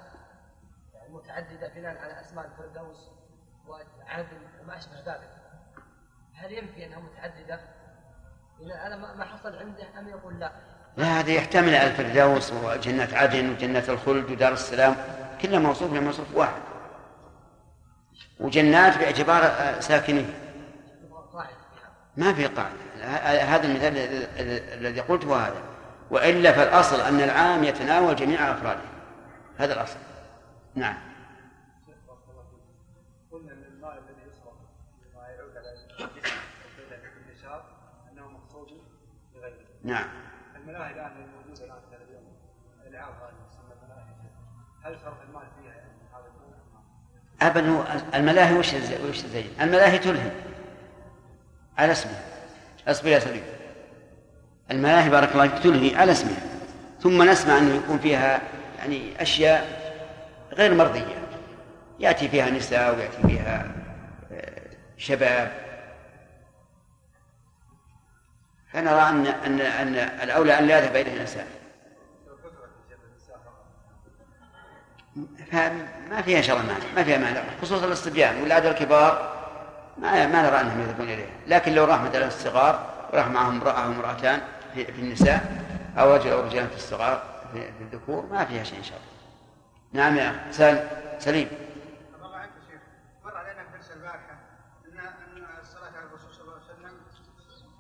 يعني 0.95 1.15
متعددة 1.15 1.69
بناء 1.69 1.97
على 1.99 2.21
أسماء 2.21 2.47
الفردوس 2.47 2.99
وعدن 3.69 4.39
وما 4.63 4.77
أشبه 4.79 5.01
ذلك. 5.07 5.31
هل 6.35 6.53
ينفي 6.53 6.87
أنها 6.87 7.01
متعددة؟ 7.01 7.61
على 8.71 8.97
ما 8.97 9.25
حصل 9.25 9.57
عنده 9.57 9.99
أم 9.99 10.09
يقول 10.09 10.41
لا؟ 10.41 10.53
لا 10.97 11.05
هذا 11.21 11.31
يحتمل 11.31 11.75
الفردوس 11.75 12.53
وجنة 12.53 13.09
عدن 13.13 13.51
وجنة 13.51 13.85
الخلد 13.89 14.31
ودار 14.31 14.53
السلام. 14.53 14.97
كلها 15.43 15.59
موصوف 15.59 15.93
لموصوف 15.93 16.27
واحد. 16.35 16.63
وجنات 18.41 18.99
باعتبار 18.99 19.43
آه، 19.45 19.81
ساكنين. 19.81 20.35
ما 22.17 22.33
في 22.35 22.47
قاعدة. 22.47 22.77
هذا 23.45 23.67
المثال 23.67 23.99
ال- 23.99 24.29
ال- 24.39 24.87
الذي 24.87 25.01
قلته 25.01 25.47
هذا. 25.47 25.63
وإلا 26.11 26.53
فالأصل 26.53 27.01
أن 27.01 27.21
العام 27.21 27.65
يتناول 27.65 28.17
جميع 28.17 28.51
أفراده. 28.51 28.81
هذا 29.59 29.73
الأصل. 29.75 29.97
نعم. 30.75 30.95
نعم. 39.85 40.09
الملاهي 40.57 40.93
الآن 40.93 41.11
الموجوده 41.11 41.65
الآن 41.65 41.79
في 41.91 41.97
اليوم 41.97 42.25
الالعاب 42.87 43.15
هذه 43.15 43.49
تسمى 43.51 43.73
الملاهي. 43.83 44.15
هل 44.85 45.01
صرف 45.05 45.23
المال 45.29 45.47
فيها 45.61 45.75
يعني 45.75 45.93
هذا 47.41 47.71
هو 47.71 47.85
الملاهي 48.15 48.59
وش 48.59 48.75
وش 49.09 49.25
الزين؟ 49.25 49.51
الملاهي 49.61 49.99
تلهم 49.99 50.31
على 51.79 51.93
اسمها 51.93 52.23
اصبر 52.89 53.09
يا 53.09 53.19
سليم 53.19 53.45
الملاهي 54.71 55.11
بارك 55.11 55.33
الله 55.33 55.49
فيك 55.49 55.63
تلهي 55.63 55.97
على 55.97 56.13
اسمها 56.13 56.43
ثم 57.01 57.23
نسمع 57.23 57.59
أنه 57.59 57.75
يكون 57.75 57.99
فيها 57.99 58.41
يعني 58.79 59.23
أشياء 59.23 59.83
غير 60.53 60.75
مرضية. 60.75 61.23
يأتي 62.01 62.29
فيها 62.29 62.51
نساء 62.51 62.97
ويأتي 62.97 63.23
فيها 63.27 63.73
آه، 64.33 64.63
شباب. 64.97 65.53
فنرى 68.73 69.01
ان 69.09 69.27
ان 69.27 69.61
أن 69.61 69.95
الأولى 70.23 70.59
أن 70.59 70.67
لا 70.67 70.79
يذهب 70.79 70.97
اليه 70.97 71.13
الإنسان. 71.15 71.47
فما 75.53 76.23
فيها 76.23 76.41
الله 76.41 76.63
مانع 76.63 76.85
ما 76.97 77.05
فيها 77.05 77.19
مانع 77.19 77.43
خصوصا 77.63 77.87
الصبيان 77.87 78.43
والعاد 78.43 78.67
الكبار 78.67 79.33
ما 79.99 80.27
ما 80.27 80.43
نرى 80.43 80.61
أنهم 80.61 80.81
يذهبون 80.81 81.07
إليها. 81.07 81.31
لكن 81.47 81.73
لو 81.73 81.85
راح 81.85 82.03
مثلا 82.03 82.27
الصغار 82.27 82.91
وراح 83.13 83.29
معهم 83.29 83.57
امراه 83.61 83.73
أو 83.73 83.87
امرأتان 83.93 84.41
في, 84.75 84.85
في 84.85 85.01
النساء 85.01 85.65
أو 85.99 86.15
رجل 86.15 86.31
أو 86.31 86.41
رجلان 86.41 86.69
في 86.69 86.77
الصغار 86.77 87.23
في, 87.53 87.61
في 87.63 87.81
الذكور 87.81 88.27
ما 88.27 88.45
فيها 88.45 88.65
شيء 88.65 88.79
إن 88.79 88.85
شاء 88.85 88.99
الله. 88.99 89.13
نعم 89.93 90.17
يا 90.17 90.53
سليم 91.19 91.49
الله 92.15 92.37
عنك 92.37 92.51
شيخ 92.71 92.81
مر 93.25 93.37
علينا 93.37 93.63
في 93.65 93.77
درس 93.77 93.91
البارحه 93.91 94.39
ان 94.89 94.99
ان 94.99 95.47
الصلاه 95.61 95.93
على 95.97 96.07
الرسول 96.07 96.35
صلى 96.35 96.43
الله 96.45 96.55
عليه 96.55 96.65
وسلم 96.65 97.01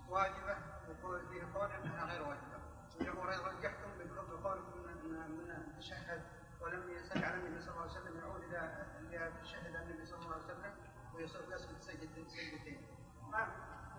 واجبه 0.09 0.57
وقول 0.88 1.20
فيه 1.32 1.59
قول 1.59 1.68
انها 1.84 2.05
غير 2.12 2.22
واجبه 2.22 2.59
وجمهور 3.01 3.28
رجحتم 3.28 3.90
بفضل 3.99 4.36
قولكم 4.45 4.78
من 4.86 4.97
من 5.38 5.51
التشهد 5.51 6.20
ولم 6.61 6.82
يسال 7.01 7.24
على 7.24 7.34
النبي 7.34 7.61
صلى 7.62 7.70
الله 7.70 7.82
عليه 7.82 7.93
وسلم 7.93 8.14
يعود 8.20 8.43
إلى 8.51 8.61
إلى 9.11 9.30
تشهد 9.45 9.66
النبي 9.66 10.07
صلى 10.07 10.18
الله 10.18 10.34
عليه 10.34 10.45
وسلم 10.45 10.72
ويصير 11.14 11.40
يسجد 11.55 11.80
سجدتين 11.80 12.28
سجدتين 12.28 12.80
ما 13.32 13.47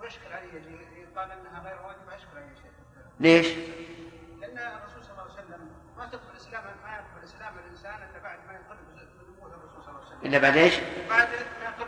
ويشكل 0.01 0.33
علي 0.33 0.57
اللي 0.57 1.05
قال 1.17 1.31
انها 1.31 1.59
غير 1.59 1.81
واجبه 1.87 2.15
اشكل 2.15 2.37
علي 2.37 2.47
يا 2.47 2.55
شيخ 2.55 2.73
ليش؟ 3.23 3.47
لأن 4.41 4.57
الرسول 4.57 5.01
صلى 5.03 5.11
الله 5.11 5.23
عليه 5.23 5.33
وسلم 5.33 5.61
ما 5.97 6.05
تدخل 6.05 6.31
الإسلام 6.35 6.63
ما 6.63 6.89
يدخل 6.97 7.17
الإسلام 7.23 7.53
الإنسان 7.65 7.93
إلا 8.09 8.19
بعد 8.23 8.37
ما 8.47 8.53
ينقلب 8.53 8.79
بنبوه 8.87 9.47
الرسول 9.57 9.81
صلى 9.83 9.89
الله 9.89 9.99
عليه 9.99 10.07
وسلم. 10.07 10.27
إلا 10.29 10.37
بعد 10.37 10.57
إيش؟ 10.57 10.73
بعد 11.09 11.27
ما 11.29 11.65
ينقلب 11.67 11.87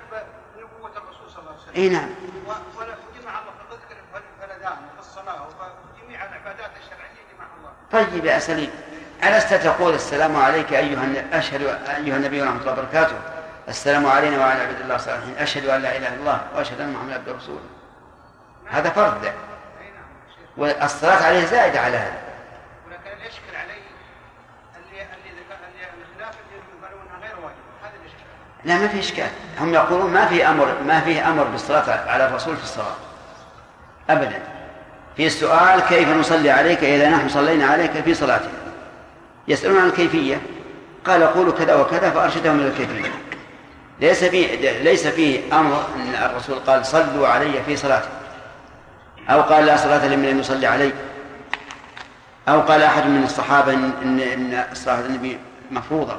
بنبوه 0.55 0.91
الرسول 0.97 1.29
صلى 1.29 1.39
الله 1.39 1.51
عليه 1.51 1.61
وسلم. 1.61 1.75
إي 1.75 1.89
نعم. 1.89 2.09
و- 2.47 2.79
ولا 2.79 2.93
جمع 3.21 3.39
الله 3.39 3.53
تذكر 3.69 3.95
في 4.39 4.45
الاذان 4.45 4.77
وفي 4.89 4.99
الصلاة 4.99 5.47
وفي 5.47 6.01
جميع 6.05 6.25
العبادات 6.25 6.71
الشرعية 6.81 7.21
جمع 7.31 7.47
الله. 7.57 7.71
طيب 7.91 8.25
يا 8.25 8.39
سليم 8.39 8.69
ألست 9.23 9.53
تقول 9.53 9.93
السلام 9.93 10.35
عليك 10.35 10.73
أيها 10.73 11.39
أشهد 11.39 11.61
أيها 11.61 12.17
النبي 12.17 12.41
ورحمة 12.41 12.61
الله 12.61 12.71
وبركاته. 12.73 13.15
السلام 13.67 14.05
علينا 14.05 14.39
وعلى 14.39 14.61
عباد 14.61 14.81
الله 14.81 14.95
الصالحين. 14.95 15.35
أشهد 15.37 15.65
أن 15.65 15.81
لا 15.81 15.97
إله 15.97 16.07
إلا 16.07 16.13
الله 16.19 16.47
وأشهد 16.55 16.81
أن 16.81 16.93
محمدا 16.93 17.15
عبده 17.15 17.31
ورسوله 17.33 17.69
هذا 18.65 18.89
فرض. 18.89 19.23
شيخ 19.23 19.33
والصلاة 20.57 21.25
عليه 21.25 21.45
زائدة 21.45 21.79
على 21.79 21.97
هذا. 21.97 22.21
ولكن 22.87 23.09
اللي 23.17 23.27
يشكل 23.27 23.55
علي 23.55 23.73
اللي 24.77 25.01
اللي 25.01 25.41
الخلاف 26.11 26.35
اللي 26.45 26.63
يقولون 26.81 27.07
غير 27.21 27.35
واجبه 27.35 27.59
هذا 27.83 27.91
اللي 27.95 28.07
يشكل. 28.07 28.19
علي. 28.63 28.73
لا 28.73 28.75
ما 28.75 28.87
في 28.87 28.99
إشكال. 28.99 29.29
هم 29.59 29.73
يقولون 29.73 30.13
ما 30.13 30.25
في 30.25 30.47
أمر 30.47 30.75
ما 30.87 31.01
فيه 31.01 31.29
أمر 31.29 31.43
بالصلاة 31.43 32.09
على 32.09 32.27
الرسول 32.27 32.57
في 32.57 32.63
الصلاة. 32.63 32.95
أبدا. 34.09 34.39
في 35.17 35.25
السؤال 35.25 35.79
كيف 35.79 36.09
نصلي 36.09 36.51
عليك 36.51 36.83
إذا 36.83 37.09
نحن 37.09 37.29
صلينا 37.29 37.65
عليك 37.65 37.91
في 37.91 38.13
صلاتنا 38.13 38.51
يسألون 39.47 39.81
عن 39.81 39.87
الكيفية. 39.87 40.41
قال 41.05 41.23
قولوا 41.23 41.53
كذا 41.53 41.75
وكذا 41.75 42.09
فأرشدهم 42.09 42.59
إلى 42.59 42.67
الكيفية. 42.67 43.11
ليس 43.99 44.23
فيه 44.23 44.81
ليس 44.83 45.07
فيه 45.07 45.59
أمر 45.59 45.85
أن 45.95 46.15
الرسول 46.15 46.59
قال 46.59 46.85
صلوا 46.85 47.27
علي 47.27 47.63
في 47.65 47.75
صلاتي. 47.75 48.09
أو 49.29 49.41
قال 49.41 49.65
لا 49.65 49.77
صلاة 49.77 50.07
لمن 50.07 50.29
لم 50.29 50.39
يصلي 50.39 50.67
علي 50.67 50.93
أو 52.47 52.61
قال 52.61 52.81
أحد 52.83 53.07
من 53.07 53.23
الصحابة 53.23 53.73
إن 53.73 54.19
إن, 54.19 54.65
على 54.87 55.05
النبي 55.05 55.39
مفروضة. 55.71 56.17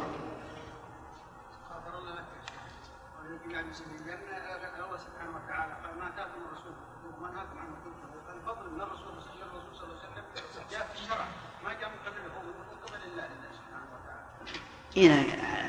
إيه 14.97 15.27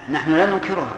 نحن 0.10 0.32
لا 0.32 0.46
ننكرها. 0.46 0.96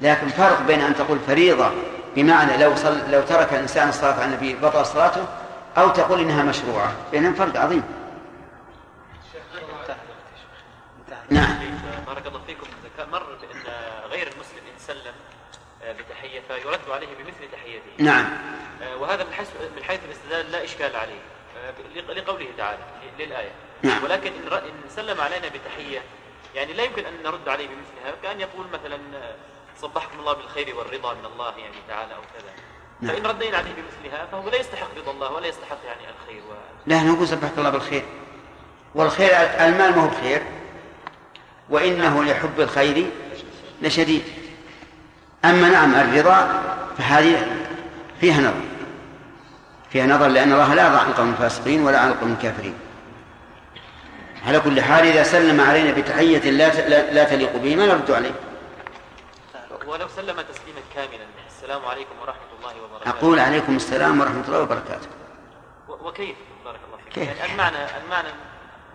لكن 0.00 0.28
فرق 0.28 0.62
بين 0.66 0.80
أن 0.80 0.94
تقول 0.94 1.18
فريضة 1.18 1.70
بمعنى 2.16 2.56
لو 2.56 2.76
صل 2.76 3.10
لو 3.10 3.22
ترك 3.22 3.52
الإنسان 3.52 3.88
الصلاة 3.88 4.14
على 4.14 4.24
النبي 4.24 4.54
بطل 4.54 4.86
صلاته 4.86 5.26
أو 5.78 5.88
تقول 5.88 6.20
إنها 6.20 6.42
مشروعة. 6.42 6.92
بينهم 7.12 7.34
فرق 7.34 7.60
عظيم. 7.60 7.82
نعم. 11.30 11.58
بارك 12.06 12.26
الله 12.26 12.40
فيكم. 12.46 12.66
مر 13.12 13.22
بأن 13.22 13.74
غير 14.10 14.26
المسلم 14.26 14.62
إن 14.74 14.78
سلم 14.78 15.14
آه، 15.82 15.92
بتحية 15.92 16.40
فيرد 16.48 16.90
عليه 16.90 17.06
بمثل 17.06 17.52
تحيته. 17.52 17.90
نعم. 17.98 18.24
آه، 18.82 18.96
وهذا 18.96 19.24
من 19.24 19.32
حيث 19.32 19.48
من 19.76 19.84
حيث 19.84 20.00
الاستدلال 20.04 20.52
لا 20.52 20.64
إشكال 20.64 20.96
عليه. 20.96 21.20
آه، 21.58 22.12
لقوله 22.12 22.48
تعالى 22.58 22.78
للآية. 23.18 23.50
نعم. 23.82 24.04
ولكن 24.04 24.32
إن 24.52 24.90
سلم 24.96 25.20
علينا 25.20 25.48
بتحية 25.48 26.02
يعني 26.54 26.72
لا 26.72 26.82
يمكن 26.82 27.04
أن 27.06 27.22
نرد 27.24 27.48
عليه 27.48 27.66
بمثلها. 27.66 28.14
كأن 28.22 28.40
يقول 28.40 28.66
مثلا 28.66 28.98
صبحكم 29.82 30.18
الله 30.20 30.32
بالخير 30.32 30.76
والرضا 30.76 31.14
من 31.14 31.24
الله 31.32 31.58
يعني 31.58 31.74
تعالى 31.88 32.14
أو 32.14 32.20
كذا. 32.20 32.52
نعم. 33.00 33.16
فإن 33.16 33.26
ردينا 33.26 33.56
عليه 33.56 33.70
بمثلها 33.70 34.26
فهو 34.26 34.48
لا 34.48 34.60
يستحق 34.60 34.88
رضا 34.98 35.12
الله 35.12 35.32
ولا 35.32 35.46
يستحق 35.46 35.78
يعني 35.86 36.00
الخير 36.00 36.42
و... 36.50 36.52
لا 36.86 37.02
نقول 37.02 37.28
سبحك 37.28 37.52
الله 37.58 37.70
بالخير. 37.70 38.02
والخير 38.94 39.30
المال 39.36 39.96
ما 39.96 40.02
هو 40.04 40.08
بخير. 40.08 40.42
وإنه 41.70 42.24
لحب 42.24 42.60
الخير 42.60 43.06
لشديد. 43.82 44.22
أما 45.44 45.68
نعم 45.68 45.94
الرضا 45.94 46.62
فهذه 46.98 47.46
فيها 48.20 48.40
نظر. 48.40 48.60
فيها 49.90 50.06
نظر 50.06 50.28
لأن 50.28 50.52
الله 50.52 50.74
لا 50.74 50.86
يرضى 50.86 50.98
عن 50.98 51.10
القوم 51.10 51.30
الفاسقين 51.30 51.82
ولا 51.82 52.00
عن 52.00 52.08
القوم 52.08 52.32
الكافرين. 52.32 52.74
على 54.46 54.60
كل 54.60 54.80
حال 54.80 55.06
إذا 55.06 55.22
سلم 55.22 55.60
علينا 55.60 55.90
بتحية 55.90 56.50
لا 56.50 57.10
لا 57.10 57.24
تليق 57.24 57.56
به 57.56 57.76
ما 57.76 57.86
نرد 57.86 58.10
عليه. 58.10 58.34
ولو 59.90 60.08
سلم 60.16 60.40
تسليما 60.40 60.80
كاملا. 60.94 61.26
السلام 61.48 61.84
عليكم 61.84 62.10
ورحمة 62.22 62.40
الله 62.58 62.82
وبركاته. 62.84 63.10
أقول 63.10 63.38
عليكم 63.38 63.76
السلام 63.76 64.20
ورحمة 64.20 64.44
الله 64.48 64.60
وبركاته. 64.60 65.08
وكيف؟ 65.88 66.36
بارك 66.64 66.80
الله 66.86 66.96
فيك. 67.04 67.12
كيف؟ 67.14 67.38
يعني 67.38 67.52
المعنى 67.52 67.76
المعنى 68.04 68.28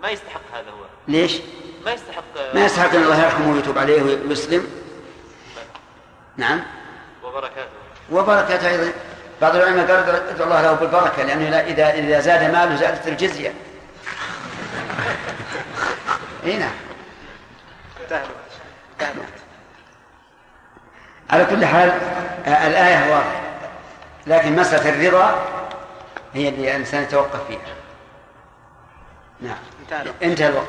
ما 0.02 0.10
يستحق 0.10 0.42
هذا 0.54 0.70
هو. 0.70 0.86
ليش؟ 1.08 1.38
ما 1.86 1.92
يستحق 1.94 2.24
ما 2.54 2.66
يستحق 2.66 2.96
أن 2.96 3.04
الله 3.04 3.24
يرحمه 3.24 3.54
ويتوب 3.54 3.78
عليه 3.78 4.02
ويسلم. 4.30 4.68
نعم. 6.38 6.64
وبركاته. 7.24 7.70
وبركة 8.12 8.70
أيضا. 8.70 8.92
بعض 9.42 9.56
العلماء 9.56 9.88
قال 9.88 10.16
ادعو 10.16 10.46
الله 10.46 10.62
له 10.62 10.74
بالبركة 10.74 11.24
لأنه 11.24 11.50
لا- 11.50 11.68
إذا 11.68 11.94
إذا 11.94 12.20
زاد 12.20 12.44
ماله 12.52 12.76
زادت 12.76 13.08
الجزية. 13.08 13.54
إي 16.46 16.58
نعم. 16.58 16.72
على 21.30 21.46
كل 21.46 21.66
حال 21.66 21.90
آه، 22.46 22.68
الآية 22.68 23.12
واضحة 23.12 23.42
لكن 24.28 24.56
مسألة 24.56 24.90
الرضا 24.90 25.46
هي 26.34 26.50
اللي 26.50 26.72
الإنسان 26.72 27.04
يتوقف 27.04 27.48
فيها. 27.48 27.60
نعم. 29.42 29.58
انتهى 30.24 30.48
الوقت. 30.48 30.68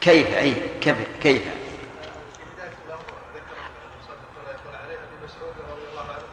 كيف؟ 0.00 0.34
أي 0.34 0.54
كيف؟ 0.80 0.96
كيف 1.22 1.42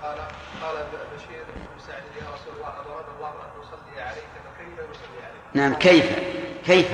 قال 0.03 0.17
قال 0.63 0.75
بشير 1.15 1.43
بن 1.55 1.79
سعد 1.87 2.03
يا 2.21 2.33
رسول 2.33 2.53
الله 2.55 2.67
اراد 2.67 3.05
الله 3.15 3.29
ان 3.29 3.61
يصلي 3.61 4.01
عليك 4.01 4.23
فكيف 4.45 4.79
يصلي 4.91 5.19
عليك؟ 5.25 5.41
نعم 5.57 5.73
كيف؟ 5.73 6.05
كيف؟ 6.65 6.85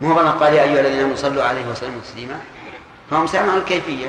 مو 0.00 0.12
هو 0.12 0.18
قال 0.28 0.54
يا 0.54 0.62
أيها 0.62 0.80
الذين 0.80 1.00
آمنوا 1.00 1.16
صلوا 1.16 1.42
عليه 1.42 1.66
وسلموا 1.66 2.00
تسليما؟ 2.00 2.34
فهم 3.10 3.26
سألوا 3.26 3.52
عن 3.52 3.58
الكيفية. 3.58 4.06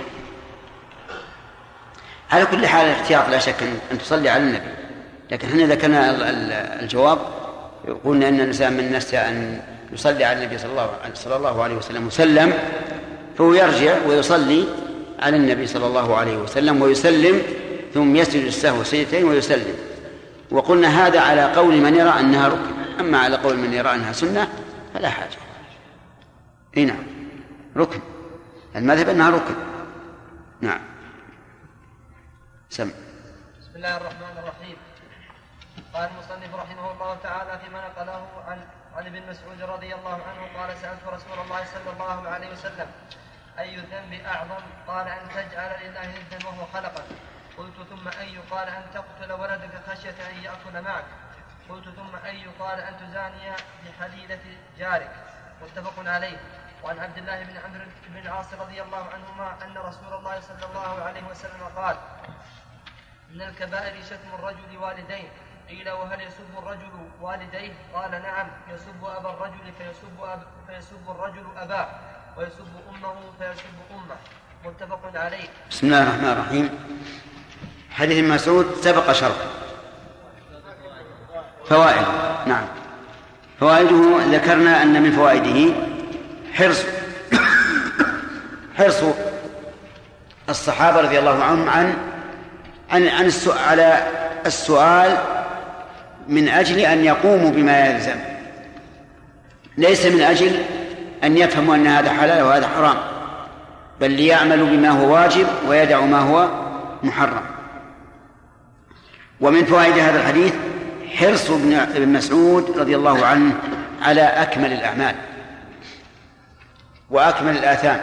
على 2.32 2.46
كل 2.46 2.68
حال 2.68 2.86
الاحتياط 2.86 3.30
لا 3.30 3.40
شك 3.40 3.56
أن- 3.92 3.98
تصلي 3.98 4.30
على 4.30 4.44
النبي. 4.44 4.72
لكن 5.32 5.48
إحنا 5.48 5.64
ذكرنا 5.76 6.10
ال- 6.10 6.24
ال- 6.24 6.82
الجواب 6.84 7.20
قلنا 8.06 8.30
أن 8.30 8.36
الإنسان 8.40 8.74
من 8.74 8.94
نسي 8.94 9.18
أن 9.18 9.62
يصلي 9.94 10.24
على 10.26 10.44
النبي 10.44 10.58
صلى 10.58 10.72
الله 10.72 10.90
صلى 11.14 11.36
الله 11.36 11.64
عليه 11.64 11.76
وسلم 11.76 12.08
وسلم 12.08 12.54
فهو 13.38 13.54
يرجع 13.54 13.96
ويصلي 14.08 14.66
على 15.20 15.38
النبي 15.38 15.68
صلى 15.68 15.88
الله 15.88 16.16
عليه 16.18 16.38
وسلم 16.38 16.82
ويسلم 16.82 17.42
ثم 17.94 18.16
يسجد 18.16 18.46
السهو 18.46 18.84
سجدتين 18.84 19.24
ويسلم. 19.24 19.76
وقلنا 20.52 21.08
هذا 21.08 21.20
على 21.20 21.44
قول 21.54 21.76
من 21.78 21.96
يرى 21.96 22.10
أنها 22.20 22.48
ركن 22.48 22.81
أما 23.02 23.18
على 23.18 23.36
قول 23.36 23.58
من 23.58 23.74
يرى 23.74 23.96
أنها 23.96 24.12
سنة 24.12 24.48
فلا 24.94 25.10
حاجة. 25.10 25.38
إي 26.78 26.86
نعم. 26.86 27.04
ركن. 27.78 28.02
المذهب 28.76 29.10
أنها 29.10 29.30
ركن. 29.30 29.56
نعم. 30.62 30.82
سم. 32.70 32.92
بسم 33.60 33.76
الله 33.76 33.98
الرحمن 33.98 34.38
الرحيم. 34.38 34.78
قال 35.94 36.10
المصنف 36.10 36.56
رحمه 36.56 36.92
الله 36.92 37.18
تعالى 37.24 37.60
فيما 37.66 37.88
نقله 37.88 38.28
عن 38.48 38.60
عن 38.96 39.06
ابن 39.06 39.30
مسعود 39.30 39.62
رضي 39.62 39.96
الله 39.96 40.20
عنه 40.30 40.42
قال 40.58 40.78
سألت 40.78 41.04
رسول 41.08 41.40
الله 41.46 41.66
صلى 41.66 41.94
الله 41.94 42.30
عليه 42.30 42.52
وسلم 42.52 42.88
أي 43.60 43.76
الذنب 43.76 44.14
أعظم؟ 44.26 44.64
قال 44.88 45.08
أن 45.08 45.30
تجعل 45.30 45.72
لله 45.84 46.08
ندا 46.08 46.48
وهو 46.48 46.66
خلقك. 46.74 47.04
قلت 47.58 47.76
ثم 47.90 48.08
أي؟ 48.08 48.38
قال 48.52 48.68
أن 48.68 48.84
تقتل 48.94 49.32
ولدك 49.32 49.82
خشية 49.88 50.30
أن 50.30 50.44
يأكل 50.44 50.82
معك. 50.82 51.06
قلت 51.70 51.86
ثم 51.86 52.16
أي 52.26 52.46
قال 52.60 52.80
أن 52.80 52.94
تزاني 52.98 53.56
بحليلة 53.86 54.40
جارك. 54.80 55.12
متفق 55.62 56.10
عليه. 56.10 56.38
وعن 56.84 57.00
عبد 57.00 57.18
الله 57.18 57.44
بن 57.44 57.58
عمرو 57.58 57.86
بن 58.10 58.18
العاص 58.18 58.54
رضي 58.54 58.82
الله 58.82 59.06
عنهما 59.14 59.66
أن 59.66 59.78
رسول 59.78 60.14
الله 60.14 60.40
صلى 60.40 60.66
الله 60.70 61.04
عليه 61.04 61.24
وسلم 61.32 61.62
قال 61.76 61.96
من 63.30 63.42
الكبائر 63.42 64.04
شتم 64.04 64.36
الرجل 64.40 64.78
والديه 64.78 65.30
قيل 65.70 65.90
وهل 65.90 66.22
يسب 66.22 66.58
الرجل 66.58 66.92
والديه؟ 67.22 67.74
قال 67.94 68.12
نعم 68.12 68.48
يسب 68.70 69.04
أبا 69.04 69.30
الرجل 69.30 69.74
فيسب, 69.78 70.24
أب 70.24 70.44
فيسب 70.68 71.10
الرجل 71.10 71.46
أباه 71.58 71.88
ويسب 72.38 72.68
أمه 72.90 73.16
فيسب 73.40 73.76
أمه. 73.92 74.16
متفق 74.66 75.12
عليه. 75.16 75.50
بسم 75.70 75.88
الله 75.88 76.04
الرحمن 76.04 76.32
الرحيم. 76.32 76.70
حديث 77.92 78.26
مسعود 78.26 78.76
سبق 78.82 79.12
شرحه. 79.12 79.71
فوائد. 81.72 82.06
نعم. 82.48 82.64
فوائده 83.60 84.18
ذكرنا 84.32 84.84
أن 84.84 85.02
من 85.04 85.12
فوائده 85.12 85.74
حرص. 86.54 86.86
حرص 88.78 89.04
الصحابة 90.50 91.02
رضي 91.02 91.20
الله 91.20 91.44
عنهم 91.44 91.70
عن 91.70 91.94
عن 92.92 93.08
عن 93.08 93.26
السؤال 93.26 93.60
على 93.60 94.08
السؤال 94.46 95.18
من 96.28 96.50
أجل 96.50 96.80
أن 96.80 97.06
يقوموا 97.06 97.52
بما 97.52 97.86
يلزم. 97.86 98.20
ليس 99.78 100.06
من 100.06 100.22
أجل 100.22 100.64
أن 101.24 101.38
يفهموا 101.38 101.76
أن 101.76 101.88
هذا 101.88 102.10
حلال 102.10 102.44
وهذا 102.44 102.68
حرام 102.68 102.98
بل 104.02 104.12
ليعملوا 104.12 104.68
بما 104.68 104.90
هو 104.90 105.14
واجب 105.14 105.48
ويدعوا 105.68 106.06
ما 106.06 106.20
هو 106.20 106.50
محرم. 107.04 107.44
ومن 109.42 109.66
فوائد 109.66 109.98
هذا 109.98 110.20
الحديث 110.20 110.54
حرص 111.18 111.50
ابن 111.50 112.08
مسعود 112.08 112.80
رضي 112.80 112.96
الله 112.96 113.26
عنه 113.26 113.54
على 114.02 114.22
أكمل 114.22 114.74
الأعمال 114.74 115.16
وأكمل 117.10 117.58
الآثام. 117.58 118.02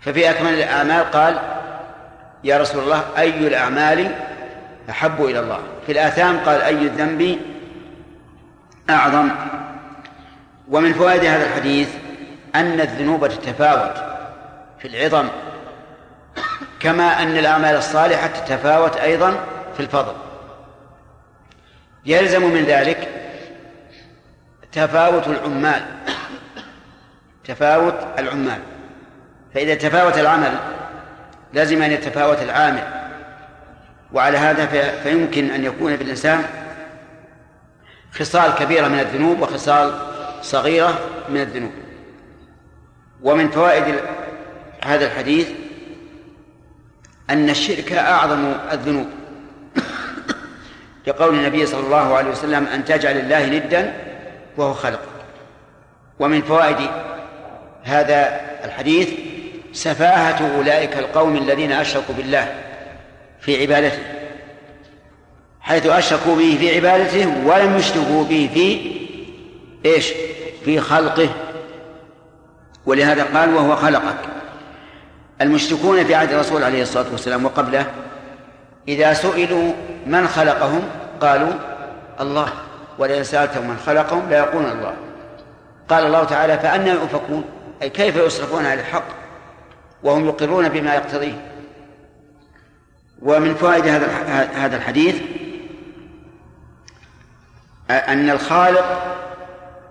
ففي 0.00 0.30
أكمل 0.30 0.54
الأعمال 0.54 1.10
قال 1.10 1.38
يا 2.44 2.58
رسول 2.58 2.82
الله 2.82 3.04
أي 3.18 3.46
الأعمال 3.46 4.14
أحب 4.90 5.24
إلى 5.24 5.40
الله؟ 5.40 5.58
في 5.86 5.92
الآثام 5.92 6.38
قال 6.38 6.62
أي 6.62 6.82
الذنب 6.82 7.38
أعظم؟ 8.90 9.30
ومن 10.68 10.92
فوائد 10.92 11.24
هذا 11.24 11.46
الحديث 11.46 11.88
أن 12.54 12.80
الذنوب 12.80 13.26
تتفاوت 13.26 13.96
في 14.78 14.88
العظم 14.88 15.28
كما 16.80 17.22
أن 17.22 17.38
الأعمال 17.38 17.76
الصالحة 17.76 18.26
تتفاوت 18.26 18.96
أيضا 18.96 19.36
في 19.76 19.80
الفضل. 19.80 20.27
يلزم 22.06 22.50
من 22.50 22.64
ذلك 22.64 23.08
تفاوت 24.72 25.26
العمال. 25.26 25.82
تفاوت 27.44 27.94
العمال. 28.18 28.58
فإذا 29.54 29.74
تفاوت 29.74 30.18
العمل 30.18 30.52
لازم 31.52 31.82
أن 31.82 31.92
يتفاوت 31.92 32.42
العامل. 32.42 32.82
وعلى 34.12 34.38
هذا 34.38 34.66
في- 34.66 35.02
فيمكن 35.02 35.50
أن 35.50 35.64
يكون 35.64 35.96
في 35.96 36.02
الإنسان 36.02 36.44
خصال 38.12 38.54
كبيرة 38.54 38.88
من 38.88 38.98
الذنوب 39.00 39.40
وخصال 39.40 39.98
صغيرة 40.42 40.98
من 41.28 41.40
الذنوب. 41.40 41.72
ومن 43.22 43.48
فوائد 43.50 43.94
هذا 44.84 45.06
الحديث 45.06 45.48
أن 47.30 47.50
الشرك 47.50 47.92
أعظم 47.92 48.52
الذنوب. 48.72 49.06
لقول 51.08 51.34
النبي 51.34 51.66
صلى 51.66 51.80
الله 51.80 52.16
عليه 52.16 52.30
وسلم 52.30 52.66
أن 52.66 52.84
تجعل 52.84 53.16
الله 53.18 53.46
ندا 53.46 53.94
وهو 54.56 54.74
خلقك 54.74 55.08
ومن 56.18 56.42
فوائد 56.42 56.76
هذا 57.82 58.40
الحديث 58.64 59.08
سفاهة 59.72 60.56
أولئك 60.56 60.98
القوم 60.98 61.36
الذين 61.36 61.72
أشركوا 61.72 62.14
بالله 62.14 62.54
في 63.40 63.60
عبادته 63.60 64.02
حيث 65.60 65.86
أشركوا 65.86 66.36
به 66.36 66.56
في 66.60 66.76
عبادته 66.76 67.46
ولم 67.46 67.76
يشركوا 67.76 68.24
به 68.24 68.50
في 68.54 68.98
إيش؟ 69.84 70.12
في 70.64 70.80
خلقه. 70.80 71.28
ولهذا 72.86 73.24
قال 73.24 73.54
وهو 73.54 73.76
خلقك. 73.76 74.18
المشركون 75.40 76.04
في 76.04 76.14
عهد 76.14 76.32
الرسول 76.32 76.64
عليه 76.64 76.82
الصلاة 76.82 77.06
والسلام 77.12 77.44
وقبله 77.44 77.86
إذا 78.88 79.12
سئلوا 79.12 79.72
من 80.06 80.28
خلقهم 80.28 80.88
قالوا 81.20 81.52
الله 82.20 82.48
ولئن 82.98 83.24
سألتهم 83.24 83.68
من 83.68 83.76
خلقهم 83.86 84.28
ليقولون 84.28 84.70
الله. 84.70 84.94
قال 85.88 86.06
الله 86.06 86.24
تعالى 86.24 86.58
فأنا 86.58 86.92
يؤفكون 86.92 87.44
أي 87.82 87.90
كيف 87.90 88.16
يصرفون 88.16 88.66
عن 88.66 88.78
الحق؟ 88.78 89.04
وهم 90.02 90.26
يقرون 90.26 90.68
بما 90.68 90.94
يقتضيه. 90.94 91.48
ومن 93.22 93.54
فوائد 93.54 93.86
هذا 93.86 94.06
هذا 94.54 94.76
الحديث 94.76 95.22
أن 97.90 98.30
الخالق 98.30 99.16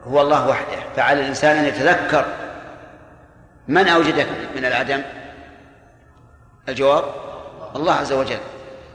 هو 0.08 0.22
الله 0.22 0.48
وحده 0.48 0.78
فعلى 0.96 1.22
الإنسان 1.22 1.58
أن 1.58 1.66
يتذكر 1.66 2.26
من 3.68 3.88
أوجدك 3.88 4.28
من 4.56 4.66
العدم؟ 4.66 5.02
الجواب 6.70 7.04
الله 7.76 7.94
عز 7.94 8.14
وجل. 8.14 8.40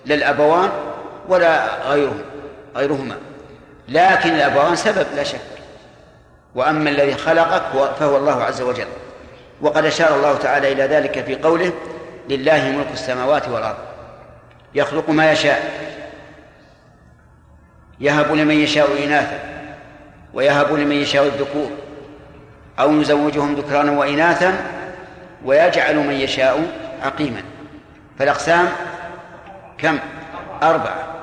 لا 0.04 0.14
الأبوان 0.14 0.70
ولا 1.28 1.76
غيرهم 1.88 2.22
غيرهما. 2.76 3.16
لكن 3.88 4.30
الأبوان 4.30 4.76
سبب 4.76 5.06
لا 5.16 5.22
شك. 5.22 5.40
وأما 6.54 6.90
الذي 6.90 7.14
خلقك 7.14 7.94
فهو 8.00 8.16
الله 8.16 8.42
عز 8.44 8.62
وجل. 8.62 8.86
وقد 9.60 9.84
أشار 9.84 10.16
الله 10.16 10.36
تعالى 10.36 10.72
إلى 10.72 10.82
ذلك 10.82 11.24
في 11.24 11.34
قوله 11.34 11.72
لله 12.28 12.68
ملك 12.68 12.92
السماوات 12.92 13.48
والأرض. 13.48 13.76
يخلق 14.74 15.10
ما 15.10 15.32
يشاء. 15.32 15.72
يهب 18.00 18.32
لمن 18.32 18.54
يشاء 18.54 19.04
إناثا 19.04 19.38
ويهب 20.34 20.72
لمن 20.72 20.96
يشاء 20.96 21.24
الذكور. 21.24 21.70
أو 22.78 23.00
يزوجهم 23.00 23.54
ذكرانا 23.54 23.92
وإناثا 23.92 24.54
ويجعل 25.44 25.96
من 25.96 26.14
يشاء 26.14 26.66
عقيما. 27.02 27.42
فالأقسام 28.18 28.68
كم؟ 29.82 29.98
أربعة. 30.62 31.14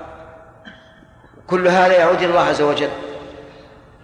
كل 1.47 1.67
هذا 1.67 1.97
يعود 1.97 2.17
إلى 2.17 2.25
الله 2.25 2.45
عز 2.45 2.61
وجل. 2.61 2.89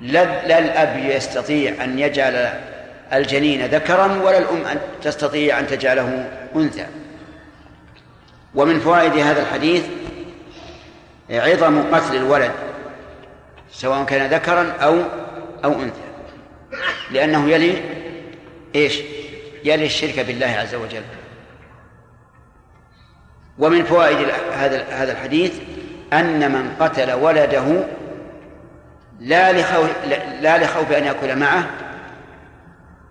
لا 0.02 0.60
الأب 0.60 0.98
يستطيع 0.98 1.84
أن 1.84 2.00
يجعل 2.00 2.50
الجنين 3.14 3.66
ذكرا 3.66 4.22
ولا 4.24 4.38
الأم 4.38 4.66
أن 4.66 4.80
تستطيع 5.02 5.60
أن 5.60 5.68
تجعله 5.68 6.30
أنثى. 6.56 6.86
ومن 8.56 8.80
فوائد 8.80 9.18
هذا 9.18 9.42
الحديث 9.42 9.84
عظم 11.30 11.96
قتل 11.96 12.16
الولد 12.16 12.52
سواء 13.72 14.04
كان 14.04 14.34
ذكرا 14.34 14.74
أو 14.82 15.02
أو 15.64 15.72
أنثى. 15.72 16.06
لأنه 17.12 17.50
يلي 17.50 17.82
إيش؟ 18.76 19.00
يلي 19.64 19.86
الشرك 19.86 20.20
بالله 20.20 20.48
عز 20.48 20.76
وجل. 20.76 21.04
ومن 23.60 23.84
فوائد 23.84 24.28
هذا 24.54 24.84
هذا 24.90 25.12
الحديث 25.12 25.54
أن 26.14 26.52
من 26.52 26.76
قتل 26.80 27.14
ولده 27.14 27.86
لا 29.20 29.52
لخوف 29.52 29.90
لا 30.42 30.64
لخوف 30.64 30.92
أن 30.92 31.04
يأكل 31.04 31.36
معه 31.36 31.68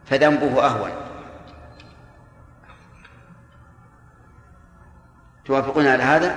فذنبه 0.06 0.66
أهون. 0.66 0.90
توافقون 5.46 5.86
على 5.86 6.02
هذا؟ 6.02 6.36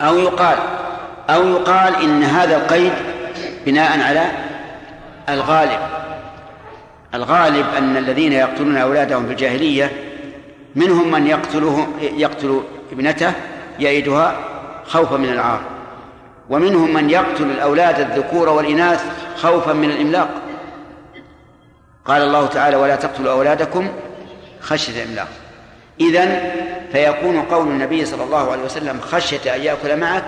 أو 0.00 0.18
يقال 0.18 0.58
أو 1.30 1.48
يقال 1.48 1.94
إن 1.94 2.22
هذا 2.22 2.56
القيد 2.56 2.92
بناء 3.66 4.00
على 4.00 4.26
الغالب. 5.28 5.80
الغالب 7.14 7.66
أن 7.78 7.96
الذين 7.96 8.32
يقتلون 8.32 8.76
أولادهم 8.76 9.26
في 9.26 9.32
الجاهلية 9.32 10.07
منهم 10.76 11.10
من 11.10 11.26
يقتله 11.26 11.86
يقتل 12.00 12.62
ابنته 12.92 13.32
يئدها 13.78 14.38
خوفا 14.84 15.16
من 15.16 15.28
العار. 15.28 15.60
ومنهم 16.50 16.94
من 16.94 17.10
يقتل 17.10 17.44
الأولاد 17.44 18.00
الذكور 18.00 18.48
والإناث 18.48 19.04
خوفا 19.36 19.72
من 19.72 19.90
الإملاق. 19.90 20.28
قال 22.04 22.22
الله 22.22 22.46
تعالى 22.46 22.76
ولا 22.76 22.96
تقتلوا 22.96 23.32
أولادكم 23.32 23.88
خشية 24.60 25.04
إملاق 25.04 25.28
إذن 26.00 26.52
فيكون 26.92 27.42
قول 27.42 27.68
النبي 27.68 28.04
صلى 28.04 28.24
الله 28.24 28.52
عليه 28.52 28.62
وسلم 28.62 29.00
خشية 29.00 29.54
أن 29.54 29.60
يأكل 29.60 29.96
معك 29.96 30.24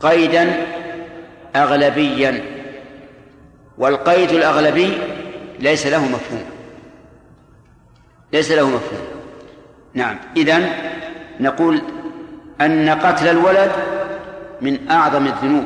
قيدا 0.00 0.66
أغلبيا. 1.56 2.44
والقيد 3.78 4.30
الأغلبي 4.30 4.98
ليس 5.58 5.86
له 5.86 6.04
مفهوم. 6.04 6.53
ليس 8.34 8.50
له 8.50 8.66
مفهوم. 8.66 9.06
نعم 9.94 10.16
إذن 10.36 10.70
نقول 11.40 11.82
أن 12.60 12.88
قتل 12.88 13.28
الولد 13.28 13.72
من 14.60 14.90
أعظم 14.90 15.26
الذنوب 15.26 15.64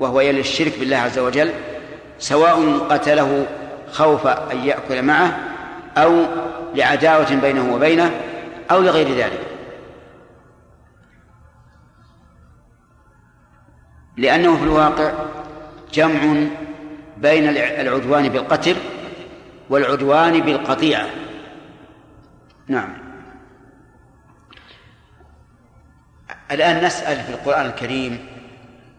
وهو 0.00 0.20
يلي 0.20 0.40
الشرك 0.40 0.78
بالله 0.78 0.96
عز 0.96 1.18
وجل 1.18 1.50
سواء 2.18 2.78
قتله 2.90 3.46
خوف 3.92 4.26
أن 4.26 4.58
يأكل 4.64 5.02
معه 5.02 5.38
أو 5.96 6.24
لعداوة 6.74 7.34
بينه 7.34 7.74
وبينه 7.74 8.10
أو 8.70 8.80
لغير 8.80 9.08
ذلك. 9.08 9.40
لأنه 14.16 14.56
في 14.56 14.62
الواقع 14.64 15.12
جمع 15.92 16.46
بين 17.18 17.48
العدوان 17.56 18.28
بالقتل 18.28 18.76
والعدوان 19.70 20.40
بالقطيعة. 20.40 21.21
نعم. 22.72 22.94
الآن 26.50 26.84
نسأل 26.84 27.16
في 27.16 27.30
القرآن 27.30 27.66
الكريم 27.66 28.26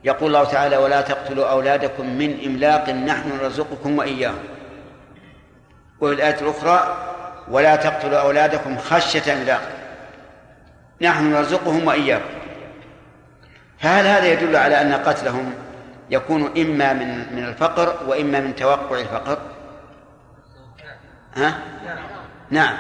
يقول 0.03 0.27
الله 0.27 0.51
تعالى 0.51 0.77
ولا 0.77 1.01
تقتلوا 1.01 1.51
أولادكم 1.51 2.09
من 2.09 2.45
إملاق 2.45 2.89
نحن 2.89 3.29
نرزقكم 3.29 3.97
وإياهم. 3.97 4.43
وفي 6.01 6.13
الآية 6.13 6.41
الأخرى 6.41 6.97
ولا 7.47 7.75
تقتلوا 7.75 8.19
أولادكم 8.19 8.77
خشية 8.77 9.33
إملاق 9.33 9.61
نحن 11.01 11.31
نرزقهم 11.31 11.87
وإياكم 11.87 12.33
فهل 13.79 14.05
هذا 14.05 14.25
يدل 14.25 14.55
على 14.55 14.81
أن 14.81 14.93
قتلهم 14.93 15.53
يكون 16.09 16.41
إما 16.57 16.93
من 16.93 17.35
من 17.35 17.43
الفقر 17.43 17.95
وإما 18.07 18.39
من 18.39 18.55
توقع 18.55 18.99
الفقر؟ 18.99 19.37
ها؟ 21.35 21.57
نعم. 22.49 22.77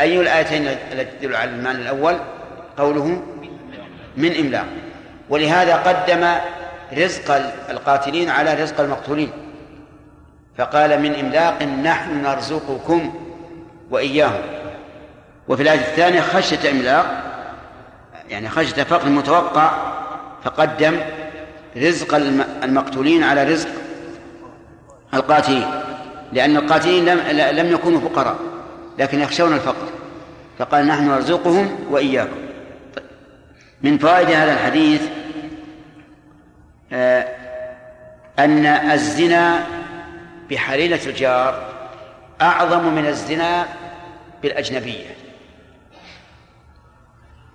أي 0.00 0.20
الآيتين 0.20 0.66
التي 0.66 1.18
تدل 1.20 1.36
على 1.36 1.50
المعنى 1.50 1.78
الأول؟ 1.78 2.16
قوله 2.78 3.22
من 4.16 4.36
إملاق. 4.36 4.66
ولهذا 5.28 5.76
قدم 5.76 6.34
رزق 6.92 7.52
القاتلين 7.70 8.30
على 8.30 8.54
رزق 8.54 8.80
المقتولين. 8.80 9.30
فقال 10.58 11.02
من 11.02 11.14
إملاق 11.14 11.62
نحن 11.62 12.22
نرزقكم 12.22 13.14
وإياهم. 13.90 14.42
وفي 15.48 15.62
الآية 15.62 15.80
الثانية 15.80 16.20
خشية 16.20 16.70
إملاق 16.70 17.24
يعني 18.28 18.48
خشية 18.48 18.82
فقر 18.82 19.08
متوقع 19.08 19.70
فقدم 20.44 21.00
رزق 21.76 22.14
المقتولين 22.64 23.24
على 23.24 23.44
رزق 23.44 23.68
القاتلين. 25.14 25.66
لأن 26.32 26.56
القاتلين 26.56 27.04
لم 27.04 27.18
لم 27.58 27.72
يكونوا 27.72 28.00
فقراء. 28.00 28.36
لكن 28.98 29.20
يخشون 29.20 29.52
الفقر. 29.52 29.88
فقال 30.58 30.86
نحن 30.86 31.08
نرزقهم 31.08 31.86
وإياكم. 31.90 32.48
من 33.82 33.98
فوائد 33.98 34.30
هذا 34.30 34.52
الحديث 34.52 35.02
آه، 36.92 37.28
أن 38.38 38.66
الزنا 38.66 39.66
بحليلة 40.50 41.06
الجار 41.06 41.72
أعظم 42.42 42.94
من 42.94 43.06
الزنا 43.06 43.66
بالأجنبية. 44.42 45.16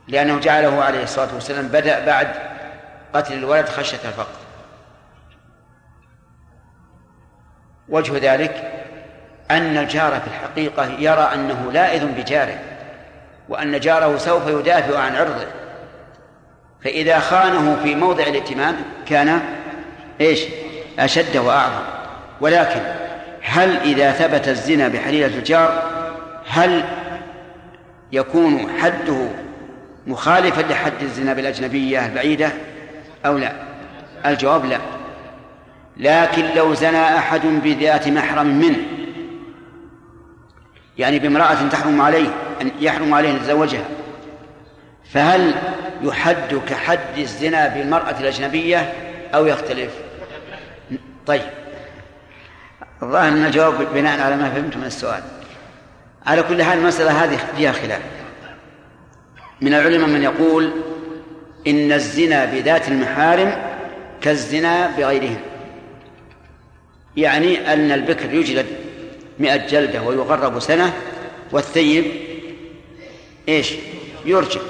لأنه 0.08 0.40
جعله 0.40 0.84
عليه 0.84 1.04
الصلاة 1.04 1.34
والسلام 1.34 1.68
بدأ 1.68 2.06
بعد 2.06 2.28
قتل 3.14 3.34
الولد 3.34 3.70
خشية 3.70 4.08
الفقر. 4.08 4.44
وجه 7.90 8.34
ذلك 8.34 8.83
أن 9.52 9.78
الجار 9.78 10.12
في 10.12 10.28
الحقيقة 10.28 10.86
يرى 11.00 11.32
أنه 11.34 11.72
لائذ 11.72 12.06
بجاره 12.06 12.60
وأن 13.50 13.80
جاره 13.80 14.18
سوف 14.18 14.48
يدافع 14.48 15.00
عن 15.00 15.16
عرضه. 15.16 15.46
فإذا 16.84 17.20
خانه 17.20 17.78
في 17.84 17.96
موضع 17.96 18.24
الائتمان 18.24 18.76
كان 19.06 19.40
إيش؟ 20.22 20.42
أشد 21.00 21.38
وأعظم. 21.38 21.84
ولكن 22.42 22.82
هل 23.42 23.78
إذا 23.78 24.12
ثبت 24.12 24.48
الزنا 24.48 24.88
بحليلة 24.88 25.38
الجار 25.38 25.84
هل 26.48 26.84
يكون 28.12 28.70
حده 28.82 29.28
مخالفا 30.08 30.62
لحد 30.62 31.02
الزنا 31.02 31.34
بالأجنبية 31.34 32.06
البعيدة؟ 32.06 32.50
أو 33.26 33.38
لا؟ 33.38 33.52
الجواب 34.26 34.66
لا. 34.66 34.80
لكن 35.98 36.46
لو 36.56 36.74
زنى 36.74 37.18
أحد 37.18 37.42
بذات 37.46 38.08
محرم 38.08 38.48
منه 38.48 38.78
يعني 40.98 41.20
بامرأة 41.20 41.70
تحرم 41.70 42.02
عليه 42.02 42.28
أن 42.62 42.72
يحرم 42.80 43.14
عليه 43.14 43.30
أن 43.30 43.36
يتزوجها. 43.36 43.86
فهل 45.14 45.54
يحد 46.04 46.62
كحد 46.70 47.00
الزنا 47.18 47.68
بالمرأة 47.68 48.20
الأجنبية 48.20 48.94
أو 49.36 49.46
يختلف؟ 49.46 49.92
طيب. 51.26 51.42
الظاهر 53.04 53.28
أن 53.28 53.46
الجواب 53.46 53.94
بناء 53.94 54.22
على 54.22 54.36
ما 54.36 54.50
فهمت 54.50 54.78
من 54.78 54.84
السؤال. 54.84 55.24
على 56.26 56.44
كل 56.44 56.64
حال 56.64 56.78
المسألة 56.78 57.24
هذه 57.24 57.40
فيها 57.58 57.72
خلاف. 57.72 58.02
من 59.62 59.74
العلماء 59.74 60.10
من 60.10 60.24
يقول 60.24 60.72
إن 61.68 61.92
الزنا 61.92 62.46
بذات 62.46 62.88
المحارم 62.88 63.58
كالزنا 64.22 64.88
بغيرهم. 64.98 65.40
يعني 67.18 67.74
أن 67.74 67.92
البكر 67.92 68.34
يجلد 68.34 68.66
مئة 69.44 69.68
جلدة 69.68 70.02
ويغرب 70.02 70.60
سنة 70.60 70.94
والثيب 71.52 72.06
إيش؟ 73.50 73.74
يرجع. 74.26 74.62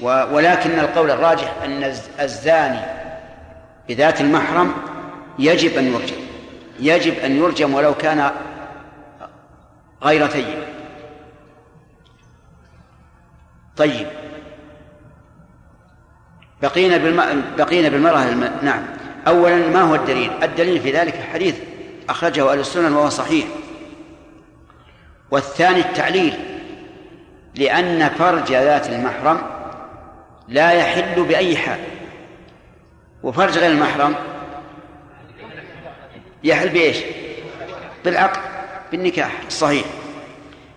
ولكن 0.00 0.78
القول 0.78 1.10
الراجح 1.10 1.54
أن 1.64 1.94
الزاني 2.20 2.80
بذات 3.88 4.20
المحرم 4.20 4.72
يجب 5.38 5.78
أن 5.78 5.92
يرجم 5.92 6.16
يجب 6.80 7.18
أن 7.18 7.36
يرجم 7.36 7.74
ولو 7.74 7.94
كان 7.94 8.30
غير 10.02 10.26
ثيب. 10.26 10.58
طيب. 13.76 14.06
بقينا 16.62 16.96
بالم... 16.96 17.42
بقينا 17.58 17.88
بالمرأة 17.88 18.28
الم... 18.28 18.50
نعم. 18.62 18.82
أولا 19.26 19.68
ما 19.68 19.82
هو 19.82 19.94
الدليل؟ 19.94 20.30
الدليل 20.42 20.80
في 20.80 20.92
ذلك 20.92 21.14
حديث 21.32 21.54
أخرجه 22.08 22.52
أهل 22.52 22.60
السنن 22.60 22.92
وهو 22.92 23.08
صحيح. 23.08 23.46
والثاني 25.30 25.80
التعليل 25.80 26.34
لأن 27.54 28.08
فرج 28.08 28.52
ذات 28.52 28.88
المحرم 28.88 29.42
لا 30.48 30.72
يحل 30.72 31.24
بأي 31.24 31.56
حال. 31.56 31.78
وفرج 33.22 33.58
غير 33.58 33.70
المحرم 33.70 34.14
يحل 36.44 36.68
بإيش؟ 36.68 36.98
بالعقد 38.04 38.40
بالنكاح 38.90 39.32
الصحيح 39.46 39.84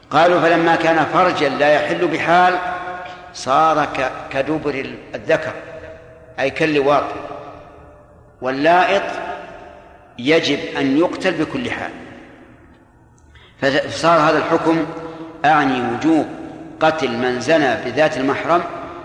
قالوا 0.09 0.41
فلما 0.41 0.75
كان 0.75 1.05
فرجا 1.05 1.49
لا 1.49 1.73
يحل 1.73 2.07
بحال 2.07 2.55
صار 3.33 3.87
كدبر 4.31 4.93
الذكر 5.15 5.53
أي 6.39 6.49
كاللواط. 6.49 7.03
واللائط 8.41 9.03
يجب 10.19 10.59
أن 10.77 10.97
يقتل 10.97 11.31
بكل 11.31 11.71
حال. 11.71 11.91
فصار 13.61 14.19
هذا 14.19 14.37
الحكم 14.37 14.85
أعني 15.45 15.95
وجوب 15.95 16.27
قتل 16.79 17.17
من 17.17 17.39
زنى 17.39 17.75
بذات 17.85 18.17
المحرم 18.17 18.63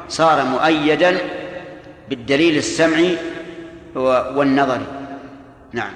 صار 0.08 0.44
مؤيدا 0.44 1.18
بالدليل 2.08 2.56
السمعي 2.56 3.16
والنظري. 4.34 4.86
نعم. 5.72 5.92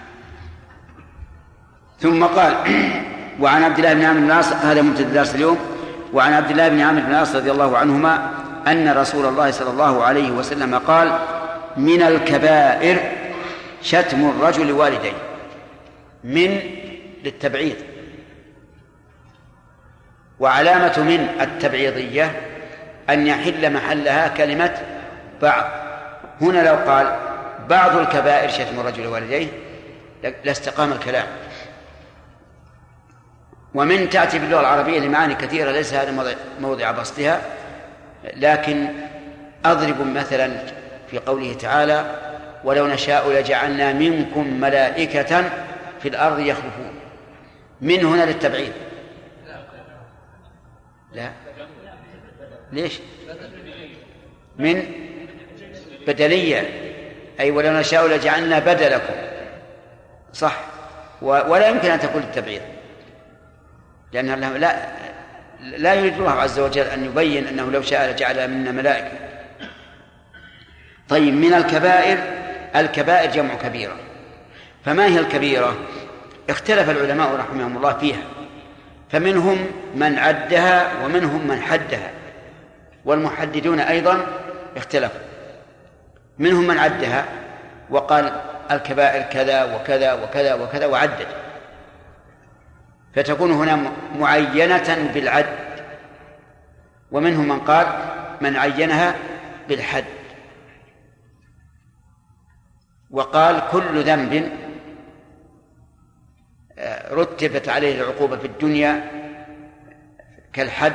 ثم 2.01 2.25
قال 2.25 2.55
وعن 3.41 3.63
عبد 3.63 3.79
الله 3.79 3.95
بن 3.95 4.05
عامر 4.05 4.21
بن 4.21 4.27
العاص 4.27 4.53
هذا 4.53 4.83
مبتدأ 4.83 5.15
درس 5.15 5.35
اليوم. 5.35 5.59
وعن 6.13 6.33
عبد 6.33 6.51
الله 6.51 6.69
بن 6.69 6.81
عامر 6.81 7.01
بن 7.01 7.11
العاص 7.11 7.37
رضي 7.37 7.51
الله 7.51 7.79
عنهما 7.79 8.31
أن 8.67 8.89
رسول 8.89 9.27
الله 9.27 9.51
صلى 9.51 9.71
الله 9.71 10.05
عليه 10.05 10.31
وسلم 10.31 10.75
قال 10.75 11.19
من 11.77 12.03
الكبائر 12.03 12.99
شتم 13.87 14.31
الرجل 14.31 14.73
والديه 14.73 15.13
من 16.25 16.61
للتبعيض. 17.25 17.77
وعلامة 20.41 20.99
من 20.99 21.29
التبعيضية 21.41 22.41
أن 23.11 23.27
يحل 23.27 23.73
محلها 23.73 24.29
كلمة 24.29 24.75
بعض. 25.43 25.65
هنا 26.41 26.69
لو 26.69 26.75
قال 26.91 27.17
بعض 27.69 27.97
الكبائر 27.97 28.49
شتم 28.49 28.81
الرجل 28.81 29.07
والديه 29.07 29.49
لاستقام 30.45 30.93
الكلام. 30.93 31.27
ومن 33.75 34.11
تأتي 34.11 34.39
باللغة 34.39 34.61
العربية 34.61 35.01
لمعاني 35.01 35.35
كثيرة 35.35 35.71
ليس 35.71 35.95
هذا 35.95 36.37
موضع, 36.61 36.91
بسطها 36.91 37.41
لكن 38.37 38.89
أضرب 39.65 40.07
مثلا 40.07 40.51
في 41.11 41.19
قوله 41.19 41.53
تعالى 41.53 42.27
ولو 42.67 42.87
نشاء 42.87 43.31
لجعلنا 43.31 43.93
منكم 43.93 44.61
ملائكة 44.61 45.51
في 46.03 46.09
الأرض 46.09 46.39
يخلفون. 46.39 47.01
من 47.81 48.05
هنا 48.05 48.25
للتبعيد. 48.25 48.73
لا. 51.13 51.31
ليش؟ 52.73 52.99
من 54.59 54.83
بدلية. 56.07 56.71
أي 57.41 57.51
ولو 57.51 57.73
نشاء 57.73 58.07
لجعلنا 58.07 58.59
بدلكم. 58.59 59.15
صح. 60.33 60.61
ولا 61.23 61.69
يمكن 61.69 61.91
أن 61.91 62.01
تكون 62.01 62.23
للتبعيد. 62.23 62.63
لأن 64.13 64.41
لا 64.41 64.77
لا 65.61 65.95
يريد 65.95 66.15
الله 66.15 66.31
عز 66.31 66.59
وجل 66.59 66.83
أن 66.85 67.05
يبين 67.05 67.47
أنه 67.47 67.71
لو 67.71 67.83
شاء 67.83 68.11
لجعل 68.11 68.51
منا 68.51 68.73
ملائكة. 68.73 69.19
طيب 71.09 71.35
من 71.35 71.55
الكبائر 71.55 72.46
الكبائر 72.81 73.31
جمع 73.31 73.55
كبيرة. 73.55 73.97
فما 74.85 75.07
هي 75.07 75.19
الكبيرة؟ 75.19 75.77
اختلف 76.51 76.91
العلماء 76.91 77.35
رحمهم 77.37 77.77
الله 77.77 77.93
فيها. 77.93 78.23
فمنهم 79.11 79.67
من 79.95 80.19
عدها 80.19 81.05
ومنهم 81.05 81.49
من 81.49 81.61
حدها. 81.61 82.11
والمحددون 83.05 83.81
أيضا 83.81 84.27
اختلفوا. 84.77 85.21
منهم 86.39 86.67
من 86.67 86.79
عدها 86.79 87.25
وقال 87.91 88.33
الكبائر 88.71 89.23
كذا 89.23 89.75
وكذا 89.75 90.13
وكذا 90.13 90.55
وكذا 90.55 90.87
وعدد 90.87 91.27
فتكون 93.15 93.53
هنا 93.53 93.93
معينة 94.19 95.11
بالعد. 95.15 95.47
ومنهم 97.13 97.49
من 97.49 97.61
قال 97.61 97.87
من 98.41 98.57
عينها 98.57 99.15
بالحد. 99.69 100.05
وقال 103.17 103.63
كل 103.73 104.03
ذنب 104.03 104.53
آه، 106.79 107.15
رتبت 107.15 107.69
عليه 107.69 108.03
العقوبة 108.03 108.37
في 108.37 108.47
الدنيا 108.47 109.11
كالحد 110.53 110.93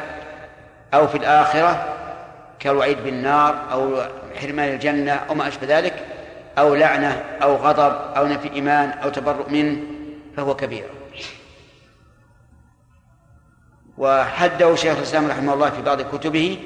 أو 0.94 1.08
في 1.08 1.18
الآخرة 1.18 1.98
كالوعيد 2.60 3.04
بالنار 3.04 3.72
أو 3.72 4.04
حرمان 4.36 4.74
الجنة 4.74 5.12
أو 5.12 5.36
ما 5.36 5.48
أشبه 5.48 5.80
ذلك 5.80 6.06
أو 6.58 6.76
لعنة 6.76 7.12
أو 7.42 7.56
غضب 7.56 8.16
أو 8.18 8.28
نفي 8.28 8.54
إيمان 8.54 8.90
أو 8.90 9.10
تبرؤ 9.10 9.50
منه 9.50 9.82
فهو 10.38 10.56
كبير. 10.56 10.86
وحده 13.98 14.76
شيخ 14.76 14.98
الإسلام 14.98 15.28
رحمه 15.28 15.54
الله 15.54 15.70
في 15.70 15.82
بعض 15.82 16.02
كتبه 16.02 16.60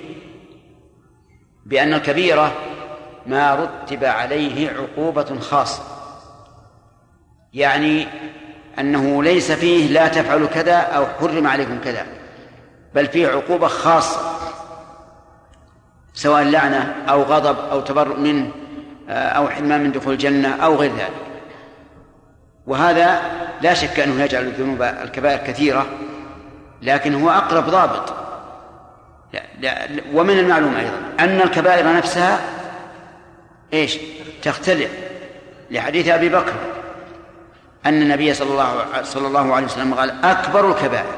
بأن 1.65 1.93
الكبيرة 1.93 2.74
ما 3.27 3.55
رتب 3.55 4.03
عليه 4.03 4.69
عقوبة 4.69 5.39
خاصة. 5.39 5.83
يعني 7.53 8.07
أنه 8.79 9.23
ليس 9.23 9.51
فيه 9.51 9.87
لا 9.87 10.07
تفعل 10.07 10.45
كذا 10.45 10.75
أو 10.75 11.05
حرم 11.05 11.47
عليكم 11.47 11.79
كذا 11.83 12.05
بل 12.95 13.07
فيه 13.07 13.27
عقوبة 13.27 13.67
خاصة 13.67 14.19
سواء 16.13 16.43
لعنة 16.43 16.95
أو 17.09 17.23
غضب 17.23 17.57
أو 17.71 17.81
تبرؤ 17.81 18.19
منه 18.19 18.51
أو 19.09 19.49
حرمان 19.49 19.83
من 19.83 19.91
دخول 19.91 20.13
الجنة 20.13 20.63
أو 20.63 20.75
غير 20.75 20.91
ذلك. 20.91 21.13
وهذا 22.67 23.21
لا 23.61 23.73
شك 23.73 23.99
أنه 23.99 24.23
يجعل 24.23 24.43
الذنوب 24.43 24.81
الكبائر 24.81 25.37
كثيرة 25.47 25.85
لكن 26.81 27.21
هو 27.21 27.29
أقرب 27.29 27.69
ضابط. 27.69 28.13
لا 29.33 29.41
لا 29.59 30.01
ومن 30.13 30.39
المعلوم 30.39 30.75
أيضا 30.75 31.13
أن 31.19 31.41
الكبائر 31.41 31.93
نفسها 31.93 32.39
إيش؟ 33.73 33.97
تختلف 34.41 34.91
لحديث 35.71 36.07
أبي 36.07 36.29
بكر. 36.29 36.53
أن 37.85 38.01
النبي 38.01 38.33
صلى 38.33 38.51
الله 38.51 39.03
صلى 39.03 39.27
الله 39.27 39.55
عليه 39.55 39.65
وسلم 39.65 39.93
قال 39.93 40.25
أكبر 40.25 40.71
الكبائر. 40.71 41.15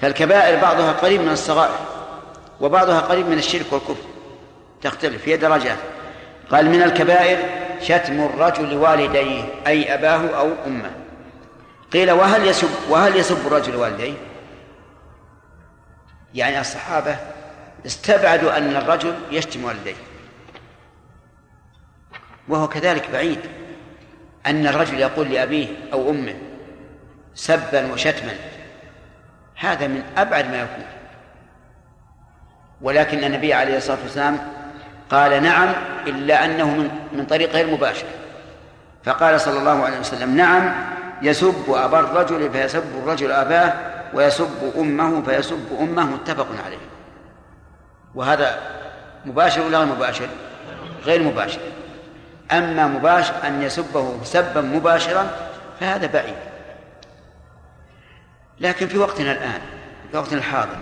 فالكبائر 0.00 0.60
بعضها 0.60 0.92
قريب 0.92 1.20
من 1.20 1.32
الصغائر 1.32 1.78
وبعضها 2.60 3.00
قريب 3.00 3.28
من 3.28 3.38
الشرك 3.38 3.72
والكفر. 3.72 4.04
تختلف 4.82 5.28
هي 5.28 5.36
درجات. 5.36 5.78
قال 6.50 6.70
من 6.70 6.82
الكبائر 6.82 7.38
شتم 7.82 8.20
الرجل 8.20 8.76
والديه 8.76 9.44
أي 9.66 9.94
أباه 9.94 10.38
أو 10.38 10.50
أمه. 10.66 10.90
قيل 11.92 12.12
وهل 12.12 12.46
يسب 12.46 12.68
وهل 12.88 13.16
يسب 13.16 13.46
الرجل 13.46 13.76
والديه؟ 13.76 14.14
يعني 16.34 16.60
الصحابة 16.60 17.16
استبعدوا 17.86 18.56
أن 18.56 18.76
الرجل 18.76 19.14
يشتم 19.30 19.64
والديه. 19.64 19.94
وهو 22.48 22.68
كذلك 22.68 23.10
بعيد. 23.10 23.38
أن 24.46 24.66
الرجل 24.66 25.00
يقول 25.00 25.30
لأبيه 25.30 25.68
أو 25.92 26.10
أمه 26.10 26.34
سبا 27.34 27.92
وشتما 27.92 28.32
هذا 29.56 29.86
من 29.86 30.02
أبعد 30.16 30.50
ما 30.50 30.56
يكون. 30.56 30.84
ولكن 32.80 33.24
النبي 33.24 33.54
عليه 33.54 33.76
الصلاة 33.76 33.98
والسلام 34.02 34.38
قال 35.10 35.42
نعم 35.42 35.72
إلا 36.06 36.44
أنه 36.44 36.70
من 36.70 36.90
من 37.12 37.26
طريق 37.26 37.52
غير 37.52 37.66
مباشر. 37.66 38.06
فقال 39.04 39.40
صلى 39.40 39.58
الله 39.58 39.84
عليه 39.84 39.98
وسلم 39.98 40.36
نعم 40.36 40.74
يسب 41.22 41.64
أبا 41.68 42.00
الرجل 42.00 42.50
فيسب 42.52 42.84
الرجل 43.02 43.32
أباه 43.32 43.72
ويسب 44.14 44.72
أمه 44.78 45.22
فيسب 45.22 45.78
أمه 45.80 46.04
متفق 46.04 46.48
عليه. 46.66 46.78
وهذا 48.14 48.58
مباشر 49.24 49.62
ولا 49.62 49.78
غير 49.78 49.86
مباشر؟ 49.86 50.28
غير 51.04 51.22
مباشر. 51.22 51.60
أما 52.52 52.86
مباشر 52.86 53.34
أن 53.46 53.62
يسبه 53.62 54.24
سبا 54.24 54.60
مباشرا 54.60 55.30
فهذا 55.80 56.06
بعيد. 56.06 56.36
لكن 58.60 58.88
في 58.88 58.98
وقتنا 58.98 59.32
الآن 59.32 59.60
في 60.10 60.16
وقتنا 60.16 60.38
الحاضر 60.38 60.76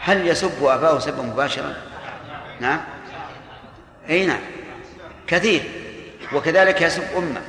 هل 0.00 0.28
يسب 0.28 0.64
أباه 0.64 0.98
سبا 0.98 1.22
مباشرا؟ 1.22 1.74
نعم. 2.60 2.80
أي 4.10 4.26
نعم. 4.26 4.40
كثير. 5.26 5.62
وكذلك 6.32 6.82
يسب 6.82 7.02
أمه 7.16 7.42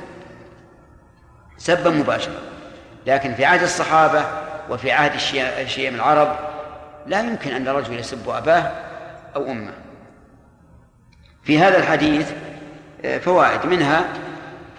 سبا 1.58 1.90
مباشرا. 1.90 2.40
لكن 3.06 3.34
في 3.34 3.44
عهد 3.44 3.62
الصحابة 3.62 4.24
وفي 4.70 4.92
عهد 4.92 5.12
الشيم 5.58 5.94
العرب 5.94 6.36
لا 7.06 7.20
يمكن 7.20 7.52
أن 7.52 7.68
الرجل 7.68 7.98
يسب 7.98 8.28
أباه 8.28 8.72
أو 9.36 9.50
أمه. 9.50 9.72
في 11.44 11.58
هذا 11.58 11.78
الحديث 11.78 12.32
فوائد 13.20 13.66
منها 13.66 14.04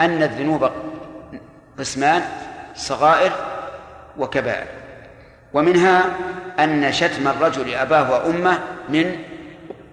أن 0.01 0.23
الذنوب 0.23 0.69
قسمان 1.79 2.21
صغائر 2.75 3.31
وكبائر. 4.17 4.67
ومنها 5.53 6.03
أن 6.59 6.91
شتم 6.93 7.27
الرجل 7.27 7.73
أباه 7.73 8.11
وأمه 8.11 8.59
من 8.89 9.15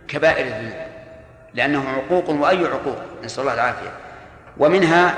كبائر 0.08 0.46
الذنوب 0.46 0.88
لأنه 1.54 1.84
عقوق 1.88 2.30
وأي 2.30 2.66
عقوق 2.66 2.98
نسأل 3.24 3.40
الله 3.40 3.54
العافية. 3.54 3.92
ومنها 4.58 5.14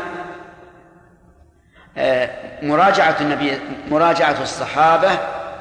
آه، 1.98 2.30
مراجعة 2.62 3.16
النبي 3.20 3.58
مراجعة 3.90 4.42
الصحابة 4.42 5.10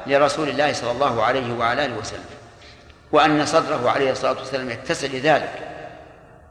لرسول 0.06 0.48
الله 0.48 0.72
صلى 0.72 0.90
الله 0.90 1.22
عليه 1.22 1.52
وعلى 1.58 1.84
آله 1.84 1.98
وسلم 1.98 2.24
وأن 3.12 3.46
صدره 3.46 3.90
عليه 3.90 4.10
الصلاة 4.10 4.38
والسلام 4.38 4.70
يتسع 4.70 5.08
لذلك. 5.08 5.69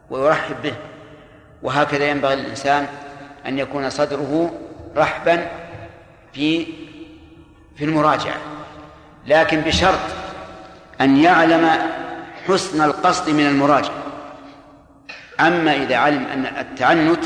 ويرحب 0.09 0.55
به. 0.63 0.73
وهكذا 1.63 2.05
ينبغي 2.05 2.35
للإنسان 2.35 2.87
أن 3.45 3.59
يكون 3.59 3.89
صدره 3.89 4.51
رحبا 4.97 5.47
في 6.33 6.65
في 7.75 7.85
المراجعة. 7.85 8.37
لكن 9.27 9.61
بشرط 9.61 9.99
أن 11.01 11.17
يعلم 11.17 11.69
حسن 12.47 12.81
القصد 12.81 13.29
من 13.29 13.47
المراجعة. 13.47 14.03
أما 15.39 15.75
إذا 15.75 15.95
علم 15.95 16.25
أن 16.33 16.45
التعنت 16.45 17.23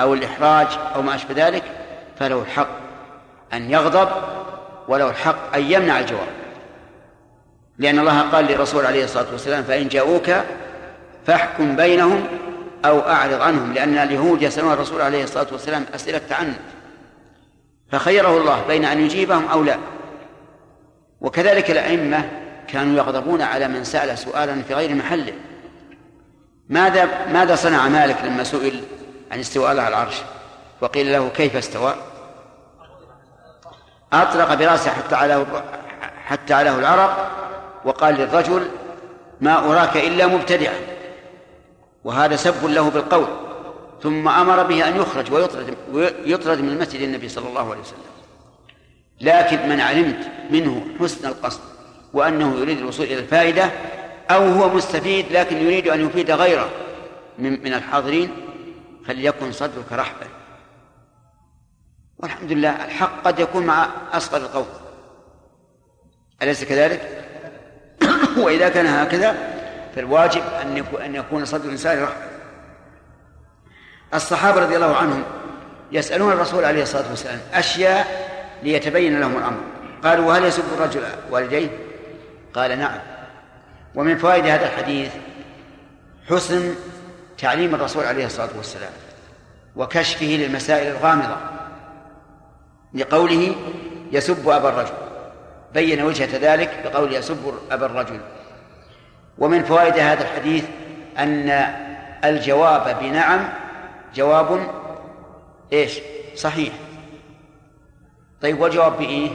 أو 0.00 0.14
الإحراج 0.14 0.66
أو 0.94 1.02
ما 1.02 1.14
أشبه 1.14 1.46
ذلك 1.46 1.62
فله 2.18 2.42
الحق 2.42 2.68
أن 3.52 3.70
يغضب 3.70 4.08
وله 4.88 5.10
الحق 5.10 5.56
أن 5.56 5.62
يمنع 5.62 5.98
الجواب. 5.98 6.28
لأن 7.78 7.98
الله 7.98 8.20
قال 8.20 8.44
للرسول 8.44 8.86
عليه 8.86 9.04
الصلاة 9.04 9.26
والسلام 9.32 9.62
فإن 9.62 9.88
جاءوك 9.88 10.30
فاحكم 11.26 11.76
بينهم 11.76 12.26
أو 12.84 13.00
أعرض 13.00 13.40
عنهم 13.40 13.72
لأن 13.72 13.98
اليهود 13.98 14.42
يسألون 14.42 14.72
الرسول 14.72 15.00
عليه 15.00 15.24
الصلاة 15.24 15.46
والسلام 15.52 15.84
أسئلة 15.94 16.20
تعنت. 16.28 16.58
فخيره 17.92 18.38
الله 18.38 18.66
بين 18.68 18.84
أن 18.84 19.00
يجيبهم 19.00 19.48
أو 19.48 19.64
لا. 19.64 19.76
وكذلك 21.20 21.70
الأئمة 21.70 22.28
كانوا 22.68 22.96
يغضبون 22.96 23.42
على 23.42 23.68
من 23.68 23.84
سأل 23.84 24.18
سؤالا 24.18 24.62
في 24.62 24.74
غير 24.74 24.94
محله. 24.94 25.32
ماذا 26.68 27.08
ماذا 27.32 27.54
صنع 27.54 27.88
مالك 27.88 28.16
لما 28.24 28.44
سئل 28.44 28.80
عن 29.32 29.38
استواء 29.38 29.70
على 29.70 29.88
العرش؟ 29.88 30.14
وقيل 30.80 31.12
له 31.12 31.28
كيف 31.28 31.56
استوى؟ 31.56 31.94
أطلق 34.12 34.54
برأسه 34.54 34.90
حتى 34.90 35.14
علاه 35.14 35.46
حتى 36.26 36.54
علاه 36.54 36.78
العرق 36.78 37.30
وقال 37.84 38.14
للرجل 38.14 38.68
ما 39.40 39.58
أراك 39.58 39.96
إلا 39.96 40.26
مبتدعا. 40.26 40.95
وهذا 42.06 42.36
سب 42.36 42.66
له 42.66 42.90
بالقول. 42.90 43.26
ثم 44.02 44.28
أمر 44.28 44.62
به 44.62 44.88
أن 44.88 44.96
يخرج 44.96 45.32
ويطرد 45.32 45.76
يطرد 46.24 46.60
من 46.60 46.78
مسجد 46.78 47.00
النبي 47.00 47.28
صلى 47.28 47.48
الله 47.48 47.70
عليه 47.70 47.80
وسلم. 47.80 47.98
لكن 49.20 49.68
من 49.68 49.80
علمت 49.80 50.30
منه 50.50 50.86
حسن 51.00 51.28
القصد 51.28 51.60
وأنه 52.12 52.58
يريد 52.60 52.78
الوصول 52.78 53.06
إلى 53.06 53.18
الفائدة 53.18 53.70
أو 54.30 54.48
هو 54.48 54.74
مستفيد 54.74 55.32
لكن 55.32 55.56
يريد 55.56 55.88
أن 55.88 56.06
يفيد 56.06 56.30
غيره 56.30 56.70
من 57.38 57.62
من 57.64 57.74
الحاضرين 57.74 58.30
فليكن 59.06 59.52
صدرك 59.52 59.92
رحبا 59.92 60.26
والحمد 62.18 62.52
لله 62.52 62.84
الحق 62.84 63.22
قد 63.24 63.38
يكون 63.38 63.66
مع 63.66 63.88
أصغر 64.12 64.40
القوم. 64.40 64.66
أليس 66.42 66.64
كذلك؟ 66.64 67.24
وإذا 68.44 68.68
كان 68.68 68.86
هكذا 68.86 69.55
فالواجب 69.96 70.42
أن 70.62 70.76
يكون 70.76 71.02
أن 71.02 71.14
يكون 71.14 71.44
صدر 71.44 71.64
الإنسان 71.64 72.02
رحبا 72.02 72.26
الصحابة 74.14 74.60
رضي 74.60 74.76
الله 74.76 74.96
عنهم 74.96 75.22
يسألون 75.92 76.32
الرسول 76.32 76.64
عليه 76.64 76.82
الصلاة 76.82 77.10
والسلام 77.10 77.40
أشياء 77.54 78.30
ليتبين 78.62 79.20
لهم 79.20 79.36
الأمر. 79.36 79.60
قالوا 80.04 80.26
وهل 80.26 80.44
يسب 80.44 80.62
الرجل 80.74 81.02
والديه؟ 81.30 81.68
قال 82.54 82.78
نعم. 82.78 82.98
ومن 83.94 84.18
فوائد 84.18 84.46
هذا 84.46 84.66
الحديث 84.66 85.12
حسن 86.30 86.74
تعليم 87.38 87.74
الرسول 87.74 88.04
عليه 88.04 88.26
الصلاة 88.26 88.50
والسلام 88.56 88.92
وكشفه 89.76 90.26
للمسائل 90.26 90.96
الغامضة 90.96 91.36
لقوله 92.94 93.54
يسب 94.12 94.48
أبا 94.48 94.68
الرجل. 94.68 94.94
بين 95.74 96.02
وجهة 96.02 96.38
ذلك 96.54 96.82
بقول 96.84 97.14
يسب 97.14 97.54
أبا 97.70 97.86
الرجل. 97.86 98.20
ومن 99.38 99.64
فوائد 99.64 99.98
هذا 99.98 100.22
الحديث 100.22 100.64
أن 101.18 101.50
الجواب 102.24 102.96
بنعم 103.00 103.48
جواب 104.14 104.60
إيش؟ 105.72 106.00
صحيح 106.34 106.72
طيب 108.42 108.60
والجواب 108.60 108.98
بإيه؟ 108.98 109.30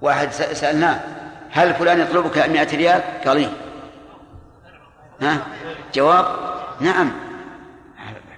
واحد 0.00 0.30
سألناه 0.32 1.00
هل 1.50 1.74
فلان 1.74 2.00
يطلبك 2.00 2.38
مئة 2.38 2.76
ريال؟ 2.76 3.02
قال 3.26 3.36
إيه؟ 3.36 3.50
ها؟ 5.22 5.38
جواب 5.94 6.26
نعم 6.80 7.12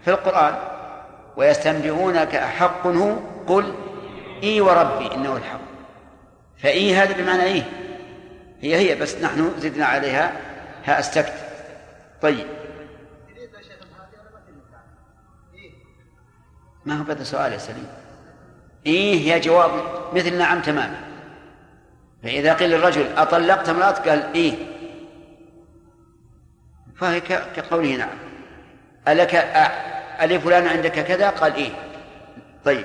في 0.04 0.10
القرآن 0.10 0.54
ويستنبئونك 1.36 2.34
أحق 2.34 2.86
هو 2.86 3.16
قل 3.46 3.74
إي 4.42 4.60
وربي 4.60 5.14
إنه 5.14 5.36
الحق 5.36 5.60
فإي 6.58 6.94
هذا 6.94 7.12
بمعنى 7.22 7.42
إيه 7.42 7.62
هي 8.60 8.76
هي 8.76 8.94
بس 8.94 9.16
نحن 9.16 9.54
زدنا 9.58 9.86
عليها 9.86 10.32
ها 10.84 11.00
استكت 11.00 11.34
طيب. 12.22 12.46
ما 16.86 16.94
هو 16.94 17.04
هذا 17.04 17.22
سؤال 17.22 17.52
يا 17.52 17.58
سليم؟ 17.58 17.86
إيه 18.86 19.34
هي 19.34 19.40
جواب 19.40 19.70
مثل 20.14 20.38
نعم 20.38 20.60
تماما. 20.60 21.00
فإذا 22.22 22.54
قيل 22.54 22.70
للرجل 22.70 23.06
أطلقت 23.16 23.68
امرأة 23.68 23.90
قال 23.90 24.32
إيه. 24.34 24.54
فهي 26.96 27.20
كقوله 27.56 27.96
نعم. 27.96 28.18
ألك 29.08 29.34
ألي 30.22 30.40
فلان 30.40 30.66
عندك 30.66 31.04
كذا؟ 31.04 31.30
قال 31.30 31.54
إيه. 31.54 31.70
طيب. 32.64 32.84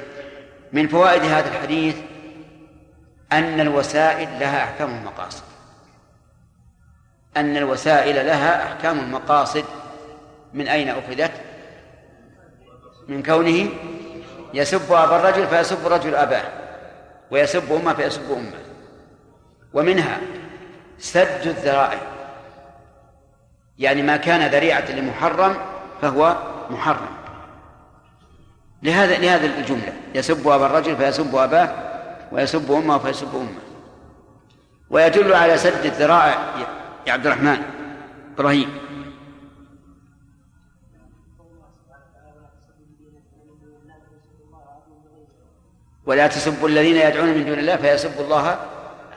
من 0.73 0.88
فوائد 0.88 1.22
هذا 1.23 1.49
الحديث 1.49 1.95
أن 3.31 3.60
الوسائل 3.60 4.30
لها 4.39 4.64
أحكام 4.64 4.89
المقاصد 4.95 5.55
أن 7.38 7.57
الوسائل 7.57 8.26
لها 8.26 8.64
أحكام 8.64 8.99
المقاصد. 8.99 9.64
من 10.53 10.68
أين 10.68 10.90
أخذت؟ 10.90 11.32
من 13.07 13.24
كونه 13.24 13.70
يسب 14.53 14.94
أبا 14.94 15.16
الرجل 15.16 15.48
فيسب 15.48 15.88
الرجل 15.88 16.16
أباه 16.16 16.44
ويسب 17.32 17.72
أمه 17.72 17.94
فيسب 17.94 18.32
أمه. 18.32 18.60
ومنها 19.74 20.20
سد 20.99 21.48
الذرائع. 21.48 21.99
يعني 23.80 24.02
ما 24.02 24.18
كان 24.18 24.52
ذريعة 24.52 24.91
لمحرم 24.91 25.56
فهو 26.02 26.36
محرم. 26.70 27.16
لهذا 28.84 29.18
لهذا 29.18 29.45
الجملة 29.45 29.94
يسب 30.16 30.48
أبا 30.48 30.66
الرجل 30.66 30.98
فيسب 30.98 31.36
أباه 31.36 31.70
ويسب 32.32 32.72
أمه 32.72 32.98
فيسب 32.98 33.36
أمه. 33.36 33.62
ويدل 34.90 35.34
على 35.34 35.57
سد 35.57 35.86
الذرائع 35.86 36.38
يا 37.07 37.14
عبد 37.14 37.26
الرحمن 37.27 37.57
إبراهيم. 38.34 38.86
ولا 46.06 46.27
تسبوا 46.27 46.69
الذين 46.69 46.95
يدعون 46.95 47.27
من 47.27 47.45
دون 47.45 47.60
الله 47.60 47.76
فيسبوا 47.76 48.23
الله 48.26 48.60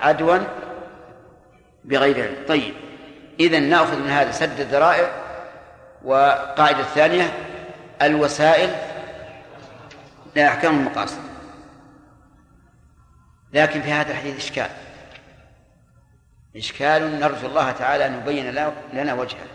عدوا 0.00 0.38
بغير 1.84 2.22
علم. 2.22 2.46
طيب 2.48 2.74
إذا 3.40 3.58
نأخذ 3.58 4.02
من 4.02 4.08
هذا 4.08 4.30
سد 4.30 4.60
الذرائع 4.60 5.10
وقاعدة 6.04 6.80
الثانية 6.80 7.32
الوسائل 8.02 8.70
لا 10.36 10.48
أحكام 10.48 10.78
المقاصد. 10.78 11.20
لكن 13.52 13.82
في 13.82 13.92
هذا 13.92 14.10
الحديث 14.10 14.36
إشكال. 14.36 14.70
إشكال 16.58 17.20
نرجو 17.20 17.46
الله 17.46 17.70
تعالى 17.70 18.06
أن 18.06 18.14
يبين 18.14 18.50
لنا 18.92 19.14
وجهه. 19.14 19.46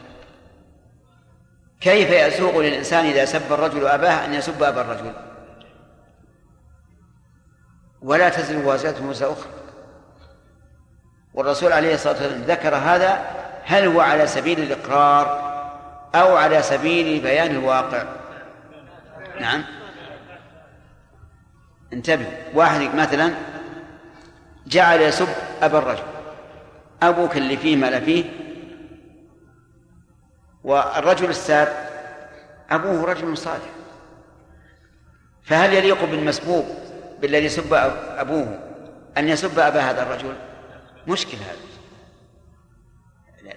كيف 1.81 2.09
يسوق 2.09 2.57
للإنسان 2.57 3.05
إذا 3.05 3.25
سب 3.25 3.53
الرجل 3.53 3.87
أباه 3.87 4.25
أن 4.25 4.33
يسب 4.33 4.63
أبا 4.63 4.81
الرجل؟ 4.81 5.13
ولا 8.01 8.29
تزر 8.29 8.57
وازرة 8.57 9.05
وزر 9.05 9.33
أخرى. 9.33 9.51
والرسول 11.33 11.73
عليه 11.73 11.93
الصلاة 11.93 12.13
والسلام 12.13 12.41
ذكر 12.41 12.75
هذا 12.75 13.21
هل 13.65 13.87
هو 13.87 14.01
على 14.01 14.27
سبيل 14.27 14.59
الإقرار 14.59 15.53
أو 16.15 16.35
على 16.35 16.61
سبيل 16.61 17.21
بيان 17.21 17.51
الواقع؟ 17.51 18.03
نعم. 19.39 19.63
انتبه. 21.93 22.27
واحد 22.53 22.95
مثلا 22.95 23.33
جعل 24.67 25.01
يسب 25.01 25.27
أبا 25.61 25.77
الرجل. 25.77 26.12
أبوك 27.09 27.37
اللي 27.37 27.57
فيه 27.57 27.75
ما 27.75 27.89
لا 27.89 27.99
فيه. 27.99 28.25
والرجل 30.63 31.29
الساب 31.29 31.89
أبوه 32.69 33.05
رجل 33.05 33.37
صالح. 33.37 33.69
فهل 35.43 35.73
يليق 35.73 36.03
بالمسبوب 36.05 36.65
بالذي 37.21 37.49
سب 37.49 37.73
أبوه 38.17 38.59
أن 39.17 39.29
يسب 39.29 39.59
أبا 39.59 39.79
هذا 39.79 40.03
الرجل؟ 40.03 40.33
مشكل 41.07 41.37
هذا 41.37 41.57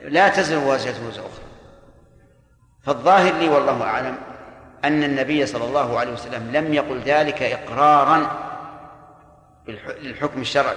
لا 0.08 0.28
تزر 0.28 0.58
وازرة 0.58 1.08
وزر 1.08 1.20
أخرى. 1.20 1.44
فالظاهر 2.82 3.34
لي 3.34 3.48
والله 3.48 3.82
أعلم 3.82 4.18
أن 4.84 5.04
النبي 5.04 5.46
صلى 5.46 5.64
الله 5.64 5.98
عليه 5.98 6.12
وسلم 6.12 6.52
لم 6.52 6.74
يقل 6.74 7.00
ذلك 7.00 7.42
إقرارا 7.42 8.30
للحكم 10.02 10.40
الشرعي. 10.40 10.76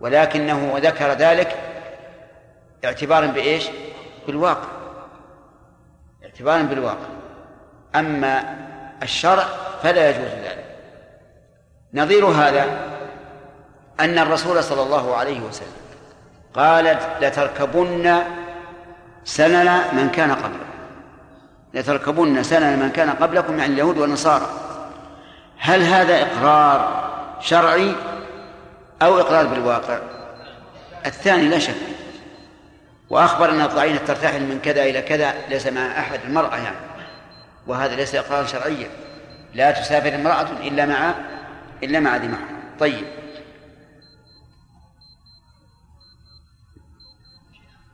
ولكنه 0.00 0.72
ذكر 0.76 1.12
ذلك 1.12 1.56
اعتبارا 2.84 3.26
بإيش؟ 3.26 3.68
بالواقع. 4.26 4.68
اعتبارا 6.24 6.62
بالواقع. 6.62 7.06
أما 7.94 8.56
الشرع 9.02 9.44
فلا 9.82 10.10
يجوز 10.10 10.28
ذلك. 10.28 10.64
نظير 11.94 12.26
هذا 12.26 12.64
أن 14.00 14.18
الرسول 14.18 14.64
صلى 14.64 14.82
الله 14.82 15.16
عليه 15.16 15.40
وسلم 15.40 15.68
قال 16.54 16.98
لتركبن 17.20 18.18
سنن 19.24 19.80
من 19.92 20.10
كان 20.10 20.32
قبلكم. 20.32 20.66
لتركبن 21.74 22.42
سنن 22.42 22.78
من 22.78 22.90
كان 22.90 23.10
قبلكم 23.10 23.58
يعني 23.58 23.72
اليهود 23.72 23.98
والنصارى. 23.98 24.46
هل 25.58 25.82
هذا 25.82 26.22
إقرار 26.22 27.10
شرعي؟ 27.40 27.94
أو 29.02 29.20
إقرار 29.20 29.46
بالواقع. 29.46 30.00
الثاني 31.06 31.48
لا 31.48 31.58
شك. 31.58 31.74
وأخبر 33.10 33.50
أن 33.50 33.60
الضعينة 33.60 33.98
ترتحل 33.98 34.42
من 34.42 34.60
كذا 34.60 34.82
إلى 34.82 35.02
كذا 35.02 35.48
ليس 35.48 35.66
مع 35.66 35.98
أحد 35.98 36.20
المرأة 36.24 36.56
يعني. 36.56 36.76
وهذا 37.66 37.96
ليس 37.96 38.14
إقرارا 38.14 38.46
شرعيا. 38.46 38.90
لا 39.54 39.70
تسافر 39.70 40.14
امرأة 40.14 40.50
إلا 40.50 40.86
مع 40.86 41.14
إلا 41.82 42.00
مع 42.00 42.16
ذي 42.16 42.28
محرم. 42.28 42.76
طيب. 42.80 43.06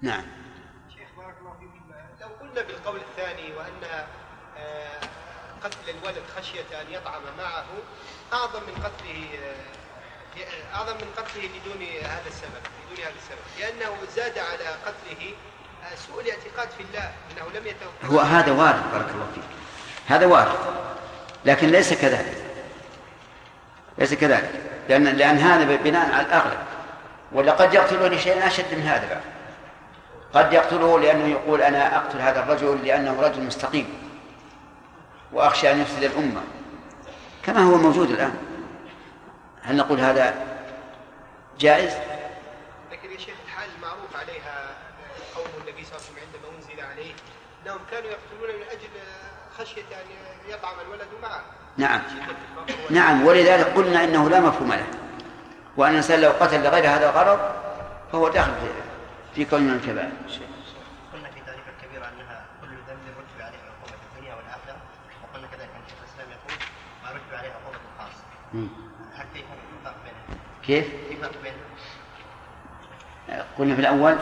نعم. 0.03 0.25
شيخ 0.95 1.09
بارك 1.17 1.35
الله 1.41 1.53
فيكم 1.53 1.93
لو 2.21 2.29
قلنا 2.41 2.63
بالقول 2.63 3.01
الثاني 3.01 3.53
وأن 3.53 4.05
آه، 4.57 5.01
قتل 5.65 5.91
الولد 5.91 6.23
خشية 6.37 6.81
أن 6.81 6.87
يطعم 6.91 7.23
معه 7.39 7.67
أعظم 8.33 8.61
من 8.63 8.85
قتله 8.85 9.29
أعظم 10.75 10.95
من 10.95 11.09
قتله 11.17 11.49
بدون 11.49 11.87
هذا 12.03 12.29
السبب 12.29 12.63
بدون 12.87 13.05
هذا 13.05 13.15
السبب. 13.23 13.43
لأنه 13.61 13.97
زاد 14.17 14.39
على 14.39 14.69
قتله 14.87 15.35
آه، 15.85 15.95
سوء 15.95 16.23
الاعتقاد 16.23 16.69
في 16.79 16.83
الله 16.83 17.11
أنه 17.31 17.61
لم 17.61 17.67
يتوكل 17.67 18.15
هو 18.15 18.21
هذا 18.21 18.53
وارد 18.53 18.93
بارك 18.93 19.09
الله 19.15 19.27
فيك. 19.35 19.45
هذا 20.09 20.27
وارد. 20.27 20.59
لكن 21.45 21.69
ليس 21.69 21.95
كذلك. 21.95 22.45
ليس 23.99 24.15
كذلك. 24.15 24.51
لأن 24.89 25.05
لأن 25.05 25.39
هذا 25.39 25.77
بناء 25.77 26.13
على 26.13 26.27
الأغلب. 26.27 26.59
ولا 27.33 27.53
قد 27.53 27.75
لشيء 28.13 28.47
أشد 28.47 28.75
من 28.75 28.83
هذا 28.83 29.09
بعد. 29.09 29.23
قد 30.35 30.53
يقتله 30.53 31.01
لأنه 31.01 31.27
يقول 31.27 31.63
أنا 31.63 31.97
أقتل 31.97 32.21
هذا 32.21 32.41
الرجل 32.41 32.85
لأنه 32.85 33.21
رجل 33.21 33.43
مستقيم. 33.43 33.89
وأخشى 35.33 35.73
أن 35.73 35.81
يفسد 35.81 36.03
الأمة. 36.03 36.43
كما 37.43 37.61
هو 37.61 37.77
موجود 37.77 38.11
الآن. 38.11 38.52
هل 39.63 39.77
نقول 39.77 40.01
هذا 40.01 40.35
جائز؟ 41.59 41.93
لكن 42.93 43.11
يا 43.13 43.19
شيخ 43.19 43.35
الحال 43.47 43.69
المعروف 43.77 44.17
عليها 44.17 44.71
قول 45.37 45.47
النبي 45.61 45.85
صلى 45.85 45.97
الله 45.97 46.07
عليه 46.07 46.13
وسلم 46.13 46.19
عندما 46.27 46.57
أنزل 46.57 46.81
عليه 46.81 47.13
إنهم 47.63 47.79
كانوا 47.91 48.11
يقتلون 48.11 48.61
من 48.61 48.67
أجل 48.71 48.89
خشية 49.59 49.83
أن 49.83 50.07
يطعم 50.49 50.81
الولد 50.87 51.09
معه. 51.23 51.41
نعم. 51.77 52.01
نعم 52.91 53.27
ولذلك 53.27 53.67
قلنا 53.67 54.05
إنه 54.05 54.29
لا 54.31 54.41
مفهوم 54.41 54.73
له. 54.73 54.87
وأن 55.77 55.91
الإنسان 55.91 56.21
لو 56.21 56.31
قتل 56.31 56.63
لغير 56.65 56.85
هذا 56.89 57.11
الغرض 57.11 57.41
فهو 58.13 58.29
داخل 58.29 58.53
في 58.53 58.67
في 59.35 59.51
كون 59.51 59.63
من 59.63 59.75
الكبائر. 59.75 60.13
قلنا 61.13 61.31
في 61.31 61.41
تعريف 61.47 61.65
الكبيرة 61.69 62.09
أنها 62.09 62.47
كل 62.61 62.69
ذنب 62.69 63.05
رتب 63.19 63.41
عليه 63.43 63.59
عقوبة 63.59 63.97
في 63.97 64.17
الدنيا 64.17 64.35
والآخرة 64.35 64.77
وقلنا 65.23 65.47
كذلك 65.47 65.71
أن 65.77 65.83
شيخ 65.89 65.99
الإسلام 66.05 66.29
يقول 66.31 66.59
ما 67.05 67.11
رتب 67.11 67.35
عليه 67.39 67.51
عقوبة 67.51 67.79
خاص 67.99 68.17
مم. 68.53 68.69
هل 69.15 69.27
كيف 69.35 69.45
الفرق 69.45 69.97
بينهم؟ 70.05 70.41
كيف؟ 70.67 70.87
في 71.09 71.17
فرق 71.17 71.33
بين 71.43 71.53
قلنا 73.59 73.75
في 73.75 73.81
الأول. 73.81 74.15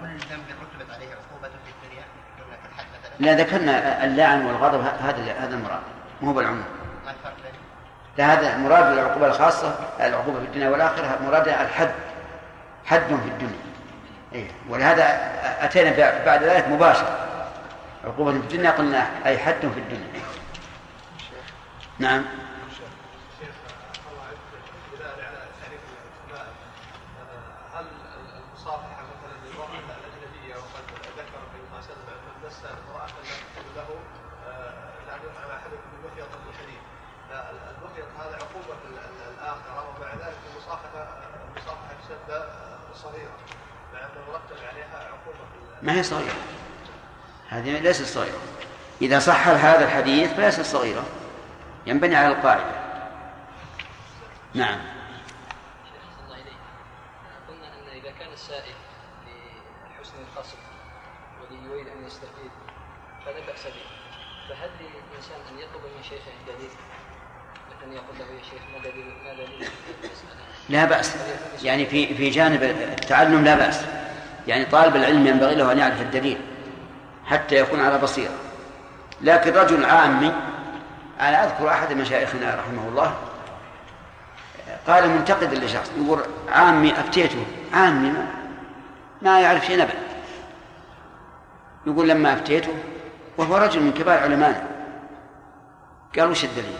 كل 0.00 0.06
ذنب 0.06 0.44
رتبت 0.62 0.94
عليه 0.94 1.06
عقوبة 1.08 1.48
في 1.48 1.72
الدنيا 1.84 2.04
قلنا 2.38 2.56
كالحد 2.56 2.84
مثلا. 3.02 3.26
لا 3.26 3.42
ذكرنا 3.42 4.04
اللعن 4.04 4.46
والغضب 4.46 4.80
هذا 4.80 5.32
هذا 5.38 5.54
المراد. 5.54 5.80
مو 6.22 6.32
بالعموم 6.32 6.64
ما 7.04 7.10
الفرق 7.10 7.34
بينهم؟ 7.36 7.62
لا 8.18 8.32
هذا 8.32 8.56
مراد 8.56 8.98
العقوبة 8.98 9.26
الخاصة 9.26 9.78
العقوبة 10.00 10.38
في 10.40 10.44
الدنيا 10.46 10.68
والآخرة 10.68 11.18
مراد 11.26 11.48
الحد. 11.48 11.90
حد 12.84 13.00
في 13.06 13.12
الدنيا. 13.28 13.62
إيه. 14.32 14.50
ولهذا 14.68 15.04
أتينا 15.64 16.24
بعد 16.24 16.42
ذلك 16.42 16.68
مباشرة 16.68 17.18
عقوبة 18.04 18.30
في 18.32 18.36
الدنيا 18.36 18.70
قلنا 18.70 19.06
أي 19.26 19.38
حد 19.38 19.54
في 19.60 19.80
الدنيا. 19.80 20.22
نعم 21.98 22.24
شيخ 23.40 23.54
الله 24.10 24.24
يعزك 24.24 24.64
بناء 24.92 25.12
على 25.26 25.38
تعريف 25.62 25.80
العلماء 26.30 26.46
آه، 27.22 27.78
هل 27.78 27.86
المصافحه 28.50 29.02
مثلا 29.12 29.34
للمراه 29.44 29.68
الاجنبيه 30.00 30.54
وقد 30.56 30.84
ذكر 31.18 31.36
النبي 31.42 31.62
صلى 31.68 31.72
الله 31.72 31.78
عليه 31.78 31.92
وسلم 31.92 32.18
من 32.26 32.46
مس 32.46 32.58
امراه 32.64 33.06
لا 33.06 33.22
تحل 33.54 33.68
له 33.76 33.88
آه، 34.48 34.72
يعني 35.08 35.24
على 35.44 35.52
احدكم 35.60 35.88
بالمخيط 35.92 36.28
الحديد 36.50 36.82
لا 37.30 37.40
المخيط 37.50 38.08
هذا 38.20 38.34
عقوبه 38.44 38.76
ال- 38.88 38.98
ال- 39.08 39.30
الاخره 39.38 39.80
ومع 39.88 40.10
ذلك 40.26 40.38
المصافحه 40.52 41.02
المصافحه 41.48 41.92
تسمى 42.02 42.38
صغيره 42.94 43.36
مع 43.92 43.98
انه 44.00 44.20
مرتب 44.32 44.58
عليها 44.70 44.96
عقوبه 45.14 45.46
ال- 45.58 45.71
ما 45.82 45.92
هي 45.92 46.02
صغيرة؟ 46.02 46.34
هذه 47.48 47.78
ليست 47.78 48.04
صغيرة. 48.04 48.38
إذا 49.02 49.18
صح 49.18 49.48
هذا 49.48 49.84
الحديث 49.84 50.32
فليست 50.32 50.60
صغيرة. 50.60 51.04
ينبني 51.86 52.16
على 52.16 52.28
القاعدة. 52.28 52.82
نعم. 54.54 54.78
قلنا 57.48 57.66
أن 57.66 57.96
إذا 58.00 58.10
كان 58.18 58.32
السائل 58.32 58.74
لحسن 59.90 60.14
القصد 60.28 60.58
وليريد 61.40 61.86
أن 61.88 62.06
يستفيد 62.06 62.50
فلا 63.24 63.46
بأس 63.46 63.64
به. 63.64 63.86
فهل 64.48 64.70
للإنسان 64.80 65.40
أن 65.52 65.58
يطلب 65.58 65.82
من 65.96 66.02
شيخه 66.02 66.32
دليل؟ 66.46 66.70
مثلا 67.70 67.94
يقول 67.94 68.18
له 68.18 68.24
يا 68.24 68.42
شيخ 68.42 68.62
ما 68.72 68.78
دليل؟ 68.78 69.06
ما 69.24 69.32
دليل 69.32 69.68
لا 70.68 70.84
بأس. 70.84 71.16
يعني 71.62 71.86
في 71.86 72.14
في 72.14 72.30
جانب 72.30 72.62
التعلم 72.62 73.44
لا 73.44 73.54
بأس. 73.54 73.84
يعني 74.46 74.64
طالب 74.64 74.96
العلم 74.96 75.26
ينبغي 75.26 75.54
له 75.54 75.72
أن 75.72 75.78
يعرف 75.78 76.00
الدليل 76.00 76.38
حتى 77.26 77.56
يكون 77.56 77.80
على 77.80 77.98
بصيرة 77.98 78.34
لكن 79.20 79.52
رجل 79.52 79.84
عامي 79.84 80.32
أنا 81.20 81.44
أذكر 81.44 81.68
أحد 81.68 81.92
مشايخنا 81.92 82.54
رحمه 82.54 82.88
الله 82.88 83.14
قال 84.86 85.08
منتقدا 85.08 85.66
لشخص 85.66 85.90
يقول 85.98 86.20
عامي 86.48 86.92
أفتيته 87.00 87.46
عامي 87.74 88.10
ما, 88.10 88.26
ما 89.22 89.40
يعرف 89.40 89.66
شيء 89.66 89.82
أبدا 89.82 89.98
يقول 91.86 92.08
لما 92.08 92.32
أفتيته 92.32 92.72
وهو 93.38 93.56
رجل 93.56 93.82
من 93.82 93.92
كبار 93.92 94.18
علمائنا 94.18 94.68
قال 96.18 96.30
وش 96.30 96.44
الدليل؟ 96.44 96.78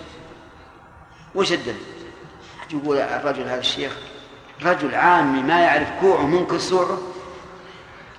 وش 1.34 1.52
الدليل؟ 1.52 1.82
يقول 2.72 2.97
الرجل 2.98 3.43
هذا 3.43 3.60
الشيخ 3.60 3.93
رجل 4.62 4.94
عامي 4.94 5.43
ما 5.43 5.60
يعرف 5.60 5.89
كوعه 6.01 6.26
من 6.26 6.47
كسوعه 6.47 6.98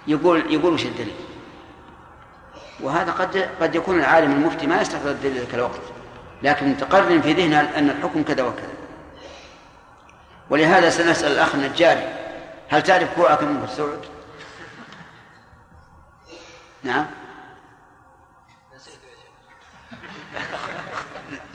يقول 0.08 0.54
يقول 0.54 0.74
وش 0.74 0.86
الدليل؟ 0.86 1.16
وهذا 2.80 3.12
قد 3.12 3.50
قد 3.62 3.76
يكون 3.76 4.00
العالم 4.00 4.32
المفتي 4.32 4.68
ما 4.68 4.82
يستحضر 4.82 5.12
الدليل 5.12 5.38
ذاك 5.38 5.54
الوقت 5.54 5.80
لكن 6.44 6.68
متقرر 6.68 7.22
في 7.22 7.34
ذهنه 7.34 7.60
أن 7.60 7.90
الحكم 7.90 8.24
كذا 8.24 8.44
وكذا. 8.44 8.74
ولهذا 10.50 10.90
سنسأل 10.90 11.32
الأخ 11.32 11.56
النجاري 11.56 12.14
هل 12.70 12.84
تعرف 12.84 13.16
كوعك 13.16 13.44
من 13.44 13.68
سعود؟ 13.68 14.06
نعم. 16.84 17.06
نسيت. 18.76 19.00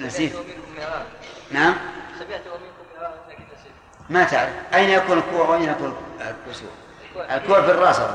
يا 0.00 0.04
شيخ 0.04 0.06
نسيت 0.06 0.34
ومنكم 0.34 0.72
ميران 0.76 1.06
نعم. 1.50 1.74
سمعت 2.18 2.46
ومنكم 2.46 2.84
ميران 2.94 3.12
لكن 3.28 3.42
نسيت. 3.42 3.72
ما 4.10 4.24
تعرف. 4.24 4.74
أين 4.74 4.90
يكون 4.90 5.18
الكوع 5.18 5.48
وأين 5.48 5.68
يكون 5.68 5.96
الكسوع 6.20 6.70
الكوع 7.20 7.62
في 7.62 7.70
شيخ 7.70 8.10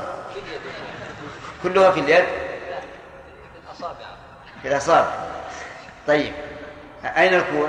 كلها 1.62 1.90
في 1.90 2.00
اليد؟ 2.00 2.24
في 4.62 4.68
الأصابع. 4.68 5.08
طيب. 6.06 6.32
أين 7.04 7.34
الكوع؟ 7.34 7.68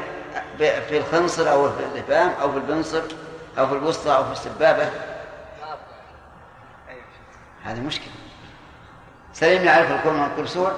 ب- 0.59 0.79
في 0.89 0.97
الخنصر 0.97 1.51
أو 1.51 1.71
في 1.71 1.79
الإبهام 1.85 2.33
أو 2.41 2.51
في 2.51 2.57
البنصر 2.57 3.01
أو 3.57 3.67
في 3.67 3.73
الوسطى 3.73 4.15
أو 4.15 4.25
في 4.25 4.31
السبابة؟ 4.31 4.89
هذه 7.63 7.79
مشكلة. 7.79 8.13
سليم 9.33 9.63
يعرف 9.63 9.91
الكوع 9.91 10.11
من 10.13 10.19
هذا 10.19 10.73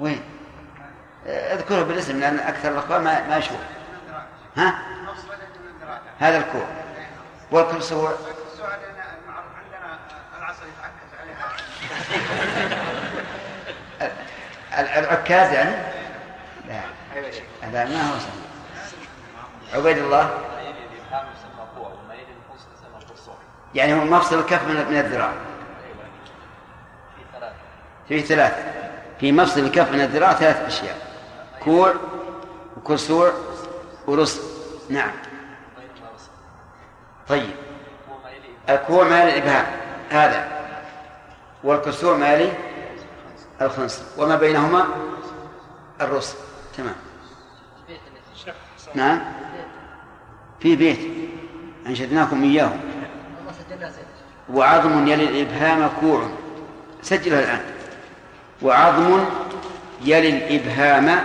وين؟ 0.00 0.22
أذكره 1.26 1.82
بالاسم 1.82 2.20
لأن 2.20 2.38
أكثر 2.38 2.68
الأخبار 2.72 3.00
ما 3.00 3.26
ما 3.28 3.36
يشوف. 3.36 3.56
ها؟ 4.56 4.78
هذا 6.18 6.38
الكوع. 6.38 6.66
عليها 14.02 14.80
ال- 14.80 15.04
العكاز 15.04 15.52
يعني؟ 15.52 15.76
لا. 16.68 16.80
هذا 17.62 17.84
ما 17.84 18.02
هو 18.14 18.18
صحيح 18.18 18.34
عبيد 19.74 19.98
الله. 19.98 20.30
يعني 23.74 23.94
هو 23.94 24.04
مفصل 24.04 24.38
الكف 24.38 24.62
من 24.68 24.74
من 24.90 24.96
الذراع. 24.98 25.32
في 28.08 28.20
ثلاث 28.20 28.52
في 29.20 29.32
مفصل 29.32 29.60
الكف 29.60 29.92
من 29.92 30.00
الذراع 30.00 30.32
ثلاث 30.32 30.56
أشياء. 30.56 30.96
كوع 31.64 31.94
وكسوع 32.76 33.32
ورسل. 34.06 34.40
نعم. 34.90 35.10
طيب. 37.28 37.50
الكوع 38.68 39.04
مال 39.04 39.28
الإبهام. 39.28 39.66
هذا. 40.10 40.48
والكسوع 41.64 42.16
مالي 42.16 42.52
الخنصر. 43.60 44.02
وما 44.18 44.36
بينهما؟ 44.36 44.86
الرسل. 46.00 46.36
تمام. 46.76 46.94
نعم. 48.94 49.20
في 50.60 50.76
بيت. 50.76 50.98
أنشدناكم 51.86 52.42
إياه 52.42 52.72
وعظم 54.52 55.08
يلي 55.08 55.24
الإبهام 55.24 55.90
كوع. 56.00 56.28
سجلها 57.02 57.40
الآن. 57.40 57.62
وعظم 58.62 59.24
يلي 60.04 60.28
الإبهام 60.28 61.18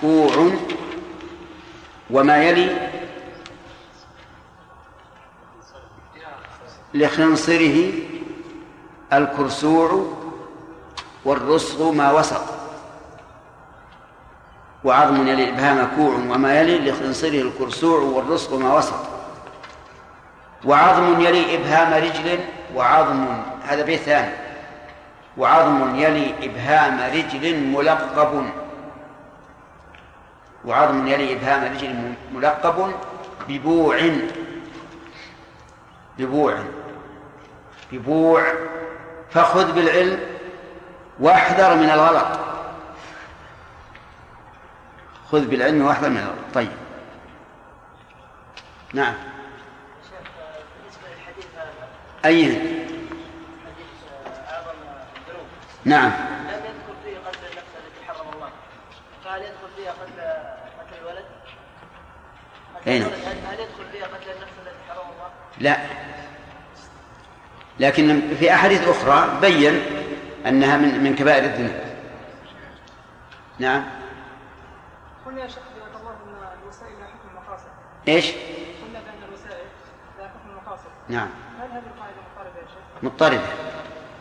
كوع. 0.00 0.50
وما 2.10 2.44
يلي 2.44 2.91
لخنصره 6.94 7.92
الكرسوع 9.12 10.06
والرسغ 11.24 11.92
ما 11.92 12.12
وسط. 12.12 12.42
وعظم 14.84 15.26
يلي 15.28 15.44
الإبهام 15.44 15.88
كوع 15.96 16.14
وما 16.14 16.60
يلي 16.60 16.90
لخنصره 16.90 17.40
الكرسوع 17.40 18.00
والرسغ 18.00 18.58
ما 18.58 18.74
وسط. 18.74 18.94
وعظم 20.64 21.20
يلي 21.20 21.56
إبهام 21.56 22.04
رجل 22.04 22.38
وعظم 22.74 23.26
هذا 23.62 23.82
بيت 23.82 24.00
ثاني. 24.00 24.34
وعظم 25.36 25.96
يلي 25.96 26.34
إبهام 26.42 27.00
رجل 27.14 27.66
ملقب. 27.66 28.44
وعظم 30.64 31.06
يلي 31.06 31.32
إبهام 31.32 31.74
رجل 31.74 32.14
ملقب 32.34 32.92
ببوع. 33.48 34.00
ببوع. 36.18 36.58
ببوع 37.92 38.52
فخذ 39.30 39.72
بالعلم 39.72 40.20
واحذر 41.20 41.74
من 41.74 41.90
الغلط. 41.90 42.38
خذ 45.32 45.46
بالعلم 45.46 45.86
واحذر 45.86 46.08
من 46.08 46.16
الغلط. 46.16 46.54
طيب. 46.54 46.72
نعم. 48.94 49.14
أي 52.24 52.44
حديث 52.44 52.66
أعظم 54.50 54.70
الذنوب 55.16 55.46
نعم. 55.84 56.10
لم 56.10 56.64
يذكر 56.64 56.94
فيه 57.04 57.18
قتل 57.18 57.38
النفس 57.44 57.72
التي 57.78 58.04
حرم 58.08 58.32
الله. 58.34 58.48
فهل 59.24 59.42
يدخل 59.42 59.68
فيها 59.76 59.92
قتل 59.92 60.20
قتل 60.80 60.96
الولد؟ 61.02 61.24
هل 62.86 63.02
هل 63.46 63.60
يدخل 63.60 63.84
فيها 63.92 64.06
قتل 64.06 64.30
النفس 64.30 64.52
التي 64.66 64.82
حرم 64.88 65.06
الله؟ 65.10 65.30
لا. 65.58 66.11
لكن 67.80 68.34
في 68.38 68.54
أحاديث 68.54 68.88
أخرى 68.88 69.38
بين 69.40 69.82
أنها 70.46 70.76
من 70.76 71.04
من 71.04 71.14
كبائر 71.14 71.44
الذنوب. 71.44 71.80
نعم. 73.58 73.84
قلنا 75.26 75.42
يا 75.42 75.48
شيخ 75.48 75.58
الله 76.00 76.10
ان 76.10 76.58
الوسائل 76.62 76.92
لا 77.00 77.06
حكم 77.06 77.28
المقاصد. 77.30 77.68
إيش؟ 78.08 78.26
قلنا 78.26 79.00
بأن 79.00 79.28
الوسائل 79.28 79.66
لا 80.18 80.28
حكم 80.28 80.50
المقاصد. 80.50 80.90
نعم. 81.08 81.28
هل 81.60 81.70
هذه 81.70 81.82
القاعدة 81.94 82.16
مضطربه 82.36 82.56
يا 82.58 82.66
شيخ؟ 82.66 83.02
مضطردة. 83.02 83.40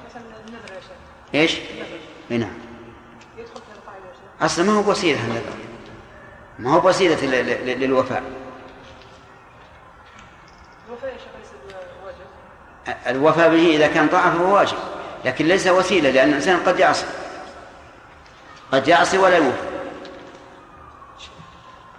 مثلا 0.09 0.21
النذر 0.47 0.73
يا 0.75 0.79
شيخ. 0.79 1.35
إيش؟ 1.35 1.57
النذر. 1.71 2.45
نعم. 2.45 2.57
يدخل 3.37 3.53
في 3.53 3.77
القاعدة 3.77 4.05
يا 4.05 4.13
شيخ. 4.13 4.43
أصلا 4.43 4.65
ما 4.65 4.73
هو 4.73 4.83
بوسيلة 4.83 5.19
النذر 5.25 5.53
ما 6.59 6.73
هو 6.73 6.79
بوسيلة 6.79 7.25
للوفاء 7.75 8.23
الوفاء 10.87 11.13
يا 11.13 11.17
شيخ 11.17 11.27
ليس 11.39 11.73
بواجب 12.03 12.27
الوفاء 13.07 13.49
به 13.49 13.75
إذا 13.75 13.87
كان 13.87 14.07
طاعة 14.07 14.37
فهو 14.37 14.55
واجب 14.55 14.77
لكن 15.25 15.45
ليس 15.45 15.67
وسيلة 15.67 16.09
لأن 16.09 16.29
الإنسان 16.29 16.59
قد 16.65 16.79
يعصي. 16.79 17.05
قد 18.71 18.87
يعصي 18.87 19.17
ولا 19.17 19.37
يوفي. 19.37 19.57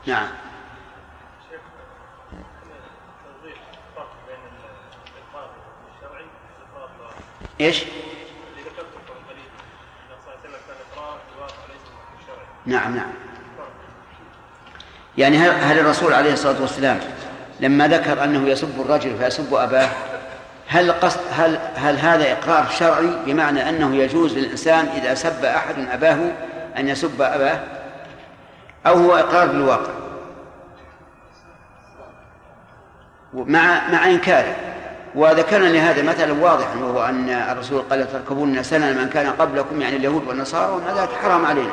نعم. 0.06 0.26
إيش؟ 7.60 7.84
نعم 12.66 12.96
نعم. 12.96 13.12
يعني 15.18 15.38
هل, 15.38 15.78
الرسول 15.78 16.12
عليه 16.12 16.32
الصلاة 16.32 16.60
والسلام 16.60 17.00
لما 17.60 17.88
ذكر 17.88 18.24
أنه 18.24 18.48
يسب 18.48 18.80
الرجل 18.80 19.18
فيسب 19.18 19.54
أباه؟ 19.54 19.88
هل 20.72 20.92
قصد 20.92 21.20
هل 21.32 21.58
هل 21.76 21.98
هذا 21.98 22.32
إقرار 22.32 22.66
شرعي 22.78 23.10
بمعنى 23.26 23.68
أنه 23.68 23.96
يجوز 23.96 24.38
للإنسان 24.38 24.86
إذا 24.86 25.14
سب 25.14 25.44
أحد 25.44 25.74
أباه 25.92 26.18
أن 26.76 26.88
يسب 26.88 27.22
أباه؟ 27.22 27.60
أو 28.86 28.94
هو 28.94 29.16
إقرار 29.16 29.46
بالواقع؟ 29.46 29.90
مع 33.34 33.88
مع 33.88 34.06
إنكاره. 34.06 34.54
وذكرنا 35.14 35.66
لهذا 35.66 36.02
مثلا 36.02 36.44
واضحا 36.44 36.78
وهو 36.80 37.04
أن 37.04 37.28
الرسول 37.28 37.82
قال 37.90 38.12
تركبون 38.12 38.62
سنن 38.62 38.96
من 38.96 39.08
كان 39.08 39.30
قبلكم 39.30 39.80
يعني 39.80 39.96
اليهود 39.96 40.28
والنصارى 40.28 40.72
وما 40.72 41.00
ذلك 41.00 41.10
حرام 41.22 41.46
علينا. 41.46 41.72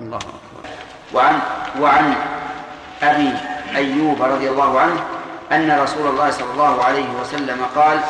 الله 0.00 0.16
أكبر. 0.16 0.68
وعن 1.14 1.38
وعن 1.80 2.14
أبي 3.02 3.32
أيوب 3.76 4.22
رضي 4.22 4.50
الله 4.50 4.80
عنه 4.80 5.15
أن 5.52 5.80
رسول 5.80 6.08
الله 6.08 6.30
صلى 6.30 6.50
الله 6.52 6.84
عليه 6.84 7.08
وسلم 7.20 7.66
قال 7.76 8.00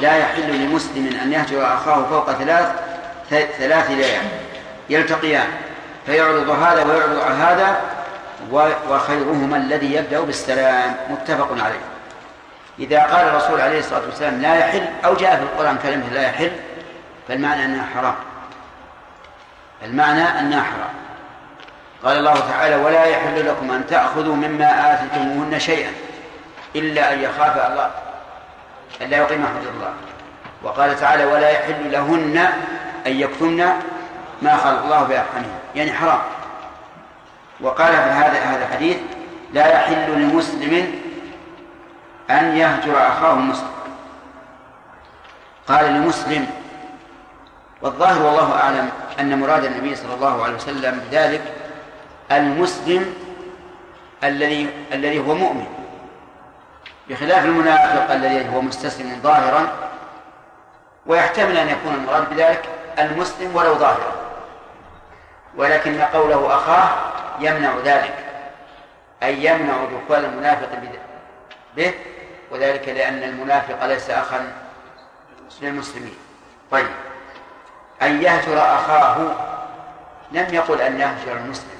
لا 0.00 0.16
يحل 0.16 0.64
لمسلم 0.64 1.20
أن 1.22 1.32
يهجر 1.32 1.74
أخاه 1.74 2.04
فوق 2.10 2.32
ثلاث 2.32 2.72
ثلاث 3.58 3.90
ليال 3.90 4.22
يلتقيان. 4.90 5.46
فيعرض 6.06 6.50
هذا 6.50 6.84
ويعرض 6.84 7.18
هذا 7.40 7.76
وخيرهما 8.90 9.56
الذي 9.56 9.94
يبدأ 9.94 10.20
بالسلام. 10.20 10.96
متفق 11.10 11.48
عليه. 11.64 11.84
إذا 12.78 13.02
قال 13.02 13.28
الرسول 13.28 13.60
عليه 13.60 13.78
الصلاة 13.78 14.02
والسلام 14.06 14.42
لا 14.42 14.54
يحل 14.54 14.84
أو 15.04 15.14
جاء 15.14 15.36
في 15.36 15.42
القرآن 15.42 15.78
كلمة 15.82 16.08
لا 16.12 16.22
يحل 16.22 16.50
فالمعنى 17.28 17.64
أنها 17.64 17.86
حرام. 17.94 18.14
المعنى 19.84 20.40
أنها 20.40 20.62
حرام. 20.62 20.94
قال 22.04 22.18
الله 22.18 22.40
تعالى 22.50 22.76
ولا 22.76 23.04
يحل 23.04 23.46
لكم 23.46 23.70
أن 23.70 23.86
تأخذوا 23.86 24.36
مما 24.36 24.94
آتيتموهن 24.94 25.58
شيئا. 25.58 25.90
إلا 26.76 27.12
أن 27.12 27.20
يخاف 27.20 27.70
الله 27.70 27.90
ألا 29.00 29.16
يقيم 29.16 29.46
حدود 29.46 29.74
الله. 29.76 29.92
وقال 30.62 31.00
تعالى 31.00 31.24
ولا 31.24 31.50
يحل 31.50 31.92
لهن 31.92 32.36
أن 33.06 33.12
يكتمن 33.12 33.68
ما 34.42 34.56
خلق 34.56 34.82
الله 34.82 35.02
بأرحامهن 35.02 35.58
يعني 35.74 35.92
حرام. 35.92 36.20
وقال 37.60 37.92
في 37.92 38.10
هذا 38.10 38.38
هذا 38.38 38.66
الحديث 38.66 38.96
لا 39.52 39.66
يحل 39.66 40.10
لمسلم 40.10 41.00
أن 42.30 42.56
يهجر 42.56 43.06
أخاه 43.06 43.32
المسلم 43.32 43.74
قال 45.68 45.92
لمسلم 45.92 46.46
والظاهر 47.82 48.22
والله 48.22 48.60
أعلم 48.60 48.90
أن 49.20 49.40
مراد 49.40 49.64
النبي 49.64 49.96
صلى 49.96 50.14
الله 50.14 50.44
عليه 50.44 50.54
وسلم 50.54 51.00
بذلك 51.10 51.42
المسلم 52.32 53.14
الذي 54.24 54.70
الذي 54.92 55.18
هو 55.18 55.34
مؤمن. 55.34 55.66
بخلاف 57.08 57.44
المنافق 57.44 58.12
الذي 58.12 58.48
هو 58.48 58.60
مستسلم 58.60 59.20
ظاهرا 59.22 59.68
ويحتمل 61.06 61.56
أن 61.56 61.68
يكون 61.68 61.94
المراد 61.94 62.30
بذلك 62.30 62.68
المسلم 62.98 63.56
ولو 63.56 63.74
ظاهرا. 63.74 64.12
ولكن 65.56 66.00
قوله 66.00 66.54
أخاه 66.54 66.88
يمنع 67.40 67.74
ذلك 67.84 68.14
أي 69.22 69.44
يمنع 69.44 69.74
دخول 69.84 70.24
المنافق 70.24 70.68
به 71.76 71.94
وذلك 72.50 72.88
لأن 72.88 73.22
المنافق 73.22 73.86
ليس 73.86 74.10
أخا 74.10 74.52
للمسلمين. 75.62 76.16
طيب. 76.70 76.86
أن 78.02 78.22
يهجر 78.22 78.58
أخاه 78.58 79.16
لم 80.32 80.54
يقل 80.54 80.80
أن 80.80 81.00
يهجر 81.00 81.32
المسلم. 81.32 81.74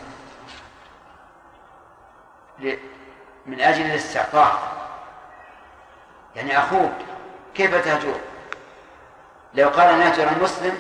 من 3.47 3.61
أجل 3.61 3.87
الاستعطاف 3.87 4.53
يعني 6.37 6.59
أخوك 6.59 6.93
كيف 7.55 7.85
تهجر 7.85 8.15
لو 9.55 9.69
قال 9.69 9.89
أن 9.89 10.01
يهجر 10.01 10.29
المسلم 10.37 10.79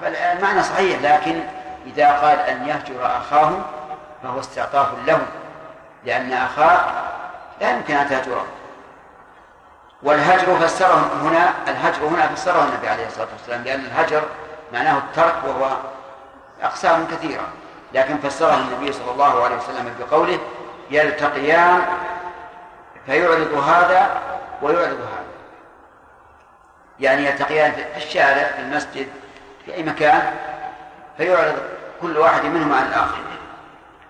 فالمعنى 0.00 0.62
صحيح 0.62 1.02
لكن 1.02 1.40
إذا 1.86 2.12
قال 2.12 2.38
أن 2.38 2.68
يهجر 2.68 3.06
أخاه 3.06 3.52
فهو 4.22 4.40
استعطاف 4.40 4.88
له 5.06 5.26
لأن 6.04 6.32
أخاه 6.32 6.80
لا 7.60 7.70
يمكن 7.70 7.94
أن 7.94 8.08
تهجره. 8.08 8.46
والهجر 10.02 10.56
فسره 10.56 11.10
هنا 11.22 11.52
الهجر 11.68 12.06
هنا 12.06 12.28
فسره 12.28 12.64
النبي 12.64 12.88
عليه 12.88 13.06
الصلاة 13.06 13.28
والسلام 13.32 13.62
لأن 13.64 13.80
الهجر 13.80 14.22
معناه 14.72 14.98
الترك 14.98 15.34
وهو 15.46 15.76
أقسام 16.62 17.06
كثيرة. 17.06 17.42
لكن 17.94 18.18
فسره 18.18 18.54
النبي 18.54 18.92
صلى 18.92 19.10
الله 19.12 19.44
عليه 19.44 19.56
وسلم 19.56 19.94
بقوله 20.00 20.38
يلتقيان 20.90 21.82
فيعرض 23.06 23.54
هذا 23.54 24.20
ويعرض 24.62 25.00
هذا. 25.00 25.24
يعني 27.00 27.26
يلتقيان 27.26 27.72
في 27.72 27.96
الشارع 27.96 28.52
في 28.52 28.58
المسجد 28.58 29.08
في 29.64 29.74
أي 29.74 29.82
مكان 29.82 30.34
فيعرض 31.16 31.58
كل 32.02 32.18
واحد 32.18 32.44
منهما 32.44 32.76
عن 32.76 32.86
الآخر. 32.86 33.22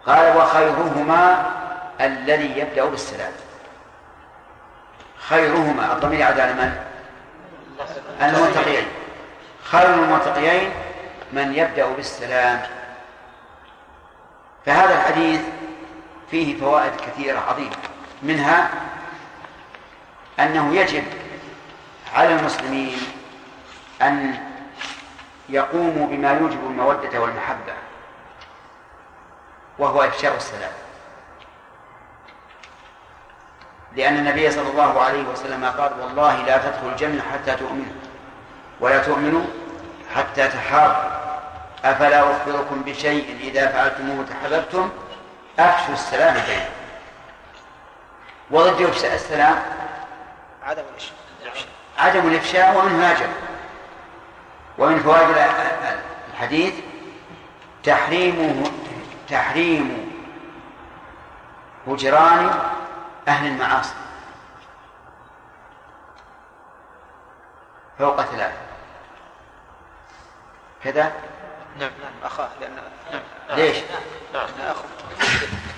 قال 0.07 0.37
وخيرهما 0.37 1.51
الذي 2.01 2.59
يبدأ 2.59 2.85
بالسلام. 2.85 3.33
خيرهما 5.19 5.93
الضمير 5.93 6.21
يعود 6.21 6.41
على 6.41 6.53
من؟ 6.53 6.77
المتقيين 8.23 8.87
خير 9.65 9.95
المتقيين 9.95 10.71
من 11.33 11.55
يبدأ 11.55 11.87
بالسلام. 11.87 12.63
فهذا 14.67 14.95
الحديث 14.95 15.41
فيه 16.31 16.61
فوائد 16.61 16.93
كثيرة 16.97 17.39
عظيمة. 17.39 17.77
منها 18.23 18.71
أنه 20.41 20.75
يجب 20.75 21.05
على 22.15 22.35
المسلمين 22.35 22.99
أن 24.03 24.39
يقوموا 25.49 26.07
بما 26.07 26.33
يوجب 26.33 26.67
المودة 26.67 27.21
والمحبة 27.21 27.75
وهو 29.79 30.03
إفشاء 30.03 30.37
السلام. 30.37 30.73
لأن 33.97 34.17
النبي 34.17 34.51
صلى 34.51 34.71
الله 34.71 35.01
عليه 35.01 35.23
وسلم 35.23 35.65
قال 35.65 36.01
والله 36.01 36.43
لا 36.43 36.59
تدخل 36.59 36.89
الجنة 36.93 37.23
حتى 37.33 37.57
تؤمنوا 37.57 37.95
ولا 38.81 38.99
تؤمنوا 38.99 39.45
حتى 40.17 40.49
تحابوا 40.49 41.11
أفلا 41.85 42.37
أخبركم 42.37 42.83
بشيء 42.83 43.37
إذا 43.41 43.67
فعلتموه 43.67 44.27
تحببتم 44.27 44.91
أفشوا 45.59 45.95
السلام 45.95 46.35
بينكم. 46.35 46.71
وضد 48.51 48.83
إفشاء 48.83 49.15
السلام 49.15 49.63
عدم 50.63 50.83
الإفشاء. 50.91 51.69
عدم 51.99 52.29
الإفشاء 52.29 52.79
ومنه 52.79 53.11
هاجر 53.11 53.29
ومن 54.79 55.01
فوائد 55.03 55.29
الحديث 56.33 56.75
تحريمه 57.85 58.71
تحريم 59.29 60.13
هجران 61.87 62.51
أهل 63.29 63.47
المعاصي. 63.47 63.95
فوق 67.99 68.23
ثلاثة. 68.23 68.57
كذا؟ 70.85 71.13
نعم. 71.79 71.91
أخاه 72.25 72.49
لأن 72.61 72.79
ليش؟ 73.51 73.77
نعم. 74.35 74.49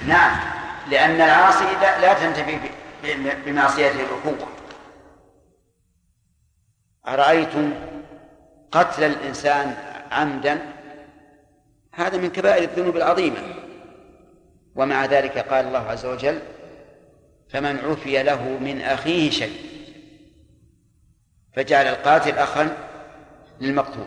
نعم. 0.07 0.37
لأن 0.89 1.21
العاصي 1.21 1.65
لا, 1.81 2.01
لا 2.01 2.15
تنتفي 2.15 2.61
بمعصيته 3.47 4.01
الأخوة 4.01 4.54
أرأيتم 7.09 7.75
قتل 8.73 9.05
الإنسان 9.05 9.77
عمدا؟ 10.11 10.59
هذا 11.93 12.17
من 12.17 12.31
كبائر 12.31 12.63
الذنوب 12.63 12.97
العظيمة. 12.97 13.39
ومع 14.75 15.05
ذلك 15.05 15.39
قال 15.39 15.67
الله 15.67 15.79
عز 15.79 16.07
وجل 16.07 16.39
فمن 17.49 17.79
عفي 17.79 18.23
له 18.23 18.43
من 18.49 18.81
أخيه 18.81 19.31
شيء. 19.31 19.57
فجعل 21.57 21.87
القاتل 21.87 22.39
أخا 22.39 22.77
للمقتول. 23.61 24.07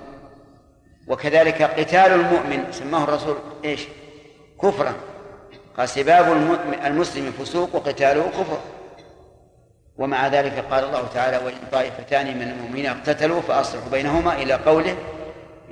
وكذلك 1.08 1.62
قتال 1.62 2.12
المؤمن 2.12 2.72
سماه 2.72 3.04
الرسول 3.04 3.38
إيش؟ 3.66 3.88
كفرا. 4.62 4.94
قال 5.78 5.90
سباب 5.90 6.32
المسلم 6.86 7.32
فسوق 7.32 7.76
وقتاله 7.76 8.30
كفر. 8.30 8.60
ومع 9.98 10.28
ذلك 10.28 10.66
قال 10.72 10.84
الله 10.84 11.08
تعالى 11.14 11.38
وإن 11.38 11.56
طائفتان 11.72 12.38
من 12.38 12.42
المؤمنين 12.42 12.86
اقتتلوا 12.86 13.42
فأصلحوا 13.42 13.90
بينهما 13.92 14.34
إلى 14.34 14.54
قوله 14.54 14.98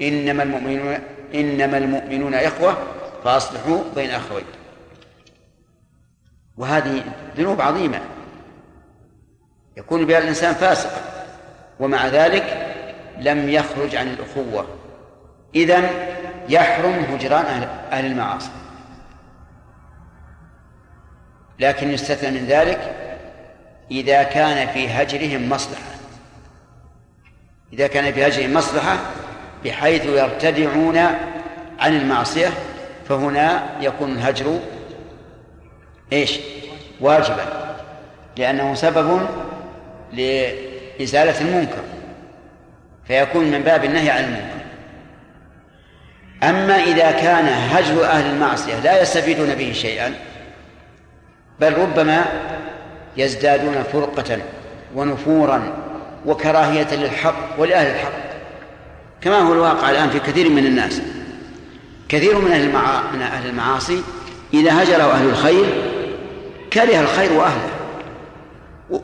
إنما 0.02 0.44
المؤمنون 0.44 0.98
إنما 1.36 1.78
المؤمنون 1.78 2.34
إخوة 2.34 2.78
فأصلحوا 3.24 3.80
بين 3.96 4.10
أخوين. 4.10 4.46
وهذه 6.58 7.04
ذنوب 7.38 7.62
عظيمة. 7.62 8.00
يكون 9.78 10.06
بها 10.06 10.18
الإنسان 10.18 10.54
فاسقا 10.54 11.02
ومع 11.80 12.08
ذلك 12.08 12.74
لم 13.20 13.50
يخرج 13.50 13.96
عن 13.96 14.08
الأخوة. 14.08 14.68
إذن 15.56 15.90
يحرم 16.50 16.94
هجران 16.94 17.46
أهل, 17.46 17.68
أهل 17.92 18.06
المعاصي. 18.06 18.52
لكن 21.60 21.92
يستثنى 21.92 22.40
من 22.40 22.46
ذلك 22.46 23.05
إذا 23.92 24.24
كان 24.24 24.68
في 24.68 24.88
هجرهم 24.88 25.50
مصلحة. 25.50 25.96
إذا 27.74 27.88
كان 27.88 28.14
في 28.14 28.28
هجرهم 28.28 28.54
مصلحة 28.54 28.98
بحيث 29.66 30.06
يرتدعون 30.06 30.98
عن 31.80 31.98
المعصية 31.98 32.50
فهنا 33.10 33.64
يكون 33.82 34.12
الهجر 34.12 34.60
إيش؟ 36.14 36.40
واجبا. 37.02 37.76
لأنه 38.38 38.74
سبب 38.74 39.28
لإزالة 40.14 41.42
المنكر. 41.42 41.84
فيكون 43.08 43.44
من 43.52 43.62
باب 43.62 43.86
النهي 43.86 44.10
عن 44.10 44.24
المنكر. 44.24 44.66
أما 46.44 46.76
إذا 46.76 47.12
كان 47.12 47.48
هجر 47.48 48.06
أهل 48.06 48.26
المعصية 48.26 48.80
لا 48.80 49.02
يستفيدون 49.02 49.56
به 49.56 49.72
شيئا 49.72 50.14
بل 51.60 51.78
ربما 51.78 52.26
يزدادون 53.18 53.84
فرقة 53.94 54.40
ونفورا 54.96 55.74
وكراهية 56.26 56.96
للحق 56.96 57.36
ولأهل 57.58 57.96
الحق. 57.96 58.26
كما 59.22 59.40
هو 59.40 59.54
الواقع 59.54 59.90
الآن 59.90 60.10
في 60.10 60.20
كثير 60.20 60.50
من 60.50 60.66
الناس. 60.66 61.02
كثير 62.10 62.38
من 62.38 62.52
أهل. 62.52 62.68
من 63.14 63.22
أهل 63.22 63.50
المعاصي 63.50 64.02
إذا 64.54 64.84
هجره 64.84 65.04
أهل 65.04 65.30
الخير 65.30 65.66
كره 66.74 67.00
الخير 67.00 67.34
وأهله. 67.34 67.70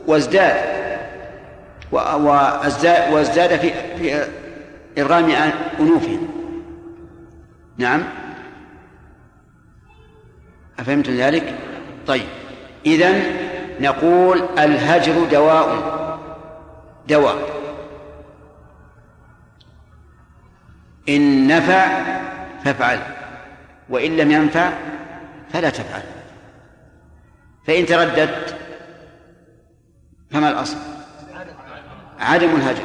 وازداد. 0.06 0.56
وازداد 1.92 3.12
وازداد 3.12 3.60
في 3.60 3.72
في 3.98 4.26
إرغام 4.98 5.30
أنوفهم. 5.80 6.28
نعم. 7.78 8.02
أفهمتم 10.78 11.12
ذلك؟ 11.12 11.54
طيب. 12.06 12.26
إذن 12.86 13.22
نقول 13.82 14.42
الهجر 14.58 15.24
دواء. 15.24 15.92
دواء. 17.08 17.62
إن 21.08 21.46
نفع 21.46 22.02
فافعل 22.64 22.98
وإن 23.88 24.16
لم 24.16 24.30
ينفع 24.30 24.72
فلا 25.52 25.70
تفعل. 25.70 26.02
فإن 27.66 27.86
ترددت 27.86 28.56
فما 30.30 30.48
الأصل؟ 30.48 30.76
عدم 32.20 32.56
الهجر. 32.56 32.84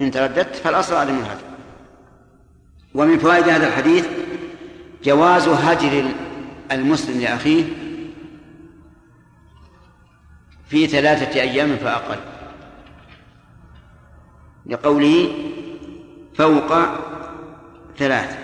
إن 0.00 0.10
ترددت 0.10 0.56
فالأصل 0.56 0.94
عدم 0.94 1.18
الهجر. 1.18 1.46
ومن 2.94 3.18
فوائد 3.18 3.48
هذا 3.48 3.66
الحديث 3.66 4.08
جواز 5.04 5.48
هجر 5.48 6.04
المسلم 6.72 7.20
لأخيه 7.20 7.64
في 10.68 10.86
ثلاثة 10.86 11.40
أيام 11.40 11.76
فأقل. 11.76 12.18
لقوله 14.66 15.34
فوق 16.34 16.74
ثلاث. 17.98 18.36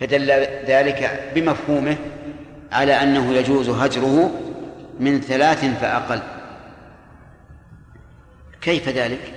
فدل 0.00 0.30
ذلك 0.66 1.30
بمفهومه 1.34 1.96
على 2.72 3.02
أنه 3.02 3.32
يجوز 3.32 3.68
هجره 3.68 4.40
من 5.00 5.20
ثلاث 5.20 5.64
فأقل. 5.80 6.20
كيف 8.60 8.88
ذلك؟ 8.88 9.34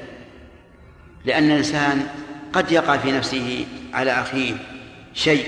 لأن 1.26 1.52
الإنسان 1.52 2.08
قد 2.54 2.72
يقع 2.72 2.98
في 2.98 3.12
نفسه 3.12 3.66
على 3.94 4.12
أخيه 4.12 4.54
شيء 5.14 5.46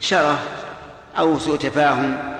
شره 0.00 0.38
أو 1.18 1.38
سوء 1.38 1.56
تفاهم. 1.56 2.32